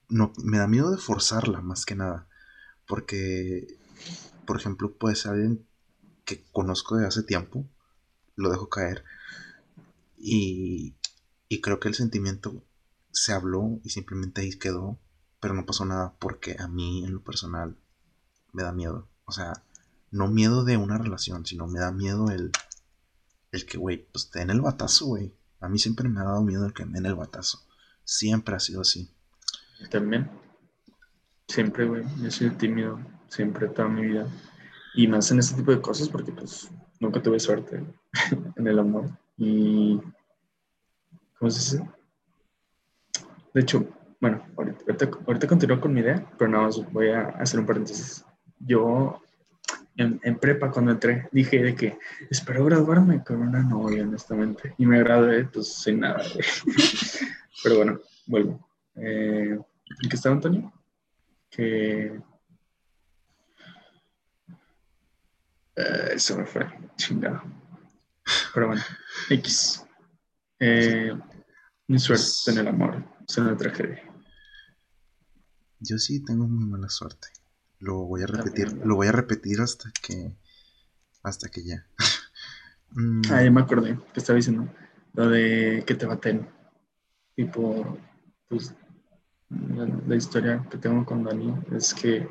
no, 0.10 0.34
me 0.44 0.58
da 0.58 0.68
miedo 0.68 0.92
de 0.92 0.98
forzarla 0.98 1.62
más 1.62 1.86
que 1.86 1.96
nada. 1.96 2.28
Porque, 2.88 3.80
por 4.46 4.58
ejemplo, 4.58 4.94
puede 4.94 5.16
ser 5.16 5.34
alguien 5.34 5.67
que 6.28 6.44
conozco 6.52 6.98
de 6.98 7.08
hace 7.08 7.24
tiempo, 7.24 7.66
lo 8.36 8.52
dejo 8.52 8.68
caer. 8.68 9.06
Y, 10.18 10.98
y 11.48 11.62
creo 11.62 11.80
que 11.80 11.88
el 11.88 11.96
sentimiento 11.96 12.64
se 13.12 13.32
habló 13.32 13.80
y 13.86 13.90
simplemente 13.92 14.42
ahí 14.42 14.52
quedó, 14.52 15.00
pero 15.40 15.54
no 15.54 15.66
pasó 15.66 15.86
nada 15.86 16.16
porque 16.20 16.58
a 16.60 16.68
mí 16.68 17.06
en 17.06 17.14
lo 17.14 17.24
personal 17.24 17.78
me 18.52 18.64
da 18.64 18.74
miedo. 18.74 19.08
O 19.24 19.32
sea, 19.32 19.64
no 20.12 20.28
miedo 20.28 20.66
de 20.66 20.76
una 20.76 20.98
relación, 20.98 21.46
sino 21.46 21.66
me 21.66 21.80
da 21.80 21.94
miedo 21.94 22.30
el, 22.30 22.52
el 23.54 23.66
que, 23.66 23.78
güey, 23.78 24.06
pues 24.12 24.30
te 24.30 24.40
den 24.40 24.50
el 24.50 24.60
batazo, 24.60 25.06
güey. 25.06 25.34
A 25.62 25.70
mí 25.70 25.80
siempre 25.80 26.10
me 26.10 26.20
ha 26.20 26.26
dado 26.26 26.44
miedo 26.44 26.66
el 26.66 26.74
que 26.74 26.86
me 26.86 26.96
den 26.96 27.06
el 27.06 27.16
batazo. 27.16 27.66
Siempre 28.04 28.54
ha 28.54 28.60
sido 28.60 28.82
así. 28.82 29.10
También. 29.90 30.30
Siempre, 31.48 31.86
güey. 31.86 32.04
Yo 32.22 32.30
soy 32.32 32.50
tímido. 32.50 33.00
Siempre, 33.30 33.70
toda 33.70 33.88
mi 33.88 34.08
vida. 34.08 34.28
Y 34.98 35.08
más 35.08 35.30
en 35.32 35.38
este 35.38 35.56
tipo 35.56 35.72
de 35.72 35.80
cosas 35.80 36.10
porque, 36.10 36.32
pues, 36.32 36.72
nunca 37.00 37.22
tuve 37.22 37.40
suerte 37.40 37.86
en 38.56 38.68
el 38.68 38.80
amor. 38.80 39.12
Y. 39.38 40.02
¿Cómo 41.38 41.52
se 41.52 41.78
dice? 41.78 41.90
De 43.54 43.62
hecho, 43.62 43.88
bueno, 44.20 44.44
ahorita, 44.58 45.10
ahorita, 45.28 45.48
continúo 45.48 45.80
con 45.80 45.94
mi 45.94 46.02
idea, 46.02 46.28
pero 46.36 46.50
nada 46.50 46.64
más 46.64 46.92
voy 46.92 47.10
a 47.10 47.28
hacer 47.30 47.60
un 47.60 47.68
paréntesis. 47.68 48.26
Yo 48.60 49.22
en, 49.98 50.20
en, 50.24 50.40
prepa 50.40 50.72
cuando 50.72 50.92
entré 50.92 51.30
dije 51.32 51.62
de 51.62 51.76
que 51.76 52.00
espero 52.32 52.66
graduarme 52.66 53.24
con 53.24 53.42
una 53.44 53.62
novia, 53.62 54.02
honestamente. 54.02 54.74
Y 54.80 54.88
me 54.88 54.98
gradué, 54.98 55.46
pues 55.46 55.74
sin 55.74 56.00
nada. 56.00 56.24
Pero 57.64 57.78
bueno, 57.78 58.00
vuelvo. 58.26 58.68
Eh, 58.96 59.60
¿En 60.04 60.10
qué 60.10 60.16
estaba 60.16 60.34
Antonio? 60.34 60.74
Que. 61.52 62.20
Eh, 65.78 66.14
eso 66.16 66.38
me 66.38 66.46
fue, 66.46 66.68
chingado. 66.96 67.44
Pero 68.54 68.68
bueno, 68.68 68.82
X. 69.30 69.84
Eh, 70.60 71.14
mi 71.88 72.00
suerte 72.00 72.24
pues 72.24 72.48
en 72.48 72.58
el 72.58 72.68
amor 72.68 73.04
es 73.28 73.38
una 73.38 73.56
tragedia. 73.56 74.04
Yo 75.80 75.98
sí 76.00 76.26
tengo 76.26 76.48
muy 76.48 76.66
mala 76.66 76.90
suerte. 76.90 77.28
Lo 77.80 78.06
voy 78.06 78.24
a 78.24 78.28
repetir, 78.28 78.74
lo 78.84 78.96
voy 78.96 79.08
a 79.08 79.12
repetir 79.12 79.62
hasta 79.62 79.92
que 80.02 80.36
hasta 81.22 81.50
que 81.50 81.64
ya. 81.64 81.86
mm. 82.92 83.22
Ah, 83.32 83.44
ya 83.44 83.52
me 83.52 83.62
acordé 83.62 84.00
que 84.14 84.20
estaba 84.20 84.38
diciendo 84.38 84.68
lo 85.14 85.30
de 85.30 85.84
que 85.86 85.94
te 85.94 86.08
baten. 86.08 86.50
Tipo, 87.36 88.00
pues 88.50 88.74
la, 89.50 90.16
historia 90.16 90.66
que 90.72 90.80
tengo 90.80 91.06
con 91.06 91.24
Dani 91.24 91.54
es 91.72 91.94
que 91.94 92.28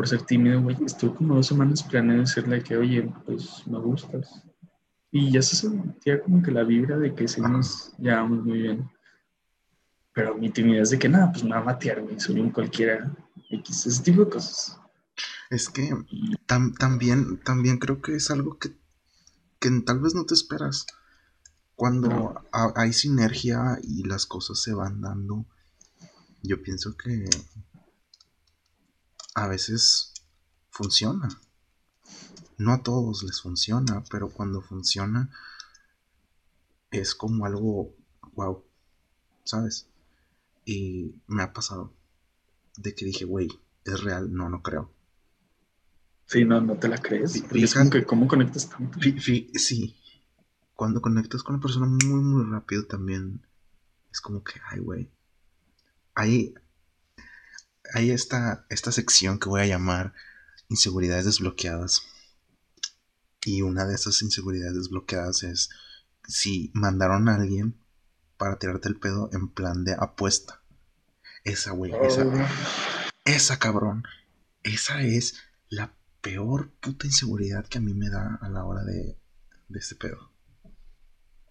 por 0.00 0.08
ser 0.08 0.22
tímido, 0.22 0.62
güey, 0.62 0.78
estuve 0.86 1.14
como 1.14 1.34
dos 1.34 1.48
semanas 1.48 1.82
planeando 1.82 2.22
decirle 2.22 2.62
que, 2.62 2.74
oye, 2.74 3.12
pues 3.26 3.66
me 3.66 3.78
gustas. 3.80 4.42
Y 5.10 5.30
ya 5.30 5.42
se 5.42 5.56
sentía 5.56 6.22
como 6.22 6.42
que 6.42 6.50
la 6.50 6.62
vibra 6.62 6.96
de 6.96 7.14
que 7.14 7.28
sí 7.28 7.38
nos 7.42 7.92
llevamos 7.98 8.42
muy 8.42 8.62
bien. 8.62 8.90
Pero 10.14 10.38
mi 10.38 10.48
timidez 10.48 10.88
de 10.88 10.98
que 10.98 11.10
nada, 11.10 11.30
pues 11.30 11.44
me 11.44 11.50
va 11.50 11.58
a 11.58 11.64
matear, 11.64 12.00
güey, 12.00 12.18
soy 12.18 12.40
un 12.40 12.50
cualquiera, 12.50 13.14
X, 13.50 13.84
ese 13.84 14.02
tipo 14.02 14.24
de 14.24 14.30
cosas. 14.30 14.80
Es 15.50 15.68
que 15.68 15.94
también, 16.46 17.38
también 17.44 17.76
creo 17.76 18.00
que 18.00 18.14
es 18.14 18.30
algo 18.30 18.56
que, 18.56 18.70
que 19.58 19.82
tal 19.82 20.00
vez 20.00 20.14
no 20.14 20.24
te 20.24 20.32
esperas. 20.32 20.86
Cuando 21.74 22.40
hay 22.74 22.94
sinergia 22.94 23.78
y 23.82 24.04
las 24.04 24.24
cosas 24.24 24.62
se 24.62 24.72
van 24.72 25.02
dando, 25.02 25.44
yo 26.42 26.62
pienso 26.62 26.96
que 26.96 27.28
a 29.34 29.48
veces 29.48 30.14
funciona. 30.70 31.28
No 32.58 32.72
a 32.72 32.82
todos 32.82 33.22
les 33.22 33.40
funciona, 33.40 34.04
pero 34.10 34.28
cuando 34.28 34.60
funciona 34.60 35.30
es 36.90 37.14
como 37.14 37.46
algo 37.46 37.94
wow, 38.34 38.64
¿sabes? 39.44 39.88
Y 40.64 41.14
me 41.26 41.42
ha 41.42 41.52
pasado 41.52 41.92
de 42.76 42.94
que 42.94 43.04
dije, 43.04 43.24
güey, 43.24 43.48
es 43.84 44.00
real, 44.02 44.32
no, 44.32 44.48
no 44.48 44.62
creo. 44.62 44.92
Sí, 46.26 46.44
no, 46.44 46.60
no 46.60 46.76
te 46.76 46.88
la 46.88 46.98
crees. 46.98 47.42
es 47.52 47.74
como 47.74 47.90
que, 47.90 48.04
¿cómo 48.04 48.28
conectas 48.28 48.68
tanto? 48.68 49.00
Sí, 49.00 49.96
cuando 50.74 51.02
conectas 51.02 51.42
con 51.42 51.56
la 51.56 51.60
persona 51.60 51.86
muy, 51.86 52.20
muy 52.20 52.44
rápido 52.50 52.86
también 52.86 53.46
es 54.12 54.20
como 54.20 54.42
que, 54.42 54.60
ay, 54.70 54.80
güey, 54.80 55.10
hay, 56.14 56.54
hay 57.92 58.10
esta, 58.10 58.66
esta 58.68 58.92
sección 58.92 59.38
que 59.38 59.48
voy 59.48 59.62
a 59.62 59.66
llamar 59.66 60.12
inseguridades 60.68 61.24
desbloqueadas. 61.24 62.02
Y 63.44 63.62
una 63.62 63.86
de 63.86 63.94
esas 63.94 64.20
inseguridades 64.22 64.74
desbloqueadas 64.74 65.42
es 65.42 65.70
si 66.26 66.70
mandaron 66.74 67.28
a 67.28 67.36
alguien 67.36 67.76
para 68.36 68.58
tirarte 68.58 68.88
el 68.88 68.98
pedo 68.98 69.30
en 69.32 69.48
plan 69.48 69.84
de 69.84 69.94
apuesta. 69.94 70.62
Esa, 71.44 71.72
güey, 71.72 71.92
esa, 72.02 72.26
oh. 72.26 72.46
esa 73.24 73.58
cabrón, 73.58 74.04
esa 74.62 75.02
es 75.02 75.36
la 75.68 75.94
peor 76.20 76.70
puta 76.80 77.06
inseguridad 77.06 77.66
que 77.66 77.78
a 77.78 77.80
mí 77.80 77.94
me 77.94 78.10
da 78.10 78.38
a 78.40 78.48
la 78.50 78.64
hora 78.64 78.84
de, 78.84 79.18
de 79.68 79.78
este 79.78 79.94
pedo. 79.94 80.30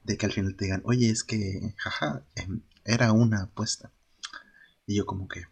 De 0.04 0.18
que 0.18 0.26
al 0.26 0.32
final 0.32 0.56
te 0.56 0.66
digan, 0.66 0.82
oye, 0.86 1.10
es 1.10 1.24
que, 1.24 1.74
jaja, 1.78 2.24
em, 2.36 2.62
era 2.86 3.12
una 3.12 3.44
apuesta. 3.44 3.92
Y 4.86 4.96
yo 4.96 5.06
como 5.06 5.28
que... 5.28 5.46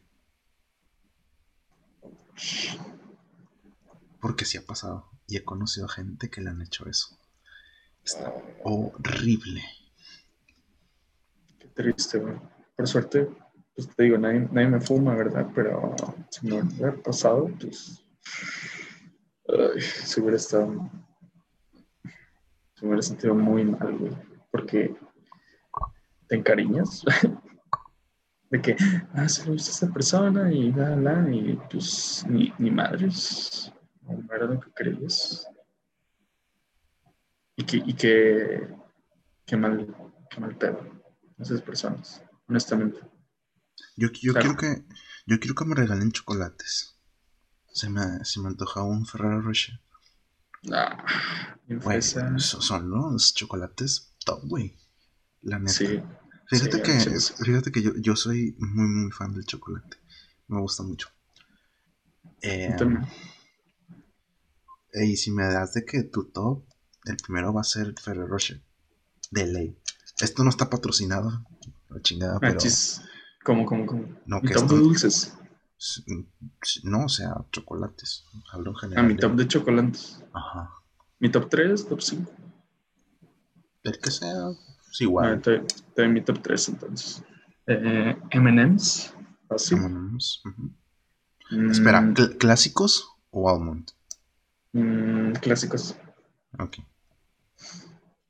Porque 4.28 4.44
sí 4.44 4.58
ha 4.58 4.62
pasado. 4.62 5.10
Y 5.26 5.38
he 5.38 5.46
conocido 5.46 5.88
gente 5.88 6.30
que 6.30 6.42
le 6.42 6.50
han 6.50 6.62
hecho 6.62 6.86
eso. 6.90 7.18
Está 8.04 8.34
horrible. 8.66 9.64
Qué 11.58 11.68
triste, 11.70 12.20
güey. 12.20 12.36
Por 12.76 12.90
suerte, 12.90 13.30
pues 13.74 13.88
te 13.96 14.04
digo, 14.04 14.18
nadie, 14.18 14.68
me 14.68 14.82
fuma, 14.82 15.16
¿verdad? 15.16 15.48
Pero 15.56 15.96
si 16.30 16.46
me 16.46 16.62
hubiera 16.62 16.94
pasado, 16.98 17.50
pues... 17.58 18.04
Ay, 19.48 19.80
se 19.80 20.20
hubiera 20.20 20.36
estado... 20.36 20.92
Se 22.76 22.86
hubiera 22.86 23.02
sentido 23.02 23.34
muy 23.34 23.64
mal, 23.64 23.98
güey. 23.98 24.12
Porque 24.52 24.94
te 26.28 26.36
encariñas 26.36 27.02
de 28.50 28.62
que, 28.62 28.76
ah, 29.14 29.30
se 29.30 29.46
lo 29.46 29.54
gusta 29.54 29.70
a 29.70 29.74
esta 29.74 29.88
persona 29.94 30.52
y 30.52 30.74
la, 30.74 31.26
y 31.32 31.58
pues 31.72 32.26
ni, 32.28 32.54
ni 32.58 32.70
madres, 32.72 33.72
no 34.08 34.34
era 34.34 34.46
lo 34.46 34.60
que 34.60 34.72
creías. 34.72 35.48
Y 37.56 37.64
que, 37.64 37.78
y 37.78 37.94
que, 37.94 38.68
qué 39.46 39.58
mal, 39.58 39.96
qué 40.30 40.40
mal 40.40 40.56
pedo, 40.56 40.80
esas 41.40 41.62
personas, 41.62 42.22
honestamente. 42.48 43.00
Yo, 43.96 44.10
yo 44.22 44.34
quiero 44.34 44.56
que, 44.56 44.84
yo 45.26 45.40
quiero 45.40 45.56
que 45.56 45.66
me 45.66 45.76
regalen 45.76 46.12
chocolates. 46.12 46.96
Se 47.74 47.90
me, 47.90 48.24
se 48.24 48.40
me 48.40 48.48
antoja 48.48 48.84
un 48.84 49.06
Ferrero 49.06 49.42
Rocher. 49.42 49.80
Ah, 50.72 51.04
son 52.38 52.90
los 52.90 53.34
chocolates 53.34 54.16
top, 54.26 54.42
güey. 54.46 54.78
La 55.42 55.60
neta. 55.60 55.72
Sí. 55.74 56.02
Fíjate 56.48 56.82
que, 56.82 57.20
fíjate 57.44 57.72
que 57.72 57.82
yo, 57.82 57.92
yo, 57.98 58.16
soy 58.16 58.56
muy, 58.60 58.88
muy 58.88 59.12
fan 59.12 59.34
del 59.34 59.46
chocolate. 59.46 59.98
Me 60.48 60.60
gusta 60.62 60.84
mucho. 60.84 61.10
Eh, 62.42 62.76
y 65.06 65.16
si 65.18 65.32
me 65.32 65.44
das 65.44 65.74
de 65.74 65.86
que 65.86 66.04
tu 66.04 66.26
top, 66.32 66.64
el 67.06 67.18
primero 67.18 67.54
va 67.54 67.62
a 67.62 67.64
ser 67.64 67.94
Ferrero 68.02 68.28
Rocher. 68.28 68.62
De 69.32 69.46
ley. 69.48 69.78
Esto 70.20 70.44
no 70.44 70.50
está 70.50 70.70
patrocinado, 70.70 71.30
la 71.90 72.02
chingada, 72.02 72.36
Ah, 72.36 72.40
pero. 72.42 72.58
chis. 72.58 73.02
¿Cómo, 73.44 73.66
cómo, 73.66 73.86
cómo? 73.86 74.04
No, 74.26 74.42
mi 74.42 74.48
que 74.48 74.54
top 74.54 74.64
esto- 74.64 74.76
de 74.76 74.82
dulces. 74.82 75.34
No, 76.84 77.06
o 77.06 77.10
sea, 77.10 77.36
chocolates. 77.52 78.24
Hablo 78.52 78.72
en 78.72 78.76
Ah, 78.76 78.80
general. 78.82 79.08
mi 79.08 79.14
de- 79.14 79.20
top 79.20 79.34
de 79.36 79.48
chocolates. 79.48 80.20
Ajá. 80.34 80.72
Mi 81.20 81.30
top 81.32 81.50
3, 81.50 81.88
top 81.88 82.02
5. 82.02 82.32
El 83.84 84.00
que 84.00 84.12
sea, 84.12 84.32
es 84.50 84.58
Ah, 84.58 85.04
igual. 85.04 85.42
te, 85.42 85.60
te 85.60 86.02
doy 86.02 86.10
mi 86.12 86.22
top 86.24 86.42
3 86.42 86.68
entonces. 86.70 87.22
Eh, 87.68 88.16
MM's. 88.32 89.14
Así. 89.50 89.76
Vámonos. 89.76 90.42
Ujú. 90.46 90.72
Mm, 91.52 91.72
Espera, 91.72 92.02
¿cl- 92.02 92.38
¿clásicos 92.38 93.08
o 93.30 93.50
almond? 93.50 93.90
Mm, 94.78 95.34
clásicos. 95.42 95.96
Ok. 96.60 96.78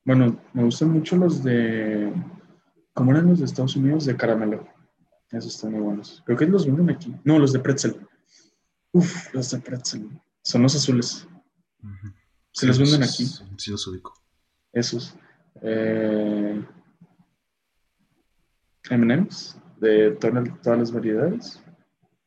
Bueno, 0.05 0.39
me 0.53 0.63
gustan 0.63 0.89
mucho 0.89 1.17
los 1.17 1.43
de. 1.43 2.13
¿Cómo 2.93 3.11
eran 3.11 3.27
los 3.27 3.39
de 3.39 3.45
Estados 3.45 3.75
Unidos? 3.75 4.05
De 4.05 4.15
caramelo. 4.15 4.67
Esos 5.31 5.55
están 5.55 5.73
muy 5.73 5.81
buenos. 5.81 6.23
Creo 6.25 6.37
que 6.37 6.45
los 6.45 6.65
venden 6.65 6.89
aquí. 6.89 7.13
No, 7.25 7.37
los 7.37 7.51
de 7.51 7.59
pretzel. 7.59 8.07
Uf, 8.93 9.33
los 9.33 9.51
de 9.51 9.59
pretzel. 9.59 10.21
Son 10.41 10.63
los 10.63 10.75
azules. 10.75 11.27
Se 12.51 12.65
los 12.65 12.79
venden 12.79 13.03
aquí. 13.03 13.25
Sí, 13.25 13.43
sí 13.57 13.71
los 13.71 13.85
ubico. 13.87 14.13
Esos. 14.71 15.15
Eh, 15.61 16.65
M&M's 18.89 19.57
de 19.79 20.11
todas, 20.11 20.61
todas 20.61 20.79
las 20.79 20.91
variedades. 20.91 21.61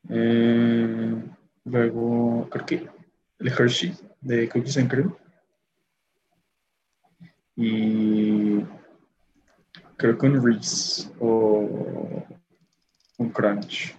Eh, 0.09 1.23
luego, 1.65 2.47
creo 2.49 2.65
que 2.65 2.89
el 3.41 3.47
Hershey 3.47 3.97
de 4.21 4.47
Cookies 4.49 4.77
and 4.77 4.89
Cream. 4.89 5.15
Y 7.55 8.63
creo 9.97 10.17
que 10.17 10.25
un 10.25 10.43
Reese 10.43 11.11
o 11.19 12.25
un 13.17 13.29
Crunch. 13.31 13.95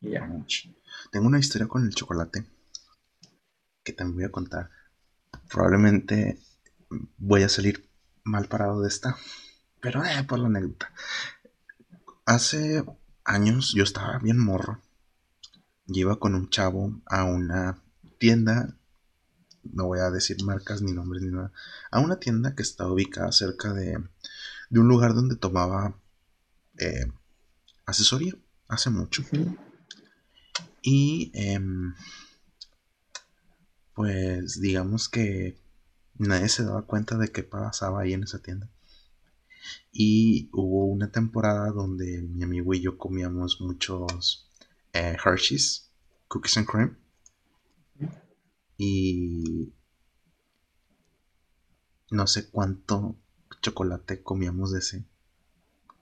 Ya. 0.00 0.24
Ouch. 0.24 0.68
Tengo 1.10 1.26
una 1.26 1.38
historia 1.38 1.66
con 1.66 1.84
el 1.84 1.94
chocolate 1.94 2.44
que 3.82 3.92
también 3.92 4.16
voy 4.16 4.24
a 4.24 4.32
contar. 4.32 4.70
Probablemente 5.48 6.38
voy 7.18 7.42
a 7.42 7.48
salir 7.48 7.88
mal 8.22 8.46
parado 8.46 8.80
de 8.80 8.88
esta, 8.88 9.16
pero 9.80 10.04
eh, 10.04 10.24
por 10.24 10.38
la 10.38 10.46
anécdota. 10.46 10.92
Hace 12.24 12.84
años 13.24 13.72
yo 13.74 13.82
estaba 13.82 14.18
bien 14.18 14.38
morro. 14.38 14.80
Iba 15.86 16.18
con 16.18 16.34
un 16.34 16.48
chavo 16.48 17.00
a 17.06 17.24
una 17.24 17.82
tienda, 18.18 18.76
no 19.64 19.86
voy 19.86 20.00
a 20.00 20.10
decir 20.10 20.42
marcas 20.42 20.82
ni 20.82 20.92
nombres 20.92 21.22
ni 21.22 21.30
nada, 21.30 21.52
a 21.90 22.00
una 22.00 22.18
tienda 22.18 22.54
que 22.54 22.62
estaba 22.62 22.92
ubicada 22.92 23.32
cerca 23.32 23.72
de, 23.72 23.98
de 24.70 24.80
un 24.80 24.88
lugar 24.88 25.14
donde 25.14 25.36
tomaba 25.36 25.98
eh, 26.78 27.06
asesoría 27.86 28.34
hace 28.68 28.90
mucho. 28.90 29.24
Y 30.82 31.30
em, 31.34 31.94
pues 33.94 34.60
digamos 34.60 35.08
que 35.08 35.56
nadie 36.16 36.48
se 36.48 36.64
daba 36.64 36.82
cuenta 36.82 37.16
de 37.16 37.28
qué 37.28 37.42
pasaba 37.42 38.02
ahí 38.02 38.12
en 38.12 38.24
esa 38.24 38.40
tienda. 38.40 38.68
Y 39.92 40.50
hubo 40.52 40.86
una 40.86 41.10
temporada 41.10 41.70
donde 41.70 42.22
mi 42.22 42.42
amigo 42.42 42.74
y 42.74 42.80
yo 42.80 42.98
comíamos 42.98 43.60
muchos 43.60 44.43
eh, 44.94 45.16
Hershey's, 45.22 45.90
Cookies 46.28 46.56
and 46.56 46.66
Cream. 46.66 46.98
Y 48.76 49.72
no 52.10 52.26
sé 52.26 52.48
cuánto 52.50 53.16
chocolate 53.60 54.22
comíamos 54.22 54.72
de 54.72 54.78
ese. 54.78 55.04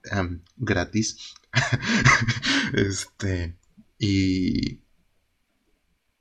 em, 0.05 0.41
gratis. 0.57 1.33
este. 2.73 3.57
Y 3.99 4.81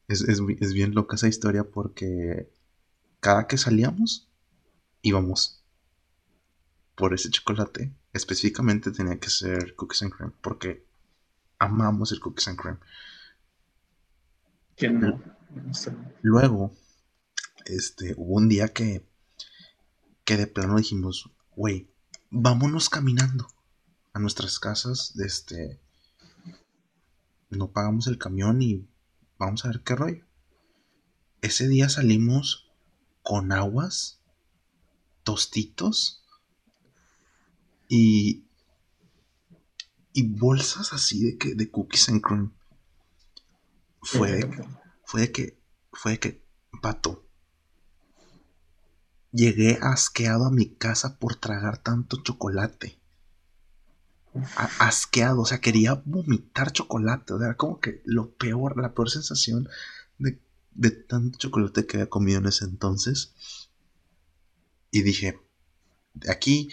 es, 0.08 0.22
es, 0.22 0.40
es 0.60 0.72
bien 0.72 0.94
loca 0.94 1.16
esa 1.16 1.28
historia 1.28 1.64
porque 1.64 2.52
cada 3.20 3.46
que 3.46 3.58
salíamos 3.58 4.28
íbamos 5.02 5.64
por 6.94 7.14
ese 7.14 7.30
chocolate. 7.30 7.92
Específicamente 8.12 8.92
tenía 8.92 9.18
que 9.18 9.30
ser 9.30 9.74
cookies 9.74 10.02
and 10.02 10.12
cream 10.12 10.32
porque 10.40 10.86
amamos 11.62 12.10
el 12.10 12.20
cookies 12.20 12.48
and 12.48 12.58
cream. 12.58 12.78
¿Quién 14.76 15.00
no? 15.00 15.22
Luego, 16.22 16.72
este, 17.66 18.14
hubo 18.16 18.34
un 18.34 18.48
día 18.48 18.68
que, 18.68 19.06
que 20.24 20.36
de 20.36 20.46
plano 20.46 20.76
dijimos, 20.76 21.30
güey, 21.54 21.88
vámonos 22.30 22.88
caminando 22.88 23.46
a 24.12 24.18
nuestras 24.18 24.58
casas, 24.58 25.14
este, 25.18 25.78
no 27.50 27.70
pagamos 27.70 28.08
el 28.08 28.18
camión 28.18 28.60
y 28.60 28.88
vamos 29.38 29.64
a 29.64 29.68
ver 29.68 29.82
qué 29.82 29.94
rollo. 29.94 30.24
Ese 31.42 31.68
día 31.68 31.88
salimos 31.88 32.70
con 33.22 33.52
aguas, 33.52 34.20
tostitos 35.22 36.24
y, 37.88 38.44
y 40.12 40.28
bolsas 40.28 40.92
así 40.92 41.24
de 41.24 41.38
que 41.38 41.54
de 41.54 41.70
cookies 41.70 42.08
and 42.08 42.20
cream. 42.20 42.52
Fue 44.02 44.32
de, 44.32 44.66
fue 45.04 45.30
que, 45.30 45.58
fue 45.92 46.12
de 46.12 46.18
que, 46.18 46.44
pato, 46.80 47.24
llegué 49.30 49.78
asqueado 49.80 50.46
a 50.46 50.50
mi 50.50 50.74
casa 50.74 51.18
por 51.18 51.36
tragar 51.36 51.78
tanto 51.78 52.22
chocolate. 52.22 52.98
Asqueado, 54.78 55.42
o 55.42 55.46
sea, 55.46 55.60
quería 55.60 56.02
vomitar 56.04 56.72
chocolate, 56.72 57.34
era 57.34 57.56
como 57.56 57.80
que 57.80 58.02
lo 58.04 58.34
peor, 58.34 58.80
la 58.80 58.94
peor 58.94 59.10
sensación 59.10 59.68
de, 60.18 60.40
de 60.72 60.90
tanto 60.90 61.38
chocolate 61.38 61.86
que 61.86 61.98
había 61.98 62.08
comido 62.08 62.38
en 62.38 62.46
ese 62.46 62.64
entonces. 62.64 63.34
Y 64.90 65.02
dije, 65.02 65.38
aquí, 66.28 66.70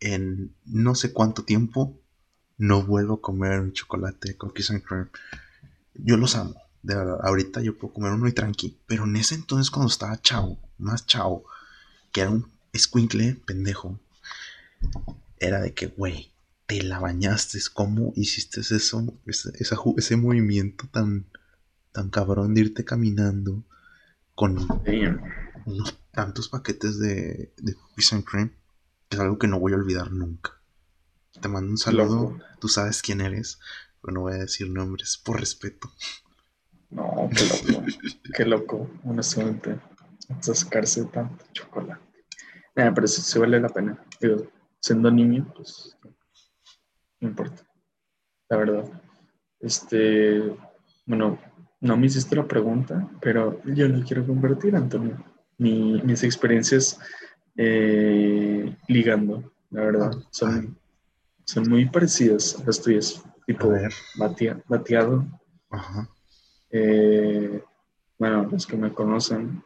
en 0.00 0.54
no 0.64 0.94
sé 0.94 1.12
cuánto 1.12 1.44
tiempo, 1.44 2.00
no 2.58 2.82
vuelvo 2.82 3.14
a 3.14 3.20
comer 3.20 3.60
un 3.60 3.72
chocolate 3.72 4.36
cookies 4.36 4.70
and 4.70 4.82
cream. 4.82 5.08
Yo 5.94 6.16
los 6.16 6.34
amo, 6.36 6.54
de 6.82 6.94
verdad. 6.94 7.18
Ahorita 7.22 7.60
yo 7.62 7.76
puedo 7.76 7.92
comer 7.94 8.12
uno 8.12 8.28
y 8.28 8.32
tranqui. 8.32 8.76
Pero 8.86 9.04
en 9.04 9.16
ese 9.16 9.34
entonces, 9.34 9.70
cuando 9.70 9.90
estaba 9.90 10.20
chavo, 10.20 10.58
más 10.78 11.06
chavo, 11.06 11.44
que 12.12 12.22
era 12.22 12.30
un 12.30 12.46
escuincle 12.72 13.34
pendejo, 13.46 13.98
era 15.38 15.60
de 15.60 15.74
que, 15.74 15.86
güey, 15.86 16.32
te 16.66 16.82
la 16.82 16.98
bañaste. 16.98 17.58
¿Cómo 17.72 18.12
hiciste 18.16 18.60
eso? 18.60 19.14
Ese, 19.26 19.52
esa 19.58 19.76
ju- 19.76 19.94
ese 19.98 20.16
movimiento 20.16 20.86
tan, 20.90 21.26
tan 21.92 22.10
cabrón 22.10 22.54
de 22.54 22.62
irte 22.62 22.84
caminando 22.84 23.62
con 24.34 24.56
Damn. 24.84 25.20
unos 25.64 25.98
tantos 26.12 26.48
paquetes 26.48 26.98
de, 26.98 27.52
de 27.56 27.74
cookies 27.74 28.12
and 28.12 28.24
cream. 28.24 28.50
Es 29.10 29.18
algo 29.18 29.38
que 29.38 29.46
no 29.46 29.60
voy 29.60 29.72
a 29.72 29.76
olvidar 29.76 30.10
nunca. 30.10 30.52
Te 31.40 31.48
mando 31.48 31.70
un 31.70 31.78
saludo. 31.78 32.04
Loco. 32.30 32.38
Tú 32.60 32.68
sabes 32.68 33.02
quién 33.02 33.20
eres. 33.20 33.58
Pero 34.00 34.14
no 34.14 34.20
voy 34.22 34.34
a 34.34 34.38
decir 34.38 34.70
nombres 34.70 35.16
por 35.18 35.40
respeto. 35.40 35.90
No, 36.90 37.28
qué 37.34 37.44
loco. 37.74 37.84
qué 38.34 38.44
loco, 38.44 38.90
honestamente. 39.04 39.78
Atascarse 40.28 41.04
tanto 41.06 41.44
chocolate. 41.52 42.00
Nada, 42.74 42.92
pero 42.94 43.06
sí, 43.06 43.22
sí 43.22 43.38
vale 43.38 43.60
la 43.60 43.68
pena. 43.68 43.98
Digo, 44.20 44.46
siendo 44.80 45.10
niño, 45.10 45.52
pues 45.54 45.96
no 47.20 47.28
importa. 47.28 47.62
La 48.48 48.56
verdad. 48.58 49.02
Este, 49.60 50.54
bueno, 51.06 51.38
no 51.80 51.96
me 51.96 52.06
hiciste 52.06 52.36
la 52.36 52.46
pregunta, 52.46 53.08
pero 53.20 53.62
yo 53.64 53.88
lo 53.88 54.04
quiero 54.04 54.26
convertir, 54.26 54.76
Antonio. 54.76 55.22
Mi- 55.58 56.00
mis 56.02 56.22
experiencias 56.22 56.98
eh, 57.56 58.76
ligando, 58.88 59.52
la 59.70 59.80
verdad, 59.80 60.10
Ay. 60.14 60.24
son, 60.30 60.78
son 61.46 61.68
muy 61.68 61.86
parecidas 61.88 62.60
a 62.60 62.64
las 62.64 62.82
tuyas. 62.82 63.22
Tipo, 63.46 63.72
batea- 64.16 64.60
bateado, 64.66 65.24
Ajá. 65.70 66.08
eh, 66.70 67.62
bueno, 68.18 68.44
los 68.50 68.66
que 68.66 68.76
me 68.76 68.92
conocen 68.92 69.62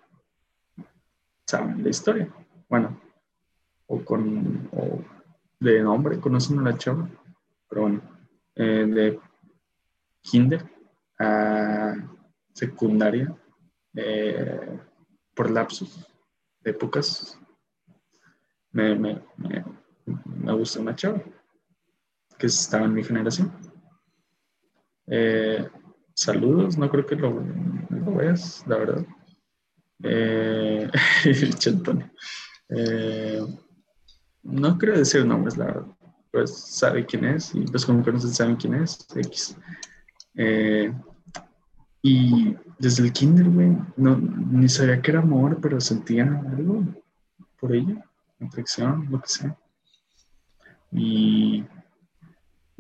saben 1.47 1.83
la 1.83 1.89
historia. 1.89 2.29
Bueno, 2.69 3.01
o 3.87 4.05
con 4.05 4.69
o 4.73 5.03
de 5.59 5.83
nombre 5.83 6.21
conocen 6.21 6.59
a 6.59 6.63
la 6.71 6.77
chava, 6.79 7.09
pero 7.69 7.83
bueno, 7.83 8.03
eh, 8.55 8.87
de 8.87 9.21
kinder 10.21 10.71
a 11.19 11.95
secundaria, 12.53 13.35
eh, 13.95 14.79
por 15.35 15.51
lapsos 15.51 16.07
de 16.61 16.71
épocas, 16.73 17.39
me, 18.73 18.95
me, 18.95 19.23
me, 19.39 19.65
me 20.27 20.53
gusta 20.53 20.81
una 20.81 20.95
chava 20.95 21.23
que 22.41 22.47
estaba 22.47 22.87
en 22.87 22.95
mi 22.95 23.05
generación. 23.05 23.53
Eh, 25.07 25.69
saludos, 26.15 26.79
no 26.79 26.89
creo 26.89 27.05
que 27.05 27.17
lo, 27.17 27.45
lo 27.91 28.15
veas, 28.15 28.65
la 28.67 28.79
verdad. 28.79 29.07
Eh. 30.03 30.91
Eh, 32.73 33.41
no 34.45 34.79
quiero 34.79 34.97
decir 34.97 35.27
nombres, 35.27 35.57
la 35.57 35.65
verdad. 35.65 35.87
Pues 36.31 36.57
sabe 36.57 37.05
quién 37.05 37.25
es 37.25 37.53
y 37.53 37.65
como 37.85 38.05
que 38.05 38.13
no 38.13 38.21
se 38.21 38.29
saben 38.29 38.55
quién 38.55 38.75
es. 38.75 39.09
X. 39.13 39.57
Eh, 40.37 40.95
y 42.01 42.55
desde 42.79 43.03
el 43.03 43.13
kinder, 43.13 43.49
güey, 43.49 43.77
no, 43.97 44.17
ni 44.17 44.69
sabía 44.69 45.03
que 45.03 45.11
era 45.11 45.19
amor, 45.19 45.59
pero 45.61 45.81
sentía 45.81 46.27
algo 46.53 46.85
por 47.59 47.75
ella, 47.75 48.09
atracción, 48.41 49.09
lo 49.11 49.21
que 49.21 49.29
sea. 49.29 49.59
Y 50.93 51.65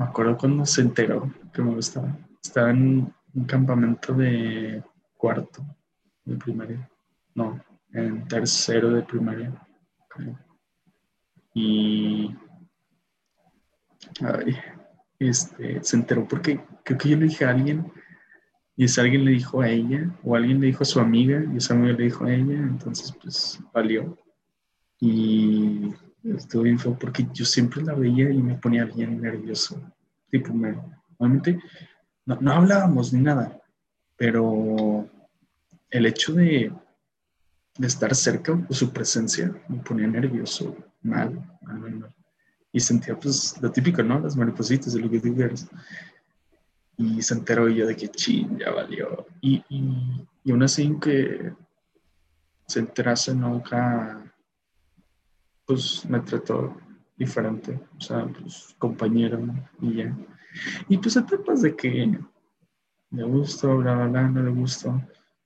me 0.01 0.07
acuerdo 0.07 0.38
cuando 0.38 0.64
se 0.64 0.80
enteró 0.80 1.30
que 1.53 1.61
me 1.61 1.74
gustaba. 1.74 2.16
Estaba 2.42 2.70
en 2.70 3.12
un 3.34 3.44
campamento 3.44 4.14
de 4.14 4.82
cuarto 5.14 5.62
de 6.24 6.36
primaria. 6.36 6.90
No, 7.34 7.62
en 7.92 8.26
tercero 8.26 8.92
de 8.92 9.03
primaria. 9.03 9.53
Y 11.53 12.34
ay, 14.22 14.57
este, 15.18 15.84
se 15.84 15.96
enteró 15.96 16.26
porque 16.26 16.64
creo 16.82 16.96
que 16.98 17.11
yo 17.11 17.16
le 17.18 17.26
dije 17.26 17.44
a 17.44 17.51
alguien 17.51 17.92
y 18.76 18.84
ese 18.84 19.03
alguien 19.03 19.26
le 19.26 19.32
dijo 19.32 19.61
a 19.61 19.68
ella 19.68 20.11
o 20.24 20.34
alguien 20.34 20.62
le 20.62 20.68
dijo 20.68 20.82
a 20.82 20.86
su 20.86 20.98
amiga 20.98 21.44
y 21.53 21.59
esa 21.59 21.74
amiga 21.74 21.92
le 21.98 22.05
dijo 22.05 22.24
a 22.24 22.32
ella, 22.32 22.55
entonces 22.55 23.14
pues 23.20 23.61
valió. 23.74 24.16
Y 24.98 25.92
estuvo 26.25 26.62
bien 26.62 26.79
feo 26.79 26.99
porque 26.99 27.27
yo 27.33 27.45
siempre 27.45 27.83
la 27.83 27.95
veía 27.95 28.31
y 28.31 28.43
me 28.43 28.57
ponía 28.57 28.85
bien 28.85 29.21
nervioso. 29.21 29.81
Tipo, 30.31 30.53
me, 30.53 30.77
normalmente 31.18 31.61
no, 32.27 32.39
no 32.41 32.53
hablábamos 32.53 33.12
ni 33.12 33.21
nada, 33.23 33.61
pero 34.16 35.09
el 35.91 36.07
hecho 36.07 36.33
de, 36.33 36.73
de 37.79 37.87
estar 37.87 38.14
cerca 38.14 38.53
o 38.68 38.75
su 38.75 38.93
presencia 38.93 39.53
me 39.68 39.79
ponía 39.79 40.07
nervioso, 40.07 40.77
mal, 41.03 41.35
mal, 41.62 41.79
mal, 41.79 42.14
Y 42.73 42.81
sentía 42.81 43.18
pues 43.18 43.61
lo 43.61 43.71
típico, 43.71 44.03
¿no? 44.03 44.21
Las 44.21 44.37
maripositas 44.37 44.93
de 44.93 45.01
lo 45.01 45.11
que 45.11 45.18
digas. 45.18 45.68
Y 46.97 47.23
se 47.23 47.35
enteró 47.35 47.68
yo 47.68 47.87
de 47.87 47.97
que 47.97 48.09
ching, 48.09 48.59
ya 48.59 48.71
valió. 48.71 49.27
Y, 49.41 49.64
y, 49.71 50.29
y 50.45 50.51
aún 50.51 50.62
así 50.62 50.95
que 51.01 51.53
se 52.66 52.81
enterase 52.81 53.35
nunca, 53.35 54.23
pues 55.71 56.05
me 56.11 56.18
trató 56.18 56.75
diferente, 57.16 57.81
o 57.97 58.01
sea, 58.01 58.27
pues 58.27 58.75
compañero 58.77 59.39
y 59.81 59.99
ya. 59.99 60.16
Y 60.89 60.99
pues 60.99 61.14
etapas 61.14 61.62
de 61.62 61.77
que 61.77 62.18
le 63.12 63.23
gustó, 63.23 63.77
bla, 63.77 63.95
bla, 63.95 64.07
bla, 64.09 64.23
no 64.29 64.43
le 64.43 64.51
gustó. 64.51 65.01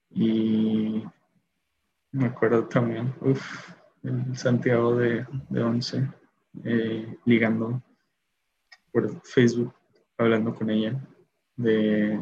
Y 0.09 1.05
me 2.13 2.25
acuerdo 2.25 2.65
también, 2.65 3.13
uff, 3.21 3.71
el 4.03 4.35
Santiago 4.35 4.97
de, 4.97 5.27
de 5.51 5.63
11, 5.63 6.09
eh, 6.65 7.19
ligando 7.27 7.83
por 8.93 9.21
Facebook, 9.27 9.75
hablando 10.17 10.55
con 10.55 10.71
ella 10.71 10.99
de, 11.55 12.19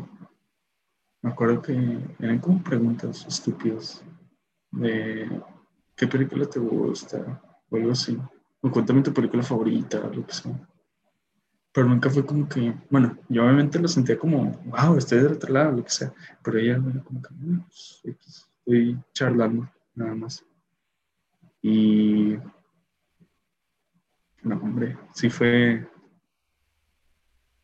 me 1.20 1.30
acuerdo 1.30 1.62
que 1.62 2.00
eran 2.18 2.40
como 2.40 2.64
preguntas 2.64 3.24
estúpidas 3.28 4.04
de 4.72 5.40
qué 5.94 6.08
película 6.08 6.46
te 6.46 6.58
gusta 6.58 7.40
o 7.72 7.76
algo 7.76 7.92
así, 7.92 8.18
o 8.60 8.70
cuéntame 8.70 9.02
tu 9.02 9.12
película 9.12 9.42
favorita, 9.42 9.98
lo 9.98 10.26
que 10.26 10.32
sea. 10.32 10.68
Pero 11.72 11.88
nunca 11.88 12.10
fue 12.10 12.24
como 12.26 12.46
que, 12.48 12.74
bueno, 12.90 13.16
yo 13.28 13.44
obviamente 13.44 13.78
lo 13.78 13.88
sentía 13.88 14.18
como, 14.18 14.50
wow, 14.66 14.96
estoy 14.98 15.20
del 15.20 15.32
otro 15.32 15.52
lado, 15.52 15.72
lo 15.72 15.84
que 15.84 15.90
sea, 15.90 16.12
pero 16.42 16.58
ella 16.58 16.72
era 16.72 17.02
como 17.02 17.22
que, 17.22 17.28
pues, 17.66 18.04
estoy 18.04 18.98
charlando, 19.14 19.68
nada 19.94 20.14
más. 20.14 20.44
Y, 21.62 22.36
no, 24.42 24.56
hombre, 24.56 24.98
sí 25.14 25.30
fue 25.30 25.88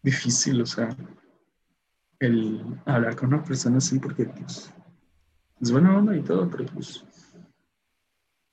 difícil, 0.03 0.63
o 0.63 0.67
sea, 0.67 0.89
el 2.19 2.65
hablar 2.87 3.15
con 3.15 3.35
una 3.35 3.45
persona 3.45 3.79
así 3.79 3.99
porque 3.99 4.25
pues, 4.25 4.73
es 5.61 5.71
buena 5.71 5.97
onda 5.97 6.17
y 6.17 6.23
todo, 6.23 6.49
pero 6.49 6.65
pues 6.67 7.05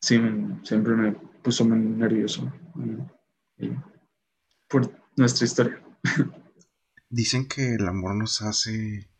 sí, 0.01 0.19
siempre 0.63 0.95
me 0.95 1.15
puso 1.45 1.63
muy 1.63 1.77
nervioso 1.77 2.51
por 4.67 4.91
nuestra 5.15 5.45
historia. 5.45 5.79
Dicen 7.09 7.47
que 7.47 7.75
el 7.75 7.87
amor 7.87 8.15
nos 8.15 8.41
hace 8.41 9.11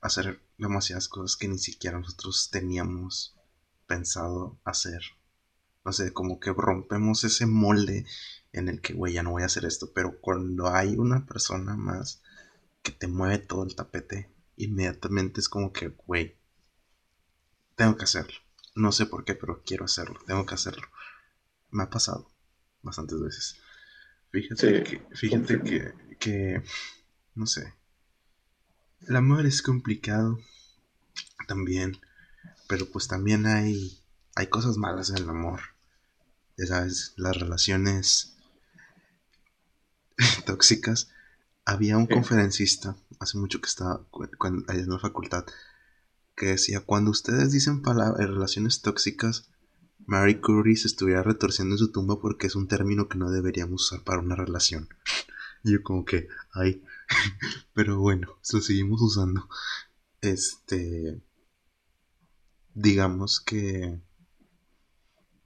hacer 0.00 0.42
demasiadas 0.58 1.08
cosas 1.08 1.36
que 1.36 1.46
ni 1.46 1.58
siquiera 1.58 2.00
nosotros 2.00 2.50
teníamos 2.50 3.38
pensado 3.86 4.60
hacer. 4.64 5.00
No 5.84 5.92
sé, 5.92 6.12
como 6.12 6.40
que 6.40 6.52
rompemos 6.52 7.22
ese 7.22 7.46
molde 7.46 8.04
en 8.52 8.68
el 8.68 8.80
que, 8.80 8.94
güey, 8.94 9.12
ya 9.12 9.22
no 9.22 9.30
voy 9.30 9.44
a 9.44 9.46
hacer 9.46 9.64
esto, 9.64 9.92
pero 9.94 10.20
cuando 10.20 10.68
hay 10.68 10.96
una 10.96 11.26
persona 11.26 11.76
más 11.76 12.22
que 12.82 12.90
te 12.90 13.06
mueve 13.06 13.38
todo 13.38 13.62
el 13.62 13.76
tapete, 13.76 14.34
inmediatamente 14.56 15.40
es 15.40 15.48
como 15.48 15.72
que, 15.72 15.88
güey, 16.06 16.36
tengo 17.76 17.96
que 17.96 18.04
hacerlo. 18.04 18.34
No 18.74 18.90
sé 18.90 19.06
por 19.06 19.24
qué, 19.24 19.36
pero 19.36 19.62
quiero 19.64 19.84
hacerlo, 19.84 20.18
tengo 20.26 20.44
que 20.44 20.54
hacerlo. 20.54 20.88
Me 21.70 21.82
ha 21.82 21.90
pasado 21.90 22.30
bastantes 22.82 23.20
veces. 23.20 23.56
Fíjate 24.30 24.82
que, 24.82 25.02
fíjate 25.14 25.60
que, 25.60 25.92
que, 26.18 26.62
no 27.34 27.46
sé. 27.46 27.74
El 29.06 29.16
amor 29.16 29.46
es 29.46 29.62
complicado 29.62 30.38
también, 31.46 31.98
pero 32.68 32.86
pues 32.86 33.08
también 33.08 33.46
hay, 33.46 33.98
hay 34.34 34.48
cosas 34.48 34.76
malas 34.76 35.10
en 35.10 35.18
el 35.18 35.30
amor. 35.30 35.60
Ya 36.56 36.66
sabes, 36.66 37.14
las 37.16 37.36
relaciones 37.36 38.36
tóxicas 40.46 41.10
había 41.64 41.96
un 41.96 42.06
conferencista, 42.06 42.96
hace 43.20 43.36
mucho 43.36 43.60
que 43.60 43.68
estaba 43.68 44.02
cuando, 44.38 44.72
en 44.72 44.88
la 44.88 44.98
facultad, 44.98 45.44
que 46.34 46.46
decía, 46.46 46.80
cuando 46.80 47.10
ustedes 47.10 47.52
dicen 47.52 47.82
palabras, 47.82 48.26
relaciones 48.26 48.80
tóxicas, 48.80 49.50
Mary 50.06 50.40
Curie 50.40 50.76
se 50.76 50.88
estuviera 50.88 51.22
retorciendo 51.22 51.74
en 51.74 51.78
su 51.78 51.92
tumba 51.92 52.20
porque 52.20 52.46
es 52.46 52.56
un 52.56 52.68
término 52.68 53.08
que 53.08 53.18
no 53.18 53.30
deberíamos 53.30 53.86
usar 53.86 54.04
para 54.04 54.20
una 54.20 54.36
relación. 54.36 54.88
Y 55.64 55.72
yo 55.72 55.82
como 55.82 56.04
que, 56.04 56.28
ay, 56.52 56.82
pero 57.74 57.98
bueno, 57.98 58.28
lo 58.52 58.60
seguimos 58.60 59.00
usando. 59.02 59.48
Este, 60.20 61.22
digamos 62.74 63.40
que 63.40 64.00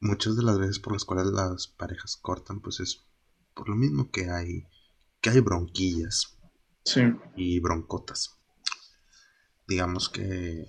muchas 0.01 0.37
de 0.37 0.43
las 0.43 0.59
veces 0.59 0.79
por 0.79 0.93
las 0.93 1.05
cuales 1.05 1.27
las 1.27 1.69
parejas 1.69 2.17
cortan, 2.17 2.61
pues 2.61 2.81
es 2.81 3.05
por 3.55 3.69
lo 3.69 3.77
mismo 3.77 4.11
que 4.11 4.31
hay 4.31 4.67
que 5.23 5.31
hay 5.31 5.41
bronquillas 5.41 6.37
y 7.37 7.61
broncotas. 7.61 8.39
Digamos 9.67 10.09
que 10.09 10.67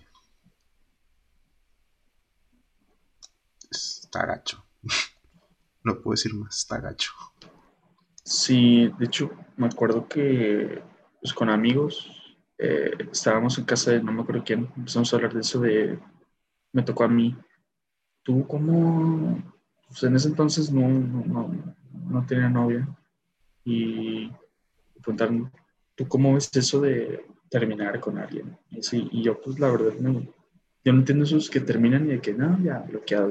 está 4.13 4.43
no 5.83 5.95
puedo 5.95 6.11
decir 6.11 6.33
más, 6.35 6.57
está 6.57 6.79
gacho. 6.79 7.11
Sí, 8.23 8.91
de 8.99 9.05
hecho, 9.05 9.31
me 9.57 9.65
acuerdo 9.65 10.07
que 10.07 10.81
pues, 11.19 11.33
con 11.33 11.49
amigos 11.49 12.09
eh, 12.57 12.91
estábamos 13.11 13.57
en 13.57 13.65
casa 13.65 13.91
de 13.91 14.03
no 14.03 14.11
me 14.11 14.21
acuerdo 14.21 14.43
quién, 14.45 14.69
empezamos 14.77 15.11
a 15.11 15.15
hablar 15.15 15.33
de 15.33 15.41
eso 15.41 15.59
de, 15.59 15.99
me 16.71 16.83
tocó 16.83 17.03
a 17.03 17.07
mí. 17.07 17.35
¿Tú 18.21 18.47
cómo, 18.47 19.43
pues 19.87 20.03
en 20.03 20.15
ese 20.15 20.29
entonces 20.29 20.71
no, 20.71 20.87
no, 20.87 21.75
no 22.05 22.25
tenía 22.25 22.49
novia 22.49 22.87
y 23.65 24.31
preguntarme, 25.01 25.51
¿tú 25.95 26.07
cómo 26.07 26.35
ves 26.35 26.49
eso 26.55 26.79
de 26.79 27.25
terminar 27.49 27.99
con 27.99 28.17
alguien? 28.17 28.57
Y, 28.69 28.83
sí, 28.83 29.09
y 29.11 29.23
yo, 29.23 29.41
pues 29.41 29.59
la 29.59 29.69
verdad, 29.69 29.93
no, 29.99 30.21
yo 30.85 30.93
no 30.93 30.99
entiendo 30.99 31.25
esos 31.25 31.49
que 31.49 31.59
terminan 31.59 32.05
y 32.05 32.13
de 32.13 32.21
que, 32.21 32.33
no, 32.33 32.57
ya 32.63 32.79
bloqueado. 32.79 33.29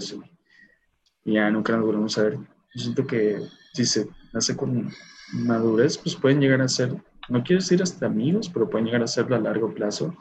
Y 1.24 1.34
ya 1.34 1.50
nunca 1.50 1.76
nos 1.76 1.86
volvemos 1.86 2.18
a 2.18 2.24
ver. 2.24 2.36
Yo 2.74 2.82
siento 2.82 3.06
que 3.06 3.40
si 3.72 3.84
se 3.84 4.08
hace 4.34 4.56
con 4.56 4.90
madurez, 5.32 5.98
pues 5.98 6.16
pueden 6.16 6.40
llegar 6.40 6.60
a 6.60 6.68
ser, 6.68 6.94
no 7.28 7.42
quiero 7.42 7.60
decir 7.60 7.82
hasta 7.82 8.06
amigos, 8.06 8.48
pero 8.48 8.68
pueden 8.68 8.86
llegar 8.86 9.02
a 9.02 9.06
serlo 9.06 9.36
a 9.36 9.40
largo 9.40 9.72
plazo, 9.72 10.16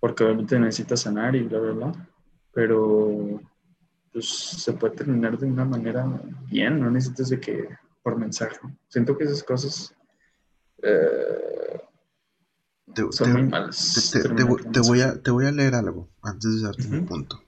porque 0.00 0.24
obviamente 0.24 0.58
necesitas 0.58 1.00
sanar 1.00 1.36
y 1.36 1.42
bla, 1.42 1.58
bla, 1.58 1.72
bla. 1.72 2.08
Pero 2.52 3.40
pues 4.12 4.28
se 4.28 4.72
puede 4.72 4.96
terminar 4.96 5.38
de 5.38 5.46
una 5.46 5.64
manera 5.64 6.06
bien, 6.50 6.80
no 6.80 6.90
necesitas 6.90 7.28
de 7.28 7.40
que 7.40 7.68
por 8.02 8.16
mensaje. 8.16 8.58
Siento 8.88 9.16
que 9.16 9.24
esas 9.24 9.42
cosas 9.42 9.94
te, 12.94 14.80
voy 14.80 15.00
a, 15.00 15.20
te 15.20 15.30
voy 15.30 15.46
a 15.46 15.52
leer 15.52 15.74
algo 15.74 16.08
antes 16.22 16.56
de 16.56 16.62
darte 16.62 16.88
un 16.88 17.06
punto. 17.06 17.42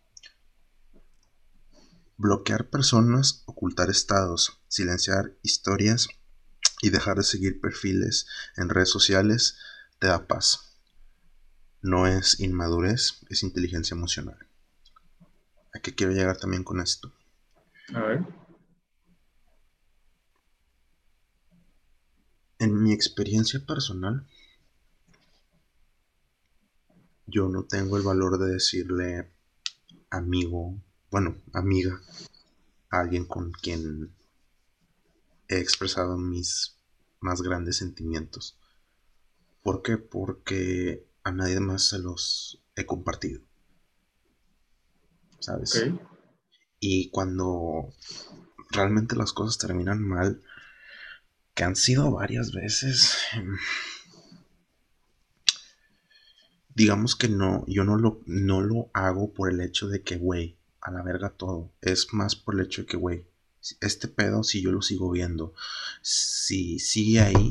Bloquear 2.22 2.68
personas, 2.68 3.44
ocultar 3.46 3.88
estados, 3.88 4.60
silenciar 4.68 5.38
historias 5.40 6.06
y 6.82 6.90
dejar 6.90 7.16
de 7.16 7.22
seguir 7.22 7.62
perfiles 7.62 8.26
en 8.58 8.68
redes 8.68 8.90
sociales 8.90 9.56
te 9.98 10.08
da 10.08 10.26
paz. 10.26 10.76
No 11.80 12.06
es 12.06 12.38
inmadurez, 12.38 13.22
es 13.30 13.42
inteligencia 13.42 13.94
emocional. 13.94 14.36
¿A 15.72 15.80
qué 15.80 15.94
quiero 15.94 16.12
llegar 16.12 16.36
también 16.36 16.62
con 16.62 16.80
esto? 16.80 17.10
A 17.94 18.00
ver. 18.00 18.26
En 22.58 22.82
mi 22.82 22.92
experiencia 22.92 23.64
personal, 23.64 24.26
yo 27.24 27.48
no 27.48 27.64
tengo 27.64 27.96
el 27.96 28.02
valor 28.02 28.38
de 28.38 28.52
decirle 28.52 29.32
amigo, 30.10 30.78
bueno, 31.10 31.36
amiga, 31.52 32.00
alguien 32.88 33.26
con 33.26 33.50
quien 33.52 34.14
he 35.48 35.58
expresado 35.58 36.16
mis 36.16 36.76
más 37.20 37.42
grandes 37.42 37.78
sentimientos. 37.78 38.58
¿Por 39.62 39.82
qué? 39.82 39.98
Porque 39.98 41.06
a 41.24 41.32
nadie 41.32 41.60
más 41.60 41.88
se 41.88 41.98
los 41.98 42.62
he 42.76 42.86
compartido. 42.86 43.42
¿Sabes? 45.40 45.84
Y 46.78 47.10
cuando 47.10 47.92
realmente 48.70 49.16
las 49.16 49.32
cosas 49.32 49.58
terminan 49.58 50.02
mal, 50.02 50.42
que 51.54 51.64
han 51.64 51.76
sido 51.76 52.10
varias 52.12 52.52
veces, 52.52 53.18
digamos 56.74 57.16
que 57.16 57.28
no, 57.28 57.64
yo 57.66 57.84
no 57.84 57.96
lo, 57.96 58.22
no 58.26 58.60
lo 58.60 58.90
hago 58.94 59.32
por 59.32 59.50
el 59.50 59.60
hecho 59.60 59.88
de 59.88 60.02
que, 60.02 60.16
güey, 60.16 60.59
a 60.80 60.90
la 60.90 61.02
verga 61.02 61.30
todo. 61.30 61.72
Es 61.80 62.12
más 62.12 62.36
por 62.36 62.54
el 62.54 62.66
hecho 62.66 62.82
de 62.82 62.86
que, 62.86 62.96
güey, 62.96 63.26
este 63.80 64.08
pedo, 64.08 64.42
si 64.42 64.62
yo 64.62 64.72
lo 64.72 64.82
sigo 64.82 65.10
viendo, 65.10 65.54
si 66.02 66.78
sigue 66.78 67.20
ahí, 67.20 67.50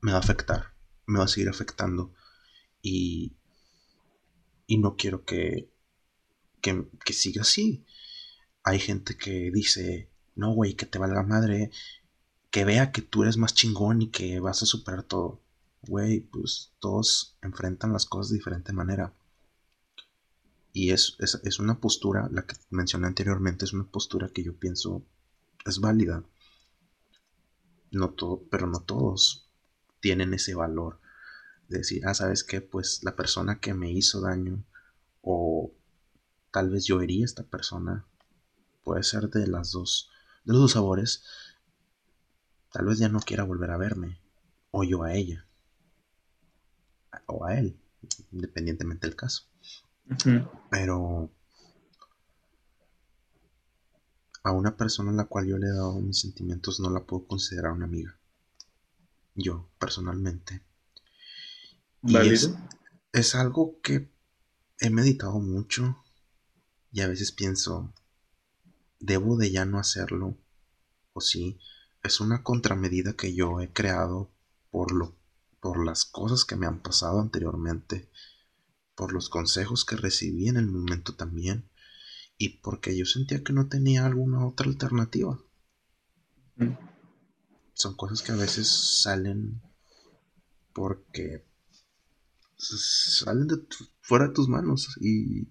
me 0.00 0.12
va 0.12 0.18
a 0.18 0.20
afectar, 0.20 0.74
me 1.06 1.18
va 1.18 1.24
a 1.24 1.28
seguir 1.28 1.48
afectando. 1.48 2.12
Y, 2.82 3.36
y 4.66 4.78
no 4.78 4.96
quiero 4.96 5.24
que, 5.24 5.70
que, 6.60 6.88
que 7.04 7.12
siga 7.12 7.42
así. 7.42 7.84
Hay 8.62 8.78
gente 8.78 9.16
que 9.16 9.50
dice, 9.52 10.10
no, 10.36 10.52
güey, 10.52 10.74
que 10.74 10.86
te 10.86 10.98
valga 10.98 11.22
madre, 11.22 11.70
que 12.50 12.64
vea 12.64 12.92
que 12.92 13.02
tú 13.02 13.22
eres 13.22 13.36
más 13.36 13.54
chingón 13.54 14.02
y 14.02 14.10
que 14.10 14.40
vas 14.40 14.62
a 14.62 14.66
superar 14.66 15.02
todo. 15.02 15.40
Güey, 15.82 16.20
pues 16.20 16.72
todos 16.80 17.36
enfrentan 17.42 17.92
las 17.92 18.06
cosas 18.06 18.30
de 18.30 18.36
diferente 18.36 18.72
manera. 18.72 19.14
Y 20.78 20.92
es, 20.92 21.16
es, 21.18 21.58
una 21.58 21.80
postura, 21.80 22.28
la 22.30 22.46
que 22.46 22.54
mencioné 22.70 23.08
anteriormente, 23.08 23.64
es 23.64 23.72
una 23.72 23.82
postura 23.82 24.28
que 24.28 24.44
yo 24.44 24.54
pienso 24.54 25.02
es 25.66 25.80
válida. 25.80 26.22
No 27.90 28.10
todo, 28.10 28.44
pero 28.48 28.68
no 28.68 28.78
todos 28.78 29.48
tienen 29.98 30.34
ese 30.34 30.54
valor 30.54 31.00
de 31.66 31.78
decir, 31.78 32.06
ah, 32.06 32.14
¿sabes 32.14 32.44
qué? 32.44 32.60
Pues 32.60 33.02
la 33.02 33.16
persona 33.16 33.58
que 33.58 33.74
me 33.74 33.90
hizo 33.90 34.20
daño 34.20 34.62
o 35.20 35.72
tal 36.52 36.70
vez 36.70 36.84
yo 36.84 37.00
hería 37.00 37.24
a 37.24 37.26
esta 37.26 37.42
persona, 37.42 38.06
puede 38.84 39.02
ser 39.02 39.30
de 39.30 39.48
las 39.48 39.72
dos, 39.72 40.12
de 40.44 40.52
los 40.52 40.62
dos 40.62 40.72
sabores, 40.74 41.24
tal 42.70 42.86
vez 42.86 43.00
ya 43.00 43.08
no 43.08 43.18
quiera 43.18 43.42
volver 43.42 43.72
a 43.72 43.78
verme, 43.78 44.20
o 44.70 44.84
yo 44.84 45.02
a 45.02 45.12
ella, 45.12 45.44
o 47.26 47.44
a 47.46 47.58
él, 47.58 47.76
independientemente 48.30 49.08
del 49.08 49.16
caso. 49.16 49.48
Pero 50.70 51.30
a 54.42 54.52
una 54.52 54.76
persona 54.76 55.10
a 55.10 55.14
la 55.14 55.24
cual 55.24 55.46
yo 55.46 55.58
le 55.58 55.66
he 55.66 55.72
dado 55.72 56.00
mis 56.00 56.20
sentimientos 56.20 56.80
no 56.80 56.90
la 56.90 57.04
puedo 57.04 57.26
considerar 57.26 57.72
una 57.72 57.84
amiga. 57.84 58.18
Yo, 59.34 59.68
personalmente. 59.78 60.62
Y 62.02 62.16
es, 62.16 62.54
es, 63.12 63.34
algo 63.34 63.80
que 63.82 64.08
he 64.80 64.90
meditado 64.90 65.38
mucho 65.40 66.02
y 66.92 67.00
a 67.02 67.08
veces 67.08 67.32
pienso, 67.32 67.92
¿debo 69.00 69.36
de 69.36 69.50
ya 69.50 69.64
no 69.64 69.78
hacerlo? 69.78 70.36
O 71.12 71.20
sí, 71.20 71.58
es 72.02 72.20
una 72.20 72.42
contramedida 72.42 73.14
que 73.14 73.34
yo 73.34 73.60
he 73.60 73.72
creado 73.72 74.30
por, 74.70 74.92
lo, 74.92 75.14
por 75.60 75.84
las 75.84 76.04
cosas 76.04 76.44
que 76.44 76.56
me 76.56 76.66
han 76.66 76.80
pasado 76.80 77.20
anteriormente 77.20 78.08
por 78.98 79.12
los 79.12 79.28
consejos 79.28 79.84
que 79.84 79.94
recibí 79.94 80.48
en 80.48 80.56
el 80.56 80.66
momento 80.66 81.14
también 81.14 81.70
y 82.36 82.58
porque 82.58 82.98
yo 82.98 83.06
sentía 83.06 83.44
que 83.44 83.52
no 83.52 83.68
tenía 83.68 84.04
alguna 84.04 84.44
otra 84.44 84.66
alternativa. 84.66 85.38
Mm. 86.56 86.72
Son 87.74 87.94
cosas 87.94 88.22
que 88.22 88.32
a 88.32 88.36
veces 88.36 88.68
salen 88.68 89.62
porque 90.72 91.46
salen 92.56 93.46
de 93.46 93.64
fuera 94.00 94.26
de 94.26 94.34
tus 94.34 94.48
manos 94.48 94.98
y 95.00 95.46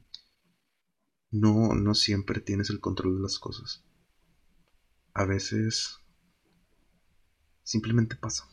no, 1.32 1.74
no 1.74 1.96
siempre 1.96 2.42
tienes 2.42 2.70
el 2.70 2.82
control 2.82 3.16
de 3.16 3.22
las 3.24 3.40
cosas. 3.40 3.82
A 5.14 5.24
veces 5.26 6.00
simplemente 7.64 8.18
pasa. 8.18 8.44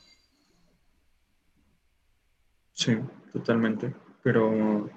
Sí, 2.74 2.96
totalmente 3.32 4.03
pero 4.24 4.90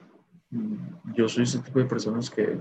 mm, 0.49 1.13
yo 1.13 1.27
soy 1.27 1.43
ese 1.43 1.59
tipo 1.59 1.79
de 1.79 1.85
personas 1.85 2.29
que, 2.29 2.57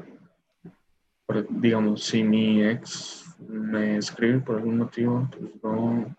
digamos, 1.51 2.03
si 2.03 2.25
mi 2.25 2.63
ex 2.65 3.37
me 3.39 3.99
escribe 3.99 4.41
por 4.41 4.57
algún 4.57 4.79
motivo, 4.79 5.29
pues 5.31 5.53
no, 5.63 6.17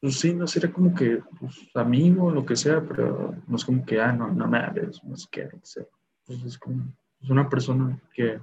pues 0.00 0.20
sí, 0.20 0.32
no 0.32 0.46
sería 0.46 0.72
como 0.72 0.94
que 0.94 1.20
pues, 1.40 1.68
amigo 1.74 2.26
o 2.26 2.30
lo 2.30 2.46
que 2.46 2.54
sea, 2.54 2.80
pero 2.82 3.34
no 3.48 3.56
es 3.56 3.64
como 3.64 3.84
que, 3.84 4.00
ah, 4.00 4.12
no, 4.12 4.28
no 4.28 4.46
me 4.46 4.58
hables, 4.58 5.02
no 5.02 5.16
sé 5.16 5.26
qué, 5.30 5.48
pues 5.50 6.44
es 6.44 6.56
como 6.56 6.84
es 7.20 7.30
una 7.30 7.48
persona 7.48 7.98
que 8.12 8.38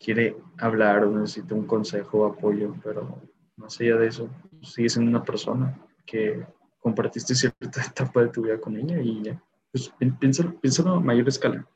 quiere 0.00 0.36
hablar 0.58 1.04
o 1.04 1.16
necesita 1.16 1.54
un 1.54 1.66
consejo 1.66 2.20
o 2.20 2.26
apoyo, 2.26 2.74
pero 2.82 3.22
más 3.56 3.80
allá 3.80 3.98
de 3.98 4.08
eso, 4.08 4.28
sigue 4.62 4.88
siendo 4.88 5.10
una 5.10 5.22
persona 5.22 5.78
que 6.04 6.44
compartiste 6.80 7.36
cierta 7.36 7.82
etapa 7.86 8.22
de 8.22 8.28
tu 8.30 8.42
vida 8.42 8.58
con 8.58 8.76
ella 8.76 9.00
y 9.00 9.22
ya 9.22 9.40
pues 9.72 9.92
piénsalo, 10.20 10.96
a 10.96 11.00
mayor 11.00 11.28
escala. 11.28 11.66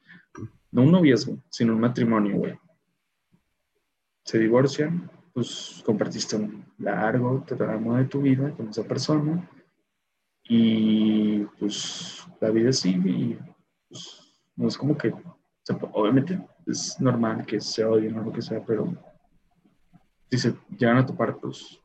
No 0.70 0.82
un 0.82 0.92
noviazgo, 0.92 1.38
sino 1.50 1.72
un 1.72 1.80
matrimonio, 1.80 2.36
güey. 2.36 2.58
Se 4.24 4.38
divorcian, 4.38 5.10
pues 5.32 5.82
compartiste 5.84 6.36
un 6.36 6.64
largo 6.78 7.42
tramo 7.46 7.96
de 7.96 8.04
tu 8.04 8.20
vida 8.20 8.50
con 8.52 8.68
esa 8.68 8.84
persona 8.84 9.48
y 10.44 11.44
pues 11.58 12.24
la 12.40 12.50
vida 12.50 12.72
sigue 12.72 13.10
y 13.10 13.38
pues 13.88 14.40
no 14.56 14.68
es 14.68 14.76
como 14.76 14.96
que, 14.96 15.12
obviamente 15.92 16.40
es 16.66 17.00
normal 17.00 17.46
que 17.46 17.60
se 17.60 17.84
odien 17.84 18.18
o 18.18 18.24
lo 18.24 18.32
que 18.32 18.42
sea, 18.42 18.64
pero 18.64 18.92
si 20.30 20.38
se 20.38 20.54
llegan 20.76 20.98
a 20.98 21.06
topar, 21.06 21.36
pues 21.36 21.80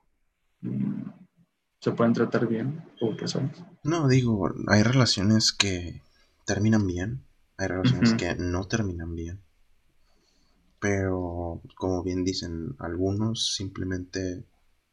mm, 0.62 1.04
se 1.80 1.92
pueden 1.92 2.14
tratar 2.14 2.48
bien 2.48 2.84
como 3.00 3.16
personas. 3.16 3.64
No, 3.84 4.08
digo, 4.08 4.50
hay 4.68 4.84
relaciones 4.84 5.52
que 5.52 6.02
terminan 6.46 6.86
bien, 6.86 7.24
hay 7.58 7.68
relaciones 7.68 8.14
que 8.14 8.36
no 8.36 8.68
terminan 8.68 9.16
bien. 9.16 9.42
Pero, 10.80 11.62
como 11.76 12.04
bien 12.04 12.24
dicen, 12.24 12.76
algunos 12.80 13.56
simplemente 13.56 14.46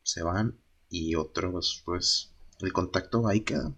se 0.02 0.22
van 0.22 0.58
y 0.88 1.14
otros, 1.16 1.82
pues, 1.84 2.32
el 2.60 2.72
contacto 2.72 3.26
ahí 3.26 3.40
queda. 3.40 3.74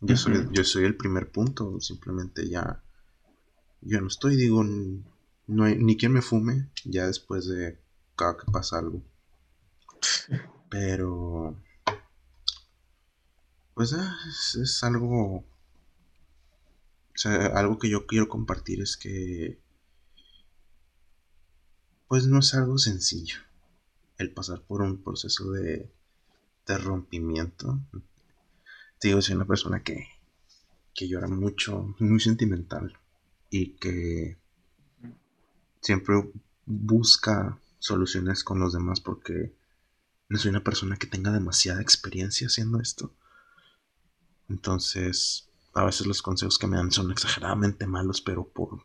Yo, 0.00 0.16
soy, 0.16 0.48
yo 0.52 0.64
soy 0.64 0.84
el 0.84 0.96
primer 0.96 1.30
punto, 1.30 1.80
simplemente 1.80 2.48
ya, 2.48 2.82
yo 3.80 4.00
no 4.00 4.08
estoy, 4.08 4.36
digo, 4.36 4.64
no 4.64 5.64
hay 5.64 5.76
ni 5.76 5.96
quien 5.96 6.12
me 6.12 6.22
fume 6.22 6.70
ya 6.84 7.06
después 7.06 7.46
de 7.46 7.78
cada 8.16 8.36
que 8.36 8.50
pasa 8.50 8.78
algo. 8.78 9.02
Pero 10.70 11.56
pues 13.78 13.92
ah, 13.92 14.18
es, 14.60 14.82
algo... 14.82 15.36
O 15.36 15.44
sea, 17.14 17.46
algo 17.46 17.78
que 17.78 17.88
yo 17.88 18.08
quiero 18.08 18.28
compartir 18.28 18.82
es 18.82 18.96
que... 18.96 19.60
Pues 22.08 22.26
no 22.26 22.40
es 22.40 22.54
algo 22.54 22.76
sencillo 22.78 23.38
el 24.16 24.32
pasar 24.32 24.62
por 24.62 24.82
un 24.82 25.00
proceso 25.00 25.52
de, 25.52 25.92
de 26.66 26.78
rompimiento. 26.78 27.78
Te 28.98 29.08
digo, 29.08 29.22
soy 29.22 29.36
una 29.36 29.46
persona 29.46 29.84
que, 29.84 30.08
que 30.92 31.06
llora 31.06 31.28
mucho, 31.28 31.94
muy 32.00 32.18
sentimental 32.18 32.98
y 33.48 33.76
que 33.76 34.38
siempre 35.80 36.32
busca 36.66 37.60
soluciones 37.78 38.42
con 38.42 38.58
los 38.58 38.72
demás 38.72 38.98
porque 39.00 39.54
no 40.28 40.36
soy 40.36 40.48
una 40.48 40.64
persona 40.64 40.96
que 40.96 41.06
tenga 41.06 41.30
demasiada 41.30 41.80
experiencia 41.80 42.48
haciendo 42.48 42.80
esto. 42.80 43.14
Entonces, 44.48 45.48
a 45.74 45.84
veces 45.84 46.06
los 46.06 46.22
consejos 46.22 46.58
que 46.58 46.66
me 46.66 46.76
dan 46.76 46.90
son 46.90 47.10
exageradamente 47.10 47.86
malos, 47.86 48.20
pero 48.20 48.46
por, 48.48 48.82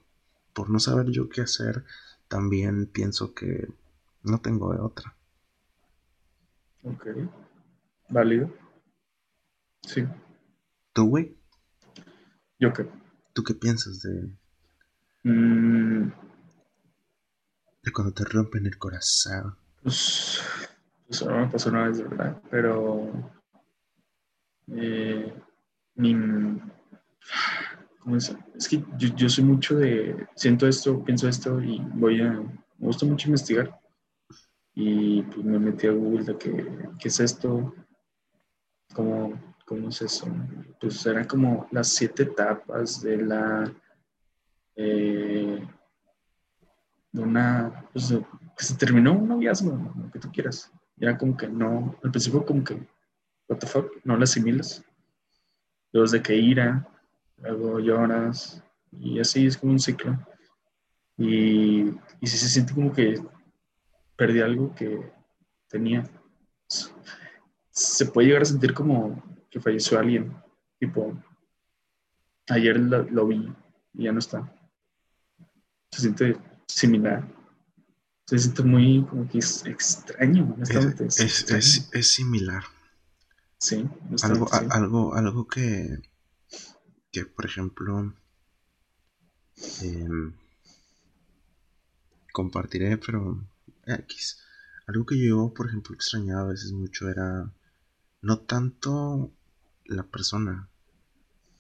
por 0.53 0.69
no 0.69 0.80
saber 0.80 1.10
yo 1.11 1.30
qué 1.30 1.41
hacer, 1.41 1.84
también 2.27 2.88
pienso 2.88 3.34
que 3.34 3.68
no 4.23 4.40
tengo 4.41 4.73
de 4.73 4.80
otra. 4.80 5.15
Ok. 6.84 7.07
Válido. 8.10 8.49
Sí. 9.85 10.06
¿Tú, 10.94 11.07
güey? 11.10 11.35
¿Yo 12.60 12.73
qué? 12.73 12.88
¿Tú 13.34 13.44
qué 13.44 13.53
piensas 13.53 14.02
de...? 14.02 14.30
Mm, 15.23 16.11
De 17.84 17.91
cuando 17.91 18.14
te 18.14 18.23
rompen 18.26 18.65
el 18.65 18.77
corazón. 18.77 19.56
Pues, 19.84 20.41
pues 21.07 21.22
eso 21.22 21.30
me 21.30 21.48
pasó 21.48 21.69
una 21.69 21.88
vez, 21.88 22.02
¿verdad? 22.02 22.41
Pero 22.49 23.11
eh, 24.68 25.34
mi, 25.95 26.59
¿cómo 27.99 28.17
es? 28.17 28.35
es 28.55 28.67
que 28.67 28.83
yo, 28.97 29.29
soy 29.29 29.43
mucho 29.43 29.77
de, 29.77 30.27
siento 30.35 30.67
esto, 30.67 31.03
pienso 31.03 31.27
esto 31.27 31.61
y 31.61 31.79
voy 31.95 32.21
a, 32.21 32.31
me 32.31 32.87
gusta 32.87 33.05
mucho 33.05 33.27
investigar. 33.27 33.79
Y 34.75 35.21
pues 35.23 35.45
me 35.45 35.59
metí 35.59 35.87
a 35.87 35.91
Google 35.91 36.23
de 36.23 36.37
que, 36.37 36.89
qué 36.99 37.07
es 37.07 37.19
esto, 37.19 37.73
cómo, 38.93 39.39
cómo 39.65 39.89
es 39.89 40.01
eso. 40.01 40.27
Pues 40.81 41.05
eran 41.05 41.25
como 41.25 41.67
las 41.71 41.89
siete 41.89 42.23
etapas 42.23 43.01
de 43.01 43.17
la... 43.17 43.71
Eh, 44.75 45.67
de 47.11 47.21
una, 47.21 47.87
pues, 47.93 48.11
que 48.57 48.65
se 48.65 48.75
terminó 48.75 49.13
un 49.13 49.27
noviazgo, 49.27 49.71
lo 49.71 50.11
que 50.11 50.19
tú 50.19 50.31
quieras. 50.31 50.71
Era 50.99 51.17
como 51.17 51.37
que 51.37 51.47
no, 51.47 51.95
al 52.03 52.11
principio 52.11 52.45
como 52.45 52.63
que, 52.63 52.75
what 53.47 53.59
the 53.59 53.67
fuck, 53.67 53.91
no 54.03 54.17
la 54.17 54.23
asimilas. 54.23 54.83
Luego 55.93 56.11
de 56.11 56.21
que 56.21 56.35
ira, 56.35 56.85
luego 57.37 57.79
lloras, 57.79 58.61
y 58.91 59.19
así 59.19 59.47
es 59.47 59.57
como 59.57 59.71
un 59.71 59.79
ciclo. 59.79 60.19
Y, 61.17 61.83
y 62.19 62.27
si 62.27 62.37
se 62.37 62.49
siente 62.49 62.73
como 62.73 62.91
que 62.91 63.23
perdí 64.15 64.41
algo 64.41 64.73
que 64.75 65.11
tenía. 65.67 66.03
Se 67.69 68.05
puede 68.05 68.27
llegar 68.27 68.43
a 68.43 68.45
sentir 68.45 68.73
como 68.73 69.23
que 69.49 69.59
falleció 69.59 69.99
alguien, 69.99 70.35
tipo, 70.79 71.13
ayer 72.49 72.79
lo, 72.79 73.03
lo 73.03 73.27
vi 73.27 73.51
y 73.93 74.03
ya 74.03 74.11
no 74.11 74.19
está. 74.19 74.51
Se 75.91 76.01
siente 76.01 76.37
similar. 76.67 77.27
Se 78.25 78.39
siente 78.39 78.63
muy 78.63 79.05
como 79.05 79.27
que 79.27 79.39
es 79.39 79.65
extraño. 79.65 80.55
Es, 80.61 81.49
es, 81.49 81.89
es, 81.91 82.07
similar. 82.07 82.63
Sí, 83.64 83.90
algo, 84.23 84.49
algo, 84.52 85.15
algo 85.15 85.48
que, 85.48 86.02
que 87.14 87.26
por 87.26 87.45
ejemplo, 87.45 88.14
em, 89.81 90.34
compartiré, 92.34 92.98
pero 92.98 93.41
X. 93.85 94.41
Algo 94.85 95.06
que 95.06 95.18
yo, 95.18 95.53
por 95.56 95.68
ejemplo, 95.68 95.95
extrañaba 95.95 96.41
a 96.41 96.48
veces 96.48 96.73
mucho 96.73 97.07
era 97.07 97.53
no 98.22 98.40
tanto 98.40 99.31
la 99.85 100.03
persona, 100.03 100.68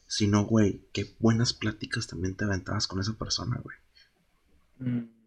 sino, 0.05 0.43
güey, 0.43 0.85
qué 0.91 1.15
buenas 1.19 1.53
pláticas 1.53 2.07
también 2.07 2.35
te 2.35 2.43
aventabas 2.43 2.85
con 2.85 2.99
esa 2.99 3.13
persona, 3.13 3.61
güey. 3.63 3.77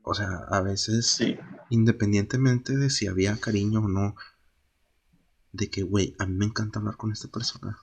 O 0.02 0.12
sea, 0.12 0.44
a 0.50 0.60
veces, 0.60 1.24
independientemente 1.70 2.76
de 2.76 2.90
si 2.90 3.06
había 3.06 3.34
cariño 3.38 3.80
o 3.80 3.88
no, 3.88 4.14
de 5.56 5.70
que, 5.70 5.82
güey, 5.82 6.14
a 6.18 6.26
mí 6.26 6.34
me 6.34 6.46
encanta 6.46 6.78
hablar 6.78 6.96
con 6.96 7.12
esta 7.12 7.28
persona. 7.28 7.78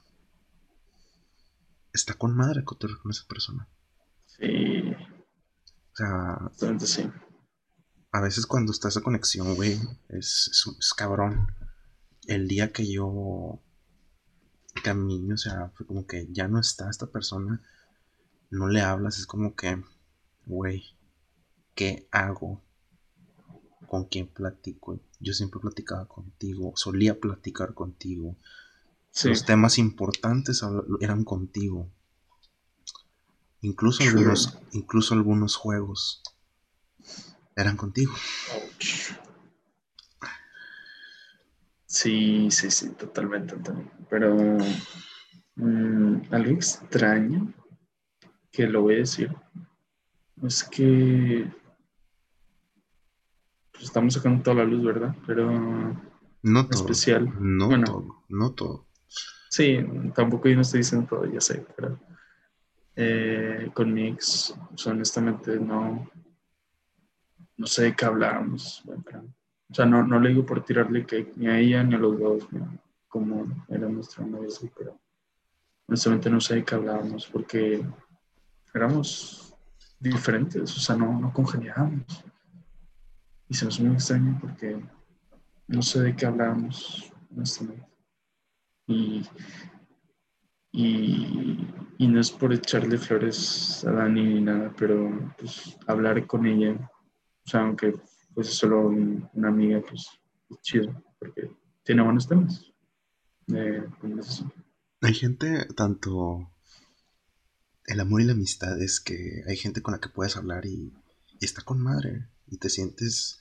Está 1.91 2.13
con 2.13 2.35
madre 2.35 2.63
con 2.63 3.11
esa 3.11 3.27
persona. 3.27 3.67
Sí. 4.25 4.91
O 5.93 5.95
sea, 5.95 6.51
sí. 6.79 7.09
a 8.11 8.21
veces 8.21 8.47
cuando 8.47 8.71
está 8.71 8.87
esa 8.87 9.01
conexión, 9.01 9.53
güey, 9.55 9.79
es, 10.09 10.65
es, 10.79 10.93
cabrón. 10.93 11.47
El 12.25 12.47
día 12.47 12.71
que 12.71 12.91
yo 12.91 13.61
camino, 14.83 15.35
o 15.35 15.37
sea, 15.37 15.71
fue 15.75 15.85
como 15.85 16.07
que 16.07 16.27
ya 16.31 16.47
no 16.47 16.59
está 16.59 16.89
esta 16.89 17.07
persona, 17.07 17.61
no 18.49 18.69
le 18.69 18.81
hablas, 18.81 19.19
es 19.19 19.27
como 19.27 19.55
que, 19.55 19.83
güey, 20.45 20.83
¿qué 21.75 22.07
hago? 22.11 22.63
¿Con 23.87 24.05
quién 24.05 24.27
platico? 24.27 24.99
Yo 25.23 25.33
siempre 25.33 25.61
platicaba 25.61 26.05
contigo, 26.05 26.73
solía 26.75 27.19
platicar 27.19 27.73
contigo. 27.73 28.35
Los 29.23 29.45
temas 29.45 29.77
importantes 29.77 30.61
eran 30.99 31.23
contigo. 31.23 31.87
Incluso 33.61 34.03
algunos, 34.03 34.57
incluso 34.73 35.13
algunos 35.13 35.55
juegos 35.55 36.21
eran 37.55 37.77
contigo. 37.77 38.13
Sí, 41.85 42.49
sí, 42.51 42.69
sí, 42.69 42.89
totalmente, 42.89 43.55
Pero 44.09 44.35
mm, 45.55 46.21
algo 46.31 46.51
extraño 46.51 47.53
que 48.51 48.67
lo 48.67 48.81
voy 48.81 48.95
a 48.95 48.97
decir 48.97 49.33
es 50.41 50.63
que 50.63 51.49
pues, 53.73 53.85
estamos 53.85 54.13
sacando 54.13 54.43
toda 54.43 54.57
la 54.57 54.63
luz, 54.63 54.83
¿verdad? 54.83 55.15
Pero 55.27 55.51
no 56.43 56.67
todo, 56.67 56.81
especial. 56.81 57.29
No 57.39 57.69
todo, 57.83 58.23
no 58.29 58.51
todo. 58.53 58.87
Sí, 59.49 59.77
tampoco 60.15 60.47
yo 60.47 60.55
no 60.55 60.61
estoy 60.61 60.79
diciendo 60.79 61.07
todo, 61.07 61.25
ya 61.25 61.41
sé, 61.41 61.65
pero 61.75 61.99
eh, 62.95 63.69
con 63.73 63.93
mi 63.93 64.07
ex, 64.07 64.55
honestamente 64.85 65.59
no, 65.59 66.09
no 67.57 67.67
sé 67.67 67.83
de 67.83 67.95
qué 67.95 68.05
hablábamos. 68.05 68.83
O 69.69 69.73
sea, 69.73 69.85
no, 69.85 70.03
no 70.03 70.19
le 70.19 70.29
digo 70.29 70.45
por 70.45 70.63
tirarle 70.63 71.05
que 71.05 71.31
ni 71.35 71.47
a 71.47 71.59
ella 71.59 71.83
ni 71.83 71.95
a 71.95 71.99
los 71.99 72.19
dos, 72.19 72.47
como 73.07 73.65
era 73.67 73.87
nuestra 73.89 74.25
novia, 74.25 74.49
pero 74.77 74.99
honestamente 75.87 76.29
no 76.29 76.39
sé 76.39 76.55
de 76.55 76.63
qué 76.63 76.75
hablábamos 76.75 77.27
porque 77.27 77.85
éramos 78.73 79.55
diferentes, 79.99 80.75
o 80.75 80.79
sea, 80.79 80.95
no, 80.95 81.19
no 81.19 81.31
congeniábamos. 81.31 82.25
Y 83.49 83.53
se 83.53 83.65
nos 83.65 83.79
muy 83.79 83.93
extraño 83.93 84.37
porque 84.41 84.81
no 85.67 85.81
sé 85.81 86.01
de 86.01 86.15
qué 86.15 86.25
hablábamos. 86.25 87.11
Y, 88.87 89.23
y, 90.71 91.67
y, 91.97 92.07
no 92.07 92.19
es 92.19 92.31
por 92.31 92.53
echarle 92.53 92.97
flores 92.97 93.83
a 93.85 93.91
Dani 93.91 94.23
ni 94.23 94.41
nada, 94.41 94.73
pero 94.77 95.33
pues 95.37 95.77
hablar 95.87 96.27
con 96.27 96.45
ella, 96.45 96.73
o 96.73 97.49
sea, 97.49 97.61
aunque 97.61 97.95
es 98.35 98.47
solo 98.49 98.87
una 98.87 99.47
amiga, 99.47 99.81
pues 99.81 100.07
es 100.49 100.61
chido, 100.61 101.03
porque 101.19 101.49
tiene 101.83 102.03
buenos 102.03 102.27
temas 102.27 102.73
de 103.47 103.83
Hay 105.01 105.13
gente, 105.13 105.65
tanto 105.75 106.49
el 107.85 107.99
amor 107.99 108.21
y 108.21 108.25
la 108.25 108.33
amistad 108.33 108.81
es 108.81 108.99
que 108.99 109.43
hay 109.47 109.57
gente 109.57 109.81
con 109.81 109.93
la 109.93 109.99
que 109.99 110.09
puedes 110.09 110.37
hablar 110.37 110.65
y, 110.65 110.93
está 111.41 111.61
con 111.61 111.81
madre 111.81 112.29
y 112.53 112.57
te 112.57 112.69
sientes 112.69 113.39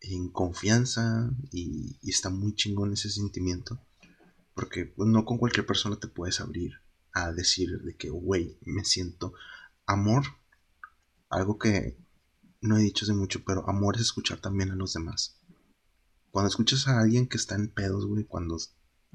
en 0.00 0.30
confianza 0.30 1.30
y, 1.50 1.98
está 2.08 2.30
muy 2.30 2.54
chingón 2.54 2.92
ese 2.92 3.10
sentimiento 3.10 3.78
porque 4.54 4.86
pues, 4.86 5.08
no 5.08 5.24
con 5.24 5.38
cualquier 5.38 5.66
persona 5.66 5.96
te 5.96 6.06
puedes 6.06 6.40
abrir 6.40 6.74
a 7.12 7.32
decir 7.32 7.80
de 7.82 7.96
que, 7.96 8.10
güey, 8.10 8.56
me 8.62 8.84
siento 8.84 9.32
amor, 9.84 10.24
algo 11.28 11.58
que 11.58 11.98
no 12.60 12.76
he 12.76 12.82
dicho 12.82 13.04
hace 13.04 13.14
mucho, 13.14 13.42
pero 13.44 13.68
amor 13.68 13.96
es 13.96 14.02
escuchar 14.02 14.38
también 14.38 14.70
a 14.70 14.76
los 14.76 14.92
demás. 14.92 15.40
Cuando 16.30 16.48
escuchas 16.48 16.86
a 16.86 17.00
alguien 17.00 17.26
que 17.26 17.36
está 17.36 17.56
en 17.56 17.68
pedos, 17.68 18.06
güey, 18.06 18.24
cuando 18.24 18.58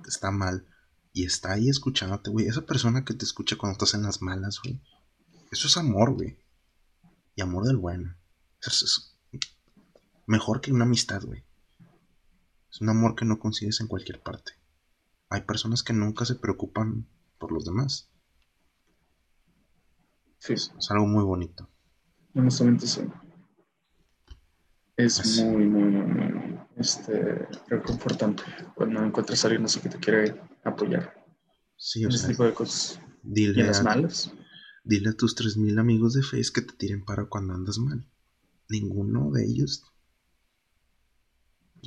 está 0.06 0.32
mal, 0.32 0.68
y 1.14 1.26
está 1.26 1.54
ahí 1.54 1.70
escuchándote, 1.70 2.32
güey. 2.32 2.48
Esa 2.48 2.66
persona 2.66 3.06
que 3.06 3.14
te 3.14 3.24
escucha 3.24 3.56
cuando 3.56 3.74
estás 3.74 3.94
en 3.94 4.04
las 4.04 4.22
malas, 4.22 4.60
güey. 4.62 4.82
Eso 5.52 5.68
es 5.70 5.78
amor, 5.78 6.14
güey. 6.14 6.38
Y 7.36 7.42
amor 7.42 7.66
del 7.66 7.78
bueno. 7.78 8.18
Eso 8.66 8.86
es 8.86 9.16
mejor 10.26 10.62
que 10.62 10.72
una 10.72 10.86
amistad, 10.86 11.24
güey. 11.24 11.44
Es 12.72 12.82
un 12.82 12.90
amor 12.90 13.16
que 13.16 13.26
no 13.26 13.40
consigues 13.40 13.80
en 13.82 13.88
cualquier 13.88 14.22
parte. 14.22 14.54
Hay 15.30 15.42
personas 15.42 15.84
que 15.84 15.94
nunca 15.94 16.26
se 16.26 16.36
preocupan 16.36 17.08
por 17.38 17.52
los 17.52 17.66
demás. 17.66 18.10
Sí. 20.40 20.54
Es, 20.54 20.72
algo 20.90 21.08
muy 21.08 21.24
bonito. 21.24 21.70
Honestamente 22.34 22.86
sí. 22.86 23.02
Es 24.98 25.44
muy, 25.44 25.66
muy, 25.66 25.84
muy, 25.84 26.06
muy, 26.06 26.60
este, 26.78 27.48
reconfortante 27.68 28.44
cuando 28.76 29.04
encuentras 29.04 29.44
a 29.44 29.48
alguien 29.48 29.66
así 29.66 29.80
que 29.80 29.90
te 29.90 29.98
quiere 29.98 30.42
apoyar. 30.64 31.26
Sí, 31.76 32.06
o 32.06 32.10
ese 32.10 32.30
tipo 32.30 32.46
de 32.46 32.54
cosas. 32.54 33.00
Dile 33.24 33.62
¿Y 33.62 33.66
las 33.66 33.84
malas? 33.84 34.32
Dile 34.84 35.10
a 35.10 35.14
tus 35.14 35.36
3000 35.36 35.80
amigos 35.80 36.14
de 36.14 36.22
Face 36.22 36.52
que 36.54 36.62
te 36.62 36.74
tiren 36.74 37.04
para 37.04 37.26
cuando 37.26 37.54
andas 37.54 37.78
mal. 37.78 38.06
Ninguno 38.70 39.32
de 39.32 39.46
ellos. 39.46 39.84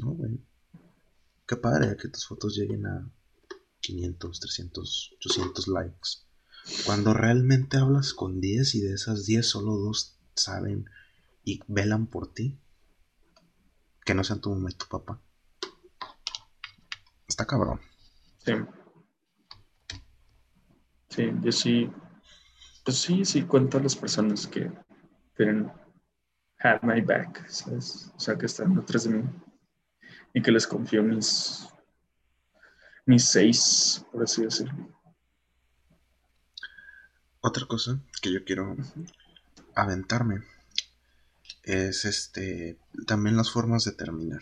No, 0.00 0.12
güey. 0.12 0.40
Qué 1.46 1.56
padre 1.56 1.96
que 1.96 2.08
tus 2.08 2.26
fotos 2.26 2.56
lleguen 2.56 2.86
a 2.86 3.10
500, 3.80 4.40
300, 4.40 5.16
800 5.16 5.68
likes. 5.68 6.10
Cuando 6.84 7.14
realmente 7.14 7.78
hablas 7.78 8.12
con 8.12 8.40
10 8.40 8.74
y 8.74 8.80
de 8.80 8.94
esas 8.94 9.24
10 9.24 9.46
solo 9.46 9.76
dos 9.76 10.18
saben 10.34 10.88
y 11.44 11.60
velan 11.66 12.06
por 12.06 12.32
ti. 12.32 12.58
Que 14.04 14.14
no 14.14 14.24
sean 14.24 14.40
tu 14.40 14.50
mamá 14.50 14.70
y 14.70 14.74
tu 14.74 14.86
papá. 14.86 15.20
Está 17.26 17.46
cabrón. 17.46 17.80
Sí. 18.38 18.52
Sí, 21.08 21.30
yo 21.42 21.52
sí. 21.52 21.90
Pues 22.84 22.98
sí, 22.98 23.24
sí 23.24 23.42
cuento 23.42 23.78
a 23.78 23.82
las 23.82 23.96
personas 23.96 24.46
que 24.46 24.70
tienen 25.36 25.70
had 26.60 26.80
my 26.82 27.00
back, 27.00 27.48
¿sabes? 27.48 28.12
O 28.16 28.20
sea, 28.20 28.36
que 28.36 28.46
están 28.46 28.74
detrás 28.74 29.04
de 29.04 29.10
mí 29.10 29.28
y 30.34 30.42
que 30.42 30.50
les 30.50 30.66
confío 30.66 31.02
mis, 31.02 31.68
mis 33.06 33.24
seis, 33.24 34.04
por 34.12 34.22
así 34.22 34.42
decirlo. 34.42 34.88
Otra 37.40 37.66
cosa 37.66 38.00
que 38.20 38.32
yo 38.32 38.44
quiero 38.44 38.76
aventarme 39.74 40.42
es 41.62 42.04
este 42.04 42.78
también 43.06 43.36
las 43.36 43.50
formas 43.50 43.84
de 43.84 43.92
terminar. 43.92 44.40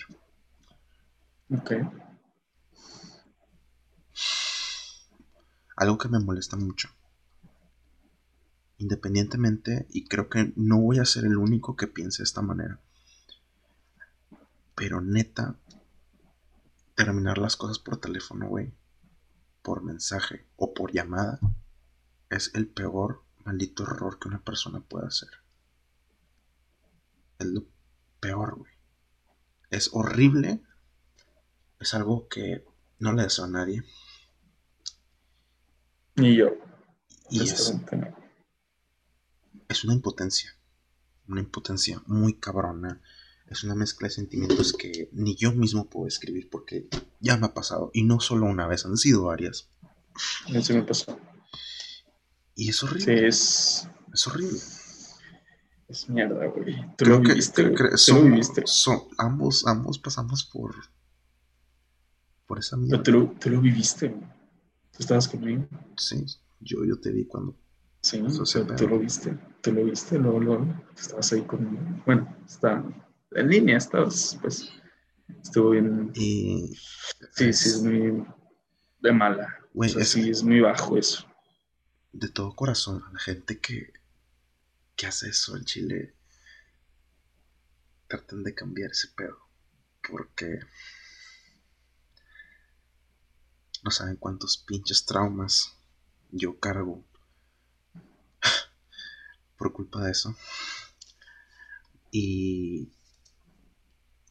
Ok. 1.51 1.73
Algo 5.77 5.99
que 5.99 6.09
me 6.09 6.19
molesta 6.19 6.57
mucho. 6.57 6.89
Independientemente, 8.79 9.87
y 9.91 10.07
creo 10.07 10.29
que 10.29 10.53
no 10.57 10.81
voy 10.81 10.99
a 10.99 11.05
ser 11.05 11.25
el 11.25 11.37
único 11.37 11.77
que 11.77 11.87
piense 11.87 12.23
de 12.23 12.25
esta 12.25 12.43
manera. 12.43 12.81
Pero 14.75 15.01
neta, 15.01 15.57
terminar 16.95 17.39
las 17.39 17.57
cosas 17.57 17.79
por 17.79 17.99
teléfono, 17.99 18.49
güey, 18.49 18.75
por 19.63 19.83
mensaje 19.83 20.47
o 20.57 20.75
por 20.75 20.93
llamada, 20.93 21.41
es 22.31 22.51
el 22.55 22.69
peor 22.69 23.23
maldito 23.45 23.85
error 23.85 24.19
que 24.19 24.29
una 24.29 24.43
persona 24.43 24.81
puede 24.81 25.07
hacer. 25.07 25.31
Es 27.39 27.47
lo 27.47 27.65
peor, 28.21 28.57
güey. 28.57 28.73
Es 29.71 29.91
horrible. 29.93 30.63
Es 31.79 31.95
algo 31.95 32.29
que 32.29 32.65
no 32.99 33.13
le 33.13 33.25
deseo 33.25 33.45
a 33.45 33.49
nadie. 33.49 33.85
Ni 36.17 36.37
yo. 36.37 36.49
Y 37.31 37.43
es, 37.43 37.75
es 39.69 39.85
una 39.85 39.95
impotencia. 39.95 40.55
Una 41.29 41.41
impotencia 41.41 42.03
muy 42.07 42.35
cabrona. 42.35 43.01
Es 43.49 43.63
una 43.65 43.75
mezcla 43.75 44.09
de 44.09 44.15
sentimientos 44.15 44.73
que 44.73 45.09
ni 45.13 45.37
yo 45.37 45.53
mismo 45.53 45.89
puedo 45.89 46.07
escribir 46.09 46.49
porque 46.51 46.89
ya 47.21 47.37
me 47.37 47.47
ha 47.47 47.55
pasado. 47.55 47.91
Y 47.95 48.03
no 48.05 48.21
solo 48.21 48.47
una 48.47 48.67
vez, 48.67 48.85
han 48.87 48.97
sido 48.97 49.25
varias. 49.25 49.69
Eso 50.53 50.75
me 50.75 50.83
pasó. 50.83 51.19
Y 52.55 52.71
es 52.71 52.83
horrible. 52.83 53.05
Sí, 53.21 53.25
es. 53.27 53.89
Es 54.13 54.27
horrible. 54.27 54.59
Es 55.89 56.09
mierda, 56.09 56.47
güey. 56.47 56.75
Tú 56.97 57.05
Creo 57.05 57.17
lo 57.19 57.23
que 57.23 57.29
viviste. 57.35 57.97
son- 57.97 58.17
lo 58.25 58.31
viviste. 58.31 58.63
son- 58.67 59.03
ambos, 59.19 59.67
ambos 59.67 59.99
pasamos 59.99 60.45
por. 60.45 60.75
Por 62.47 62.59
esa 62.59 62.77
mierda. 62.77 63.03
Pero 63.03 63.03
tú 63.03 63.27
lo, 63.35 63.39
tú 63.41 63.51
lo 63.51 63.61
viviste, 63.61 64.09
güey. 64.09 64.23
Tú 64.93 64.99
estabas 65.01 65.29
conmigo. 65.29 65.69
Sí, 65.97 66.25
yo, 66.61 66.85
yo 66.85 66.99
te 66.99 67.11
vi 67.13 67.27
cuando. 67.27 67.57
Sí, 68.01 68.23
tú 68.77 68.89
lo 68.89 68.99
viste. 68.99 69.37
Tú 69.67 69.73
lo 69.73 69.85
viste, 69.85 70.17
luego, 70.17 70.39
luego. 70.39 70.67
Estabas 70.97 71.33
ahí 71.33 71.43
conmigo. 71.43 71.83
Bueno, 72.07 72.37
está 72.47 72.85
en 73.33 73.49
línea, 73.49 73.79
estabas, 73.79 74.39
pues. 74.41 74.71
Estuvo 75.43 75.71
bien. 75.71 76.13
Y. 76.15 76.73
Sí, 77.33 77.53
sí, 77.53 77.69
es 77.71 77.83
muy 77.83 78.25
de 79.01 79.13
mala. 79.13 79.59
Güey, 79.75 79.91
o 79.91 79.93
sea, 79.95 80.03
es- 80.03 80.09
sí, 80.11 80.31
es 80.31 80.43
muy 80.45 80.61
bajo 80.61 80.97
eso. 80.97 81.27
de 82.13 82.29
todo 82.29 82.57
corazón 82.57 83.05
la 83.13 83.19
gente 83.21 83.61
que, 83.61 83.93
que 84.97 85.07
hace 85.07 85.29
eso 85.31 85.57
en 85.57 85.65
Chile. 85.65 86.15
Traten 88.09 88.43
de 88.43 88.53
cambiar 88.53 88.91
ese 88.91 89.09
pedo. 89.15 89.39
Porque 90.11 90.59
no 93.85 93.91
saben 93.91 94.17
cuántos 94.17 94.59
pinches 94.59 95.07
traumas 95.07 95.79
yo 96.31 96.61
cargo 96.61 97.06
por 99.57 99.73
culpa 99.73 100.05
de 100.05 100.11
eso. 100.13 100.37
Y 102.11 102.93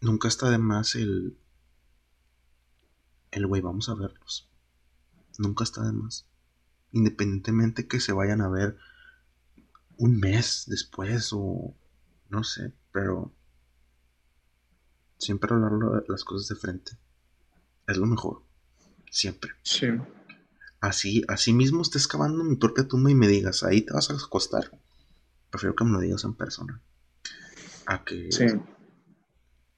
nunca 0.01 0.27
está 0.27 0.49
de 0.49 0.57
más 0.57 0.95
el 0.95 1.37
el 3.31 3.47
güey, 3.47 3.61
vamos 3.61 3.89
a 3.89 3.95
verlos. 3.95 4.49
Nunca 5.37 5.63
está 5.63 5.83
de 5.83 5.91
más 5.91 6.25
independientemente 6.95 7.87
que 7.87 7.99
se 7.99 8.13
vayan 8.13 8.41
a 8.41 8.49
ver 8.49 8.77
un 9.97 10.17
mes 10.17 10.63
después 10.67 11.29
o 11.33 11.75
no 12.29 12.43
sé, 12.43 12.73
pero 12.93 13.33
siempre 15.17 15.53
hablar 15.53 15.73
las 16.07 16.23
cosas 16.23 16.47
de 16.47 16.55
frente 16.55 16.97
es 17.87 17.97
lo 17.97 18.05
mejor, 18.05 18.43
siempre. 19.11 19.51
Sí. 19.61 19.87
Así, 20.79 21.23
así 21.27 21.51
mismo 21.51 21.81
estés 21.81 22.07
cavando 22.07 22.43
mi 22.45 22.55
propia 22.55 22.87
tumba 22.87 23.11
y 23.11 23.15
me 23.15 23.27
digas, 23.27 23.63
ahí 23.63 23.81
te 23.81 23.93
vas 23.93 24.09
a 24.09 24.13
acostar. 24.13 24.71
Prefiero 25.55 25.73
que 25.73 25.85
me 25.85 25.91
lo 25.91 25.99
digas 26.01 26.25
en 26.25 26.33
persona. 26.33 26.81
A 27.85 28.03
que, 28.03 28.29
Sí. 28.29 28.43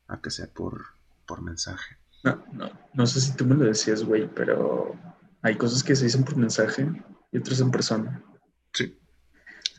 a 0.08 0.20
que 0.20 0.32
sea 0.32 0.52
por, 0.52 0.88
por 1.28 1.44
mensaje. 1.44 1.98
No, 2.24 2.44
no, 2.52 2.72
no 2.96 3.06
sé 3.06 3.22
si 3.22 3.36
tú 3.36 3.46
me 3.46 3.54
lo 3.54 3.64
decías, 3.66 4.04
güey, 4.04 4.28
pero 4.28 4.96
hay 5.44 5.56
cosas 5.56 5.84
que 5.84 5.96
se 5.96 6.06
dicen 6.06 6.24
por 6.24 6.36
mensaje 6.36 6.90
y 7.32 7.38
otras 7.38 7.60
en 7.60 7.70
persona. 7.70 8.24
Sí. 8.74 8.98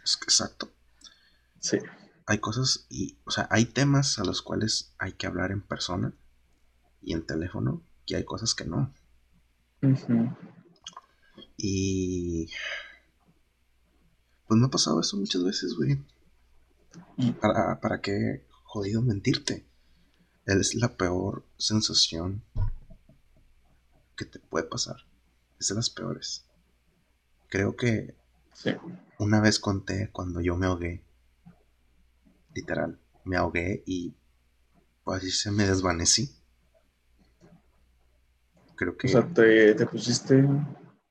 Es 0.04 0.16
que 0.16 0.26
exacto. 0.26 0.70
Sí, 1.58 1.78
hay 2.26 2.38
cosas 2.38 2.86
y, 2.88 3.18
o 3.24 3.32
sea, 3.32 3.48
hay 3.50 3.64
temas 3.64 4.20
a 4.20 4.24
los 4.24 4.40
cuales 4.40 4.94
hay 5.00 5.14
que 5.14 5.26
hablar 5.26 5.50
en 5.50 5.62
persona 5.62 6.14
y 7.02 7.12
en 7.12 7.26
teléfono 7.26 7.82
y 8.06 8.14
hay 8.14 8.22
cosas 8.24 8.54
que 8.54 8.66
no. 8.66 8.94
Ujú. 9.82 10.32
Y 11.56 12.52
pues 14.48 14.58
me 14.58 14.66
ha 14.66 14.70
pasado 14.70 15.00
eso 15.00 15.16
muchas 15.16 15.44
veces, 15.44 15.74
güey. 15.74 16.02
Y- 17.16 17.32
¿Para, 17.32 17.80
para 17.80 18.00
qué 18.00 18.46
jodido 18.64 19.02
mentirte? 19.02 19.66
Es 20.46 20.74
la 20.74 20.96
peor 20.96 21.44
sensación 21.58 22.42
que 24.16 24.24
te 24.24 24.38
puede 24.38 24.64
pasar. 24.66 24.96
Es 25.60 25.68
de 25.68 25.74
las 25.74 25.90
peores. 25.90 26.46
Creo 27.48 27.76
que 27.76 28.16
sí, 28.54 28.70
una 29.18 29.40
vez 29.40 29.58
conté 29.58 30.10
cuando 30.10 30.40
yo 30.40 30.56
me 30.56 30.66
ahogué. 30.66 31.04
Literal, 32.54 32.98
me 33.24 33.36
ahogué 33.36 33.82
y 33.86 34.14
pues 35.04 35.18
así 35.22 35.30
se 35.30 35.50
me 35.50 35.66
desvanecí. 35.66 36.34
Creo 38.76 38.96
que... 38.96 39.08
o 39.08 39.10
sea, 39.10 39.26
te, 39.34 39.74
te 39.74 39.86
pusiste, 39.86 40.42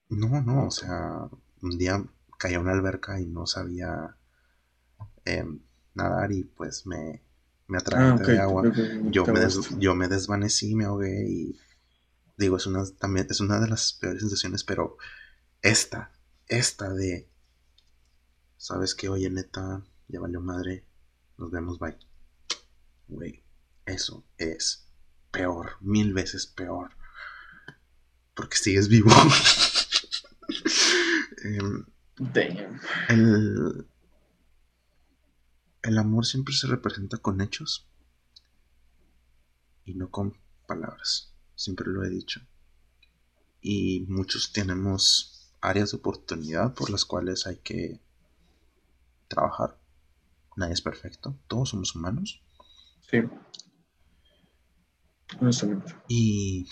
No, 0.10 0.42
no, 0.42 0.68
o 0.68 0.72
sea, 0.72 1.30
un 1.62 1.78
día 1.78 2.04
caí 2.38 2.56
a 2.56 2.60
una 2.60 2.72
alberca 2.74 3.20
y 3.20 3.26
no 3.26 3.46
sabía 3.48 4.16
em, 5.26 5.60
nadar 5.94 6.32
y 6.32 6.44
pues 6.44 6.86
me, 6.86 7.22
me 7.68 7.78
ah, 7.78 8.18
de 8.18 8.40
agua. 8.40 8.64
Yo 9.12 9.26
me, 9.28 9.40
des- 9.40 9.80
yo 9.80 9.96
me 9.96 10.08
desvanecí, 10.08 10.76
me 10.76 10.86
ahogué 10.86 11.26
y 11.30 11.60
digo, 12.38 12.58
es 12.58 12.66
una, 12.68 12.84
también, 13.00 13.28
es 13.30 13.40
una 13.40 13.60
de 13.60 13.68
las 13.68 13.94
peores 13.94 14.22
sensaciones, 14.22 14.64
pero 14.64 14.98
esta, 15.62 16.12
esta 16.48 16.90
de, 16.94 17.30
sabes 18.58 18.94
que, 18.96 19.10
oye, 19.10 19.30
neta, 19.30 19.84
ya 20.08 20.20
valió 20.20 20.42
madre, 20.42 20.86
nos 21.38 21.52
vemos, 21.52 21.80
bye. 21.80 21.98
Güey, 23.08 23.44
eso 23.86 24.24
es 24.38 24.88
peor, 25.32 25.78
mil 25.82 26.14
veces 26.14 26.46
peor. 26.46 26.92
Porque 28.36 28.58
sigues 28.58 28.88
vivo. 28.88 29.10
Em, 31.44 31.86
Damn. 32.20 32.80
el, 33.10 33.88
el 35.84 35.98
amor 35.98 36.26
siempre 36.26 36.54
se 36.54 36.68
representa 36.68 37.18
con 37.18 37.42
hechos 37.42 37.88
y 39.86 39.94
no 39.94 40.10
con 40.10 40.38
palabras. 40.68 41.34
Siempre 41.56 41.88
lo 41.88 42.04
he 42.04 42.10
dicho. 42.10 42.42
Y 43.62 44.06
muchos 44.10 44.52
tenemos 44.52 45.54
áreas 45.62 45.92
de 45.92 45.98
oportunidad 45.98 46.74
por 46.74 46.90
las 46.90 47.06
cuales 47.06 47.48
hay 47.48 47.58
que 47.58 48.00
trabajar. 49.28 49.80
Nadie 50.56 50.74
es 50.74 50.82
perfecto. 50.82 51.38
Todos 51.48 51.70
somos 51.70 51.96
humanos. 51.96 52.42
Sí. 53.10 53.20
Honestamente. 55.40 55.96
Y... 56.08 56.68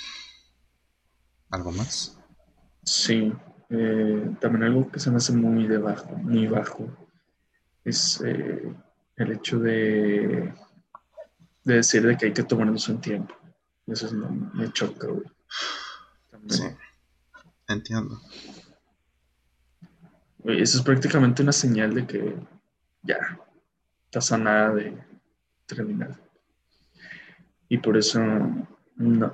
¿Algo 1.49 1.72
más? 1.72 2.19
Sí. 2.84 3.31
Eh, 3.69 4.35
también 4.39 4.63
algo 4.63 4.91
que 4.91 4.99
se 4.99 5.09
me 5.09 5.17
hace 5.17 5.33
muy 5.33 5.67
de 5.67 5.77
bajo, 5.77 6.15
muy 6.17 6.47
bajo, 6.47 6.87
es 7.83 8.21
eh, 8.25 8.73
el 9.15 9.31
hecho 9.31 9.59
de, 9.59 10.53
de 11.63 11.73
decir 11.75 12.05
de 12.05 12.17
que 12.17 12.27
hay 12.27 12.33
que 12.33 12.43
tomarnos 12.43 12.87
un 12.89 13.01
tiempo. 13.01 13.35
Eso 13.87 14.07
es, 14.07 14.13
me, 14.13 14.27
me 14.53 14.71
choca, 14.71 15.07
güey. 15.07 15.25
También. 16.31 16.49
Sí. 16.49 16.63
Entiendo. 17.67 18.21
Güey, 20.39 20.61
Eso 20.61 20.77
es 20.77 20.83
prácticamente 20.83 21.41
una 21.41 21.51
señal 21.51 21.93
de 21.93 22.05
que 22.05 22.35
ya 23.03 23.17
estás 24.05 24.31
a 24.31 24.37
nada 24.37 24.73
de 24.73 24.97
terminar. 25.65 26.15
Y 27.67 27.77
por 27.79 27.97
eso 27.97 28.21
no, 28.95 29.34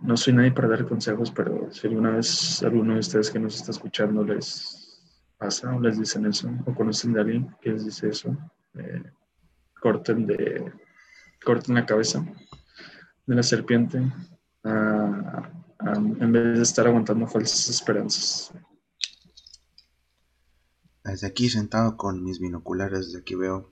no 0.00 0.16
soy 0.16 0.32
nadie 0.32 0.52
para 0.52 0.68
dar 0.68 0.86
consejos, 0.86 1.30
pero 1.30 1.70
si 1.70 1.86
alguna 1.86 2.10
vez 2.10 2.62
alguno 2.62 2.94
de 2.94 3.00
ustedes 3.00 3.30
que 3.30 3.38
nos 3.38 3.56
está 3.56 3.70
escuchando 3.70 4.24
les 4.24 5.02
pasa 5.38 5.74
o 5.74 5.80
les 5.80 5.98
dicen 5.98 6.26
eso, 6.26 6.50
o 6.64 6.74
conocen 6.74 7.12
de 7.12 7.20
alguien 7.20 7.56
que 7.60 7.70
les 7.70 7.84
dice 7.84 8.08
eso, 8.08 8.36
eh, 8.74 9.02
corten 9.80 10.26
de 10.26 10.72
corten 11.44 11.74
la 11.74 11.84
cabeza 11.84 12.24
de 13.26 13.34
la 13.34 13.42
serpiente 13.42 13.98
en 14.64 16.32
vez 16.32 16.56
de 16.56 16.62
estar 16.62 16.86
aguantando 16.86 17.26
falsas 17.26 17.68
esperanzas. 17.68 18.52
Desde 21.02 21.26
aquí 21.26 21.50
sentado 21.50 21.98
con 21.98 22.24
mis 22.24 22.40
binoculares, 22.40 23.06
desde 23.06 23.18
aquí 23.18 23.34
veo 23.34 23.70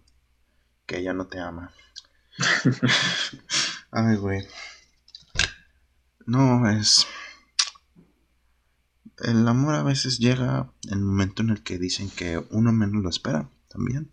que 0.85 0.99
ella 0.99 1.15
no 1.15 1.29
te 1.29 1.41
ama. 1.41 1.73
Ay, 3.91 4.17
güey. 4.17 4.47
No, 6.27 6.69
es... 6.71 7.07
El 9.19 9.47
amor 9.47 9.75
a 9.75 9.83
veces 9.83 10.19
llega 10.19 10.73
en 10.89 10.95
el 10.99 11.05
momento 11.05 11.43
en 11.43 11.51
el 11.51 11.63
que 11.63 11.79
dicen 11.79 12.11
que 12.11 12.45
uno 12.51 12.73
menos 12.73 13.03
lo 13.03 13.09
espera, 13.09 13.49
también. 13.69 14.11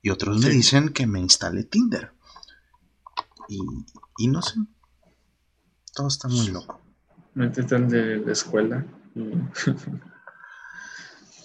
Y 0.00 0.10
otros 0.10 0.40
me 0.40 0.50
dicen 0.50 0.88
que 0.88 1.06
me 1.06 1.20
instale 1.20 1.62
Tinder. 1.64 2.12
Y, 3.48 3.60
y 4.18 4.26
no 4.26 4.42
sé. 4.42 4.56
Todo 5.94 6.08
está 6.08 6.26
muy 6.28 6.48
loco. 6.48 6.80
Métete 7.34 7.76
al 7.76 7.88
de 7.88 8.16
la 8.16 8.32
escuela. 8.32 8.84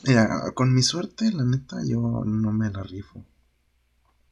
Mira, 0.08 0.52
con 0.54 0.74
mi 0.74 0.82
suerte, 0.82 1.32
la 1.32 1.44
neta, 1.44 1.78
yo 1.86 2.24
no 2.26 2.52
me 2.52 2.72
la 2.72 2.82
rifo. 2.82 3.26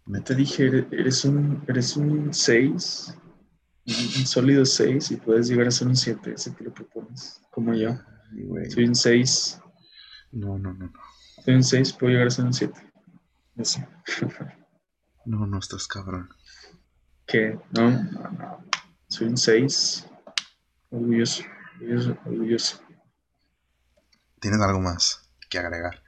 Me 0.06 0.22
te 0.22 0.36
dije, 0.36 0.88
eres 0.92 1.26
un, 1.26 1.64
eres 1.68 1.98
un 1.98 2.34
6, 2.34 3.14
un 3.86 4.26
sólido 4.26 4.66
6 4.66 5.12
y 5.12 5.16
puedes 5.18 5.48
llegar 5.48 5.68
a 5.68 5.72
ser 5.72 5.88
un 5.88 5.96
7 5.96 6.38
si 6.38 6.52
te 6.52 6.64
lo 6.64 6.74
propones, 6.74 7.42
como 7.52 7.74
yo. 7.74 7.98
Soy 8.70 8.86
un 8.86 8.96
6. 8.96 9.62
No, 10.32 10.58
no, 10.58 10.74
no, 10.74 10.88
no. 10.88 11.00
Soy 11.44 11.56
un 11.56 11.64
6, 11.64 11.94
puedo 11.94 12.12
llegar 12.12 12.28
a 12.28 12.32
ser 12.32 12.46
un 12.46 12.54
7. 12.54 12.74
no, 15.26 15.46
no 15.46 15.60
estás 15.60 15.88
cabrón. 15.88 16.30
¿Qué? 17.28 17.60
No, 17.72 17.92
no, 17.92 18.32
no. 18.32 18.66
Soy 19.08 19.28
un 19.28 19.38
6. 19.38 20.08
Orgulloso, 20.90 21.44
orgulloso, 21.80 22.18
orgulloso. 22.26 22.82
¿Tienes 24.40 24.62
algo 24.62 24.80
más 24.80 25.30
que 25.50 25.60
agregar? 25.60 26.04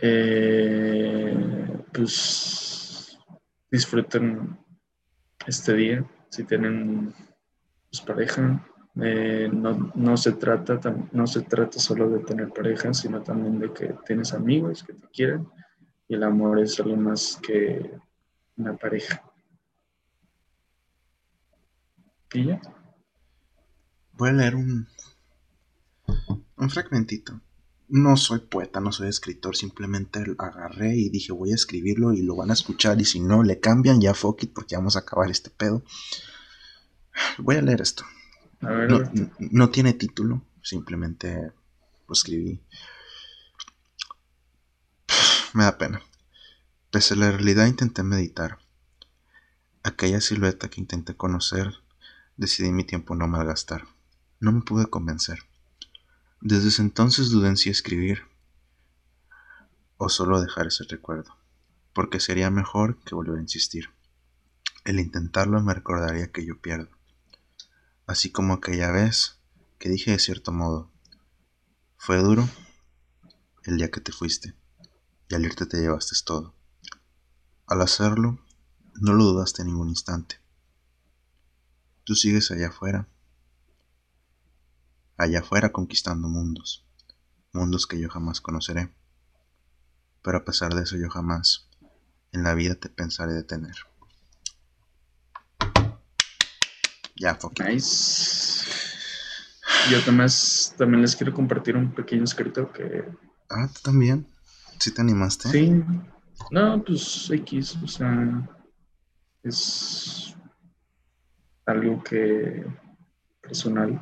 Eh, 0.00 1.84
pues 1.92 3.18
disfruten 3.70 4.58
este 5.46 5.74
día. 5.74 6.04
Si 6.30 6.44
tienen 6.44 7.14
pues, 7.90 8.00
pareja, 8.02 8.64
eh, 9.00 9.48
no, 9.52 9.92
no, 9.94 10.16
se 10.16 10.32
trata, 10.32 10.80
no 11.12 11.26
se 11.26 11.42
trata 11.42 11.78
solo 11.78 12.08
de 12.10 12.20
tener 12.20 12.48
pareja, 12.48 12.92
sino 12.92 13.22
también 13.22 13.58
de 13.58 13.72
que 13.72 13.94
tienes 14.06 14.34
amigos 14.34 14.82
que 14.82 14.92
te 14.92 15.06
quieren 15.08 15.46
y 16.08 16.14
el 16.14 16.22
amor 16.22 16.58
es 16.58 16.80
algo 16.80 16.96
más 16.96 17.38
que 17.42 17.98
una 18.56 18.76
pareja. 18.76 19.22
¿Y 22.32 22.46
ya? 22.46 22.60
Voy 24.12 24.30
a 24.30 24.32
leer 24.32 24.56
un, 24.56 24.86
un 26.56 26.70
fragmentito. 26.70 27.40
No 27.88 28.16
soy 28.18 28.40
poeta, 28.40 28.80
no 28.80 28.92
soy 28.92 29.08
escritor, 29.08 29.56
simplemente 29.56 30.22
agarré 30.38 30.94
y 30.94 31.08
dije 31.08 31.32
voy 31.32 31.52
a 31.52 31.54
escribirlo 31.54 32.12
y 32.12 32.22
lo 32.22 32.36
van 32.36 32.50
a 32.50 32.52
escuchar 32.52 33.00
y 33.00 33.06
si 33.06 33.20
no 33.20 33.42
le 33.42 33.60
cambian 33.60 34.00
ya 34.00 34.12
fuck 34.12 34.42
it 34.42 34.52
porque 34.52 34.76
vamos 34.76 34.96
a 34.96 35.00
acabar 35.00 35.30
este 35.30 35.48
pedo. 35.48 35.82
Voy 37.38 37.56
a 37.56 37.62
leer 37.62 37.80
esto. 37.80 38.04
no, 38.60 39.70
tiene 39.70 39.94
título, 39.94 40.42
simplemente 40.62 41.52
lo 42.06 42.12
escribí. 42.12 42.60
Me 45.54 45.64
da 45.64 45.78
pena. 45.78 46.02
Pese 46.90 47.14
a 47.14 47.16
la 47.16 47.32
realidad 47.32 47.66
intenté 47.66 48.02
meditar. 48.02 48.58
Aquella 49.82 50.20
silueta 50.20 50.68
que 50.68 50.80
intenté 50.80 51.16
conocer, 51.16 51.72
decidí 52.36 52.70
mi 52.70 52.84
tiempo 52.84 53.14
no 53.14 53.28
malgastar. 53.28 53.86
No 54.40 54.52
me 54.52 54.60
pude 54.60 54.86
convencer. 54.86 55.47
Desde 56.40 56.68
ese 56.68 56.82
entonces 56.82 57.30
dudé 57.30 57.48
en 57.48 57.56
si 57.56 57.68
escribir 57.68 58.22
o 59.96 60.08
solo 60.08 60.40
dejar 60.40 60.68
ese 60.68 60.84
recuerdo, 60.84 61.36
porque 61.92 62.20
sería 62.20 62.48
mejor 62.50 63.02
que 63.02 63.16
volver 63.16 63.38
a 63.38 63.42
insistir. 63.42 63.90
El 64.84 65.00
intentarlo 65.00 65.60
me 65.60 65.74
recordaría 65.74 66.30
que 66.30 66.46
yo 66.46 66.60
pierdo, 66.60 66.90
así 68.06 68.30
como 68.30 68.54
aquella 68.54 68.92
vez 68.92 69.40
que 69.78 69.88
dije 69.88 70.12
de 70.12 70.20
cierto 70.20 70.52
modo, 70.52 70.92
fue 71.96 72.18
duro 72.18 72.48
el 73.64 73.76
día 73.76 73.90
que 73.90 74.00
te 74.00 74.12
fuiste 74.12 74.54
y 75.28 75.34
al 75.34 75.44
irte 75.44 75.66
te 75.66 75.78
llevaste 75.78 76.14
todo. 76.24 76.54
Al 77.66 77.82
hacerlo, 77.82 78.38
no 78.94 79.12
lo 79.12 79.24
dudaste 79.24 79.64
ningún 79.64 79.88
instante. 79.88 80.40
Tú 82.04 82.14
sigues 82.14 82.50
allá 82.52 82.68
afuera 82.68 83.08
allá 85.18 85.40
afuera 85.40 85.72
conquistando 85.72 86.28
mundos, 86.28 86.86
mundos 87.52 87.86
que 87.86 88.00
yo 88.00 88.08
jamás 88.08 88.40
conoceré. 88.40 88.90
Pero 90.22 90.38
a 90.38 90.44
pesar 90.44 90.74
de 90.74 90.84
eso 90.84 90.96
yo 90.96 91.10
jamás 91.10 91.68
en 92.32 92.44
la 92.44 92.54
vida 92.54 92.76
te 92.76 92.88
pensaré 92.88 93.32
detener. 93.34 93.74
Ya, 97.16 97.34
fuck 97.34 97.60
Nice. 97.60 98.64
Yo 99.90 100.02
también, 100.04 100.28
también 100.76 101.02
les 101.02 101.16
quiero 101.16 101.34
compartir 101.34 101.76
un 101.76 101.92
pequeño 101.92 102.24
escrito 102.24 102.72
que... 102.72 103.04
Ah, 103.50 103.68
¿tú 103.72 103.80
también? 103.82 104.26
¿Sí 104.78 104.92
te 104.92 105.00
animaste? 105.00 105.48
Sí. 105.48 105.82
No, 106.50 106.82
pues 106.84 107.28
X, 107.30 107.76
o 107.82 107.88
sea, 107.88 108.48
es 109.42 110.36
algo 111.66 112.02
que 112.04 112.64
personal 113.40 114.00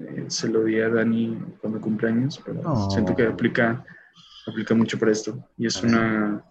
eh, 0.00 0.24
se 0.28 0.48
lo 0.48 0.64
di 0.64 0.80
a 0.80 0.88
Dani 0.88 1.38
cuando 1.60 1.80
cumpleaños, 1.80 2.40
pero 2.44 2.90
siento 2.90 3.14
que 3.14 3.26
aplica, 3.26 3.84
aplica 4.46 4.74
mucho 4.74 4.98
para 4.98 5.12
esto. 5.12 5.48
Y 5.56 5.66
es 5.66 5.82
una... 5.82 6.44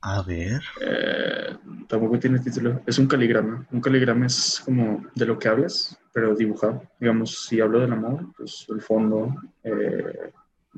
A 0.00 0.22
ver. 0.22 0.60
Eh, 0.82 1.56
tampoco 1.88 2.18
tiene 2.18 2.38
título. 2.38 2.82
Es 2.86 2.98
un 2.98 3.06
caligrama. 3.06 3.66
Un 3.70 3.80
caligrama 3.80 4.26
es 4.26 4.60
como 4.62 5.02
de 5.14 5.24
lo 5.24 5.38
que 5.38 5.48
hablas, 5.48 5.98
pero 6.12 6.34
dibujado. 6.34 6.82
Digamos, 7.00 7.46
si 7.46 7.60
hablo 7.60 7.80
del 7.80 7.92
amor, 7.92 8.26
pues 8.36 8.66
el 8.68 8.82
fondo, 8.82 9.34
eh, 9.62 10.30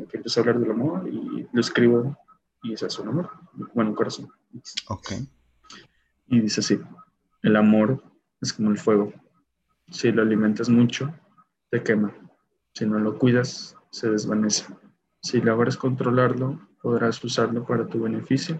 que 0.08 0.18
empiezo 0.18 0.38
a 0.38 0.42
hablar 0.42 0.60
del 0.60 0.70
amor 0.70 1.08
y 1.08 1.46
lo 1.52 1.60
escribo 1.60 2.16
y 2.62 2.74
es 2.74 2.82
eso, 2.82 3.02
un 3.02 3.08
amor. 3.08 3.30
Bueno, 3.74 3.90
un 3.90 3.96
corazón. 3.96 4.28
Ok. 4.88 5.12
Y 6.28 6.40
dice 6.40 6.60
así, 6.60 6.78
el 7.42 7.56
amor 7.56 8.02
es 8.40 8.52
como 8.52 8.70
el 8.70 8.78
fuego. 8.78 9.12
Si 9.90 10.10
lo 10.10 10.22
alimentas 10.22 10.68
mucho, 10.68 11.12
te 11.70 11.82
quema. 11.82 12.14
Si 12.74 12.86
no 12.86 12.98
lo 12.98 13.18
cuidas, 13.18 13.76
se 13.90 14.08
desvanece. 14.10 14.66
Si 15.20 15.40
logras 15.40 15.76
controlarlo, 15.76 16.60
podrás 16.80 17.22
usarlo 17.24 17.66
para 17.66 17.86
tu 17.86 18.02
beneficio. 18.02 18.58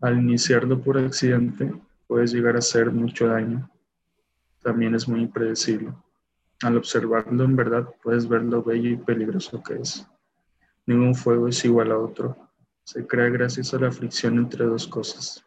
Al 0.00 0.18
iniciarlo 0.18 0.80
por 0.80 0.98
accidente, 0.98 1.72
puedes 2.06 2.32
llegar 2.32 2.56
a 2.56 2.58
hacer 2.58 2.90
mucho 2.90 3.28
daño. 3.28 3.70
También 4.62 4.94
es 4.94 5.08
muy 5.08 5.20
impredecible. 5.20 5.92
Al 6.62 6.76
observarlo 6.76 7.44
en 7.44 7.54
verdad, 7.54 7.88
puedes 8.02 8.28
ver 8.28 8.42
lo 8.42 8.62
bello 8.62 8.90
y 8.90 8.96
peligroso 8.96 9.62
que 9.62 9.74
es. 9.74 10.06
Ningún 10.86 11.14
fuego 11.14 11.46
es 11.46 11.64
igual 11.64 11.92
a 11.92 11.98
otro. 11.98 12.36
Se 12.82 13.06
crea 13.06 13.28
gracias 13.28 13.72
a 13.74 13.78
la 13.78 13.92
fricción 13.92 14.38
entre 14.38 14.64
dos 14.64 14.88
cosas. 14.88 15.44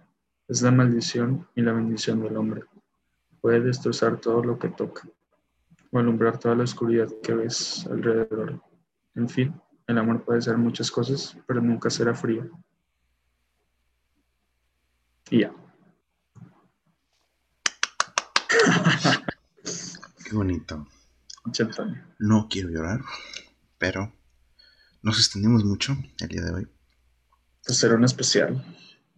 Es 0.47 0.61
la 0.61 0.71
maldición 0.71 1.47
y 1.55 1.61
la 1.61 1.73
bendición 1.73 2.21
del 2.21 2.37
hombre. 2.37 2.63
Puede 3.41 3.59
destrozar 3.59 4.21
todo 4.21 4.43
lo 4.43 4.59
que 4.59 4.69
toca 4.69 5.09
o 5.91 5.99
alumbrar 5.99 6.39
toda 6.39 6.55
la 6.55 6.63
oscuridad 6.63 7.09
que 7.21 7.33
ves 7.33 7.85
alrededor. 7.87 8.63
En 9.15 9.27
fin, 9.27 9.53
el 9.87 9.97
amor 9.97 10.23
puede 10.23 10.41
ser 10.41 10.57
muchas 10.57 10.89
cosas, 10.89 11.37
pero 11.45 11.61
nunca 11.61 11.89
será 11.89 12.15
frío. 12.15 12.49
Y 15.29 15.41
ya. 15.41 15.53
Qué 20.25 20.35
bonito. 20.35 20.87
No 22.19 22.47
quiero 22.49 22.69
llorar, 22.69 23.01
pero 23.77 24.13
nos 25.01 25.17
extendimos 25.17 25.65
mucho 25.65 25.97
el 26.19 26.27
día 26.27 26.41
de 26.41 26.51
hoy. 26.51 26.67
Pues 27.65 27.77
será 27.77 27.95
un 27.95 28.05
especial. 28.05 28.63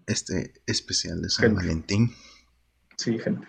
Este 0.08 0.62
especial 0.66 1.22
de 1.22 1.30
San 1.30 1.56
Valentín. 1.56 2.14
Sí, 2.98 3.20
gente. 3.20 3.48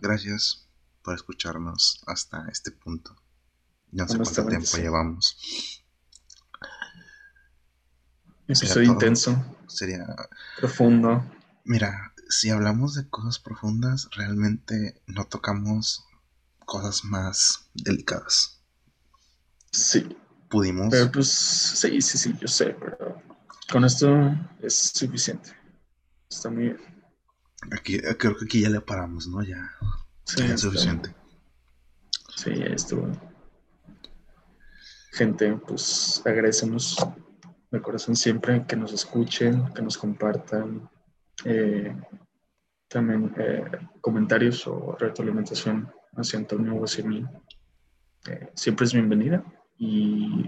Gracias 0.00 0.69
por 1.02 1.14
escucharnos 1.14 2.02
hasta 2.06 2.48
este 2.48 2.70
punto. 2.70 3.16
No 3.92 4.06
sé 4.06 4.16
cuánto 4.18 4.46
tiempo 4.46 4.76
llevamos. 4.76 5.36
Episodio 8.46 8.92
intenso. 8.92 9.58
Sería. 9.68 10.06
Profundo. 10.58 11.24
Mira, 11.64 12.14
si 12.28 12.50
hablamos 12.50 12.94
de 12.94 13.08
cosas 13.08 13.38
profundas, 13.38 14.08
realmente 14.16 15.02
no 15.06 15.24
tocamos 15.24 16.04
cosas 16.64 17.04
más 17.04 17.70
delicadas. 17.74 18.60
Sí. 19.72 20.16
Pudimos. 20.48 20.88
Pero 20.90 21.12
pues, 21.12 21.28
sí, 21.28 22.02
sí, 22.02 22.18
sí, 22.18 22.34
yo 22.40 22.48
sé, 22.48 22.76
pero. 22.78 23.22
con 23.70 23.84
esto 23.84 24.34
es 24.60 24.74
suficiente. 24.74 25.52
Está 26.28 26.50
muy 26.50 26.64
bien. 26.64 26.78
Aquí, 27.72 28.00
creo 28.00 28.36
que 28.36 28.44
aquí 28.44 28.60
ya 28.62 28.70
le 28.70 28.80
paramos, 28.80 29.28
¿no? 29.28 29.42
Ya, 29.42 29.70
Sí, 30.24 30.42
es 30.42 30.60
suficiente. 30.60 31.14
Sí, 32.36 32.54
ya 32.54 32.66
estuvo. 32.66 33.10
Gente, 35.12 35.52
pues 35.66 36.22
agradecemos 36.24 36.96
de 37.70 37.82
corazón 37.82 38.16
siempre 38.16 38.64
que 38.66 38.76
nos 38.76 38.92
escuchen, 38.92 39.72
que 39.74 39.82
nos 39.82 39.98
compartan. 39.98 40.88
eh, 41.44 41.94
también 42.90 43.32
eh, 43.38 43.62
comentarios 44.00 44.66
o 44.66 44.96
retroalimentación 44.98 45.88
hacia 46.16 46.38
Antonio 46.40 46.74
o 46.74 46.84
hacia 46.84 47.04
mí. 47.04 47.24
Eh, 48.28 48.50
siempre 48.54 48.84
es 48.84 48.92
bienvenida 48.92 49.44
y 49.78 50.44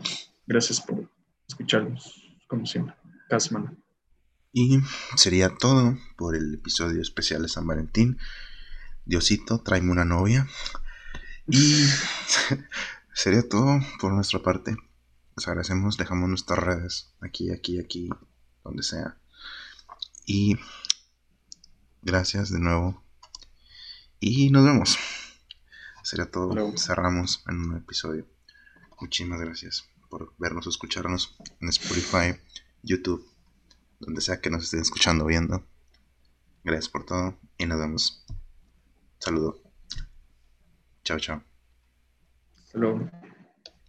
gracias 0.47 0.81
por 0.81 1.09
escucharnos, 1.47 2.37
como 2.49 2.67
siempre, 2.67 2.95
cada 3.29 3.39
semana. 3.39 3.73
Y 4.53 4.81
sería 5.17 5.51
todo 5.57 5.97
por 6.17 6.35
el 6.35 6.55
episodio 6.55 7.01
especial 7.01 7.43
de 7.43 7.49
San 7.49 7.67
Valentín. 7.67 8.19
Diosito, 9.05 9.61
tráeme 9.61 9.91
una 9.91 10.05
novia. 10.05 10.49
Y 11.47 11.87
sería 13.15 13.49
todo 13.49 13.81
por 14.01 14.13
nuestra 14.13 14.43
parte. 14.43 14.77
Les 15.37 15.49
agradecemos, 15.49 15.97
dejamos 15.97 16.29
nuestras 16.29 16.59
redes 16.59 17.15
aquí, 17.21 17.51
aquí, 17.51 17.81
aquí, 17.81 18.09
donde 18.65 18.83
sea. 18.83 19.17
Y 20.27 20.57
gracias 22.03 22.51
de 22.51 22.61
nuevo. 22.61 23.03
Y 24.21 24.51
nos 24.51 24.65
vemos. 24.65 24.99
Sería 26.05 26.31
todo. 26.31 26.77
Cerramos 26.77 27.43
en 27.49 27.61
un 27.61 27.77
episodio. 27.77 28.27
Muchísimas 29.01 29.41
gracias 29.41 29.89
por 30.09 30.35
vernos 30.39 30.67
escucharnos 30.67 31.37
en 31.61 31.69
Spotify, 31.71 32.39
YouTube, 32.83 33.27
donde 33.99 34.21
sea 34.21 34.41
que 34.41 34.51
nos 34.51 34.65
estén 34.65 34.81
escuchando 34.81 35.25
o 35.25 35.27
viendo. 35.27 35.65
Gracias 36.65 36.89
por 36.89 37.05
todo 37.05 37.39
y 37.59 37.67
nos 37.67 37.79
vemos. 37.81 38.25
Saludo. 39.23 39.57
Chao, 41.05 41.17
chao. 41.21 41.41
Luego. 42.75 43.09